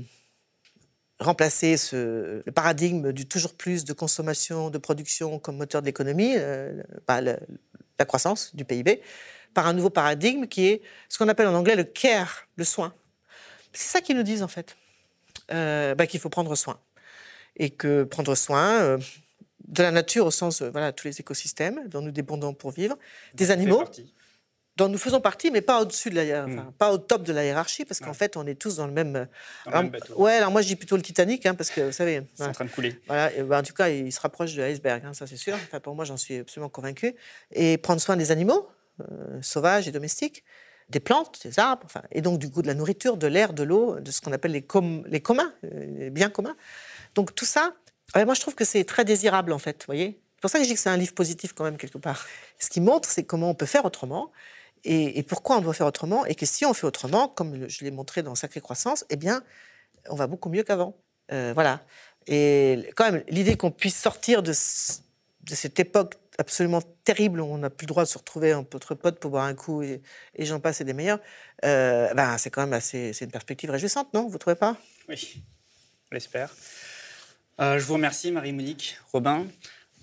remplacé 1.21 1.77
ce, 1.77 2.43
le 2.45 2.53
paradigme 2.53 3.13
du 3.13 3.27
toujours 3.27 3.55
plus 3.55 3.85
de 3.85 3.93
consommation, 3.93 4.71
de 4.71 4.79
production 4.79 5.39
comme 5.39 5.57
moteur 5.57 5.83
de 5.83 5.87
l'économie, 5.87 6.35
euh, 6.37 6.83
bah, 7.07 7.21
la 7.21 8.05
croissance 8.07 8.57
du 8.57 8.65
PIB, 8.65 9.01
par 9.55 9.69
un 9.69 9.73
nouveau 9.73 9.91
paradigme 9.91 10.49
qui 10.49 10.67
est 10.67 10.83
ce 11.09 11.17
qu'on 11.17 11.29
appelle 11.29 11.47
en 11.47 11.55
anglais 11.55 11.77
le 11.77 11.85
care, 11.85 12.49
le 12.57 12.65
soin. 12.65 12.93
C'est 13.73 13.89
ça 13.89 14.01
qu'ils 14.01 14.17
nous 14.17 14.25
disent 14.25 14.43
en 14.43 14.49
fait, 14.49 14.77
bah, 15.49 16.09
qu'il 16.09 16.19
faut 16.19 16.29
prendre 16.29 16.57
soin. 16.57 16.81
Et 17.55 17.71
que 17.71 18.03
prendre 18.03 18.35
soin, 18.35 18.99
de 19.69 19.83
la 19.83 19.91
nature 19.91 20.27
au 20.27 20.31
sens, 20.31 20.63
euh, 20.63 20.71
voilà, 20.71 20.93
tous 20.93 21.07
les 21.07 21.21
écosystèmes 21.21 21.89
dont 21.89 22.01
nous 22.01 22.11
dépendons 22.11 22.55
pour 22.55 22.71
vivre, 22.71 22.97
des 23.35 23.51
animaux 23.51 23.85
dont 24.77 24.89
nous 24.89 24.99
faisons 24.99 25.21
partie, 25.21 25.51
mais 25.51 25.61
pas 25.61 25.83
au-dessus 25.83 26.09
de 26.09 26.15
la, 26.15 26.47
hmm. 26.47 26.73
pas 26.79 26.93
au 26.93 26.99
top 26.99 27.25
de 27.25 27.33
la 27.33 27.45
hiérarchie, 27.45 27.85
parce 27.85 28.01
qu'en 28.01 28.15
fait, 28.15 28.39
on 28.39 28.47
est 28.47 28.55
tous 28.55 28.77
dans 28.77 28.87
le 28.87 28.93
même. 28.93 29.29
Dans 29.67 29.73
le 29.73 29.83
même 29.83 29.91
bateau. 29.91 30.15
Ouais, 30.19 30.33
alors 30.33 30.51
moi, 30.51 30.63
je 30.63 30.69
dis 30.69 30.77
plutôt 30.77 30.97
le 30.97 31.03
Titanic, 31.03 31.45
hein, 31.45 31.55
parce 31.55 31.71
que 31.71 31.83
vous 31.83 31.93
savez. 31.93 32.23
C'est 32.35 32.45
en 32.45 32.53
train 32.53 32.65
de 32.65 32.71
couler. 32.71 32.99
Voilà, 33.07 33.31
bah, 33.45 33.59
en 33.59 33.63
tout 33.63 33.75
cas, 33.75 33.91
il 33.91 34.11
se 34.11 34.21
rapproche 34.21 34.55
de 34.55 34.63
l'iceberg, 34.63 35.03
hein, 35.05 35.13
ça 35.13 35.27
c'est 35.27 35.37
sûr. 35.37 35.55
Enfin, 35.55 35.81
pour 35.81 35.95
moi, 35.95 36.07
j'en 36.07 36.17
suis 36.17 36.39
absolument 36.39 36.71
convaincu. 36.71 37.15
Et 37.51 37.77
prendre 37.77 38.01
soin 38.01 38.17
des 38.17 38.31
animaux, 38.31 38.67
euh, 39.01 39.39
sauvages 39.43 39.89
et 39.89 39.93
domestiques, 39.93 40.43
des 40.89 41.01
plantes, 41.01 41.41
des 41.45 41.59
arbres, 41.59 41.83
enfin, 41.85 42.03
et 42.11 42.21
donc 42.21 42.39
du 42.39 42.51
coup 42.51 42.63
de 42.63 42.67
la 42.67 42.75
nourriture, 42.75 43.17
de 43.17 43.27
l'air, 43.27 43.53
de 43.53 43.63
l'eau, 43.63 44.01
de 44.01 44.11
ce 44.11 44.21
qu'on 44.21 44.33
appelle 44.33 44.53
les, 44.53 44.67
les 45.07 45.21
communs, 45.21 45.53
euh, 45.65 45.87
les 45.99 46.11
biens 46.11 46.29
communs. 46.29 46.57
Donc 47.15 47.35
tout 47.35 47.45
ça, 47.45 47.75
moi, 48.15 48.35
je 48.35 48.41
trouve 48.41 48.55
que 48.55 48.65
c'est 48.65 48.85
très 48.85 49.05
désirable, 49.05 49.53
en 49.53 49.59
fait, 49.59 49.83
vous 49.83 49.87
voyez 49.87 50.21
C'est 50.35 50.41
pour 50.41 50.51
ça 50.51 50.59
que 50.59 50.65
je 50.65 50.69
dis 50.69 50.75
que 50.75 50.81
c'est 50.81 50.91
un 50.91 50.97
livre 50.97 51.15
positif, 51.15 51.53
quand 51.53 51.65
même, 51.65 51.77
quelque 51.77 51.99
part. 51.99 52.27
Ce 52.59 52.69
qui 52.69 52.81
montre, 52.81 53.09
c'est 53.09 53.25
comment 53.25 53.51
on 53.51 53.55
peut 53.55 53.67
faire 53.67 53.85
autrement, 53.85 54.31
et, 54.85 55.23
pourquoi 55.23 55.59
on 55.59 55.61
doit 55.61 55.75
faire 55.75 55.87
autrement, 55.87 56.27
et 56.27 56.35
que 56.35 56.47
si 56.47 56.65
on 56.65 56.75
fait 56.75 56.87
autrement, 56.87 57.29
comme 57.29 57.69
je 57.69 57.85
l'ai 57.85 57.91
montré 57.91 58.23
dans 58.23 58.35
Sacrée 58.35 58.61
Croissance, 58.61 59.05
eh 59.11 59.17
bien, 59.17 59.43
on 60.09 60.17
va 60.17 60.27
beaucoup 60.27 60.49
mieux 60.49 60.65
qu'avant. 60.65 60.97
Euh, 61.31 61.53
voilà. 61.55 61.85
Et 62.27 62.91
quand 62.97 63.11
même, 63.11 63.23
l'idée 63.29 63.57
qu'on 63.57 63.71
puisse 63.71 63.97
sortir 63.97 64.43
de, 64.43 64.53
cette 64.53 65.79
époque 65.79 66.15
absolument 66.39 66.83
terrible 67.05 67.41
où 67.41 67.45
on 67.45 67.59
n'a 67.59 67.71
plus 67.71 67.85
le 67.85 67.89
droit 67.89 68.05
de 68.05 68.09
se 68.09 68.19
retrouver 68.19 68.55
entre 68.55 68.95
potes 68.95 69.21
pour 69.21 69.33
boire 69.33 69.45
un 69.45 69.55
coup 69.55 69.83
et, 69.83 70.03
j'en 70.39 70.61
passe 70.61 70.81
et 70.81 70.85
des 70.85 70.95
meilleurs, 70.95 71.21
euh, 71.65 72.13
ben, 72.15 72.39
c'est 72.39 72.51
quand 72.51 72.63
même 72.63 72.73
assez, 72.73 73.13
une 73.21 73.31
perspective 73.31 73.71
réjouissante, 73.71 74.13
non? 74.15 74.27
Vous 74.27 74.35
ne 74.35 74.39
trouvez 74.39 74.57
pas? 74.57 74.77
Oui, 75.09 75.43
on 76.11 76.15
l'espère. 76.15 76.53
Euh, 77.61 77.79
je 77.79 77.85
vous 77.85 77.95
remercie, 77.95 78.31
Marie-Monique 78.31 78.97
Robin. 79.13 79.47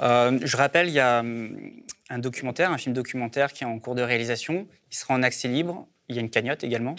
Euh, 0.01 0.39
je 0.41 0.57
rappelle, 0.57 0.87
il 0.87 0.93
y 0.93 0.99
a 0.99 1.19
hum, 1.19 1.71
un 2.09 2.19
documentaire, 2.19 2.71
un 2.71 2.77
film 2.77 2.93
documentaire 2.93 3.53
qui 3.53 3.63
est 3.63 3.67
en 3.67 3.79
cours 3.79 3.95
de 3.95 4.01
réalisation. 4.01 4.67
Il 4.91 4.95
sera 4.95 5.13
en 5.13 5.23
accès 5.23 5.47
libre. 5.47 5.87
Il 6.07 6.15
y 6.15 6.19
a 6.19 6.21
une 6.21 6.29
cagnotte 6.29 6.63
également. 6.63 6.95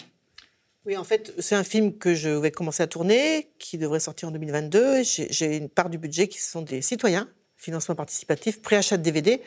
Oui, 0.85 0.97
en 0.97 1.03
fait, 1.03 1.33
c'est 1.37 1.55
un 1.55 1.63
film 1.63 1.97
que 1.97 2.15
je 2.15 2.29
vais 2.29 2.49
commencer 2.49 2.81
à 2.81 2.87
tourner, 2.87 3.51
qui 3.59 3.77
devrait 3.77 3.99
sortir 3.99 4.29
en 4.29 4.31
2022. 4.31 5.03
J'ai 5.03 5.57
une 5.57 5.69
part 5.69 5.89
du 5.89 5.97
budget 5.97 6.27
qui 6.27 6.39
sont 6.39 6.63
des 6.63 6.81
citoyens, 6.81 7.29
financement 7.55 7.93
participatif, 7.93 8.61
préachat 8.61 8.97
de 8.97 9.03
DVD, 9.03 9.41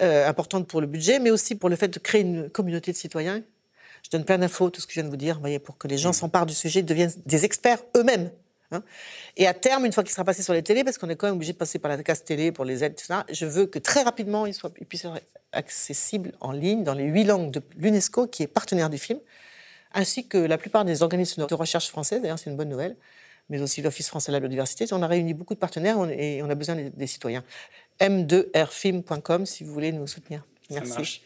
euh, 0.00 0.26
importante 0.26 0.66
pour 0.66 0.80
le 0.80 0.88
budget, 0.88 1.20
mais 1.20 1.30
aussi 1.30 1.54
pour 1.54 1.68
le 1.68 1.76
fait 1.76 1.88
de 1.88 1.98
créer 2.00 2.22
une 2.22 2.50
communauté 2.50 2.90
de 2.90 2.96
citoyens. 2.96 3.42
Je 4.02 4.10
donne 4.10 4.24
plein 4.24 4.38
d'infos, 4.38 4.70
tout 4.70 4.80
ce 4.80 4.86
que 4.86 4.92
je 4.92 5.00
viens 5.00 5.04
de 5.04 5.10
vous 5.10 5.16
dire, 5.16 5.38
voyez, 5.38 5.60
pour 5.60 5.78
que 5.78 5.86
les 5.86 5.98
gens 5.98 6.12
s'emparent 6.12 6.46
du 6.46 6.54
sujet, 6.54 6.82
deviennent 6.82 7.12
des 7.26 7.44
experts 7.44 7.84
eux-mêmes 7.96 8.32
Hein. 8.72 8.82
et 9.36 9.46
à 9.46 9.54
terme, 9.54 9.86
une 9.86 9.92
fois 9.92 10.02
qu'il 10.02 10.12
sera 10.12 10.24
passé 10.24 10.42
sur 10.42 10.52
les 10.52 10.62
télés, 10.62 10.84
parce 10.84 10.98
qu'on 10.98 11.08
est 11.08 11.16
quand 11.16 11.26
même 11.26 11.36
obligé 11.36 11.52
de 11.52 11.58
passer 11.58 11.78
par 11.78 11.90
la 11.90 12.02
casse 12.02 12.24
télé 12.24 12.52
pour 12.52 12.64
les 12.64 12.84
aides, 12.84 12.96
tout 12.96 13.04
ça, 13.04 13.24
je 13.30 13.46
veux 13.46 13.66
que 13.66 13.78
très 13.78 14.02
rapidement, 14.02 14.46
il, 14.46 14.54
soit, 14.54 14.72
il 14.80 14.86
puisse 14.86 15.04
être 15.04 15.38
accessible 15.52 16.32
en 16.40 16.52
ligne 16.52 16.84
dans 16.84 16.94
les 16.94 17.04
huit 17.04 17.24
langues 17.24 17.50
de 17.50 17.62
l'UNESCO, 17.76 18.26
qui 18.26 18.42
est 18.42 18.46
partenaire 18.46 18.90
du 18.90 18.98
film, 18.98 19.18
ainsi 19.94 20.26
que 20.26 20.38
la 20.38 20.58
plupart 20.58 20.84
des 20.84 21.02
organismes 21.02 21.46
de 21.46 21.54
recherche 21.54 21.88
français, 21.88 22.20
d'ailleurs 22.20 22.38
c'est 22.38 22.50
une 22.50 22.56
bonne 22.56 22.70
nouvelle, 22.70 22.96
mais 23.48 23.60
aussi 23.60 23.82
l'Office 23.82 24.08
français 24.08 24.32
de 24.32 24.36
la 24.36 24.40
biodiversité. 24.40 24.86
On 24.92 25.02
a 25.02 25.06
réuni 25.06 25.34
beaucoup 25.34 25.54
de 25.54 25.58
partenaires 25.58 25.98
et 26.10 26.42
on 26.42 26.50
a 26.50 26.54
besoin 26.54 26.76
des, 26.76 27.06
citoyens. 27.06 27.44
m2rfilm.com 28.00 29.46
si 29.46 29.64
vous 29.64 29.72
voulez 29.72 29.92
nous 29.92 30.06
soutenir. 30.06 30.46
Merci. 30.70 31.22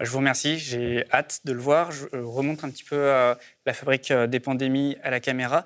Bah, 0.00 0.06
je 0.06 0.10
vous 0.10 0.18
remercie, 0.18 0.58
j'ai 0.58 1.04
hâte 1.12 1.40
de 1.44 1.52
le 1.52 1.60
voir. 1.60 1.92
Je 1.92 2.06
euh, 2.14 2.24
remonte 2.24 2.64
un 2.64 2.70
petit 2.70 2.84
peu 2.84 2.96
euh, 2.96 3.34
la 3.66 3.74
fabrique 3.74 4.10
euh, 4.10 4.26
des 4.26 4.40
pandémies 4.40 4.96
à 5.02 5.10
la 5.10 5.20
caméra. 5.20 5.64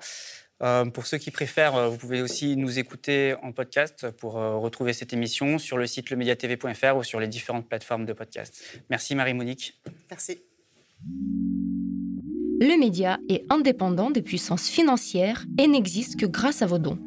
Pour 0.93 1.05
ceux 1.05 1.17
qui 1.17 1.31
préfèrent, 1.31 1.89
vous 1.89 1.97
pouvez 1.97 2.21
aussi 2.21 2.55
nous 2.55 2.79
écouter 2.79 3.35
en 3.43 3.51
podcast 3.51 4.09
pour 4.11 4.33
retrouver 4.33 4.93
cette 4.93 5.13
émission 5.13 5.57
sur 5.57 5.77
le 5.77 5.87
site 5.87 6.09
lemediatv.fr 6.09 6.95
ou 6.95 7.03
sur 7.03 7.19
les 7.19 7.27
différentes 7.27 7.67
plateformes 7.67 8.05
de 8.05 8.13
podcast. 8.13 8.63
Merci 8.89 9.15
Marie-Monique. 9.15 9.81
Merci. 10.09 10.39
Le 12.61 12.79
média 12.79 13.19
est 13.27 13.43
indépendant 13.49 14.11
des 14.11 14.21
puissances 14.21 14.69
financières 14.69 15.45
et 15.59 15.67
n'existe 15.67 16.17
que 16.17 16.25
grâce 16.25 16.61
à 16.61 16.65
vos 16.65 16.79
dons. 16.79 16.97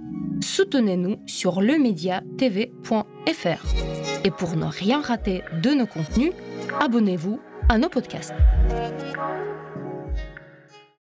Soutenez-nous 0.43 1.17
sur 1.27 1.63
lemediatv.fr. 1.63 4.25
Et 4.25 4.31
pour 4.31 4.57
ne 4.57 4.67
rien 4.67 5.01
rater 5.01 5.43
de 5.63 5.71
nos 5.71 5.87
contenus, 5.87 6.33
abonnez-vous 6.81 7.41
à 7.71 7.79
nos 7.79 7.89
podcasts. 7.89 8.35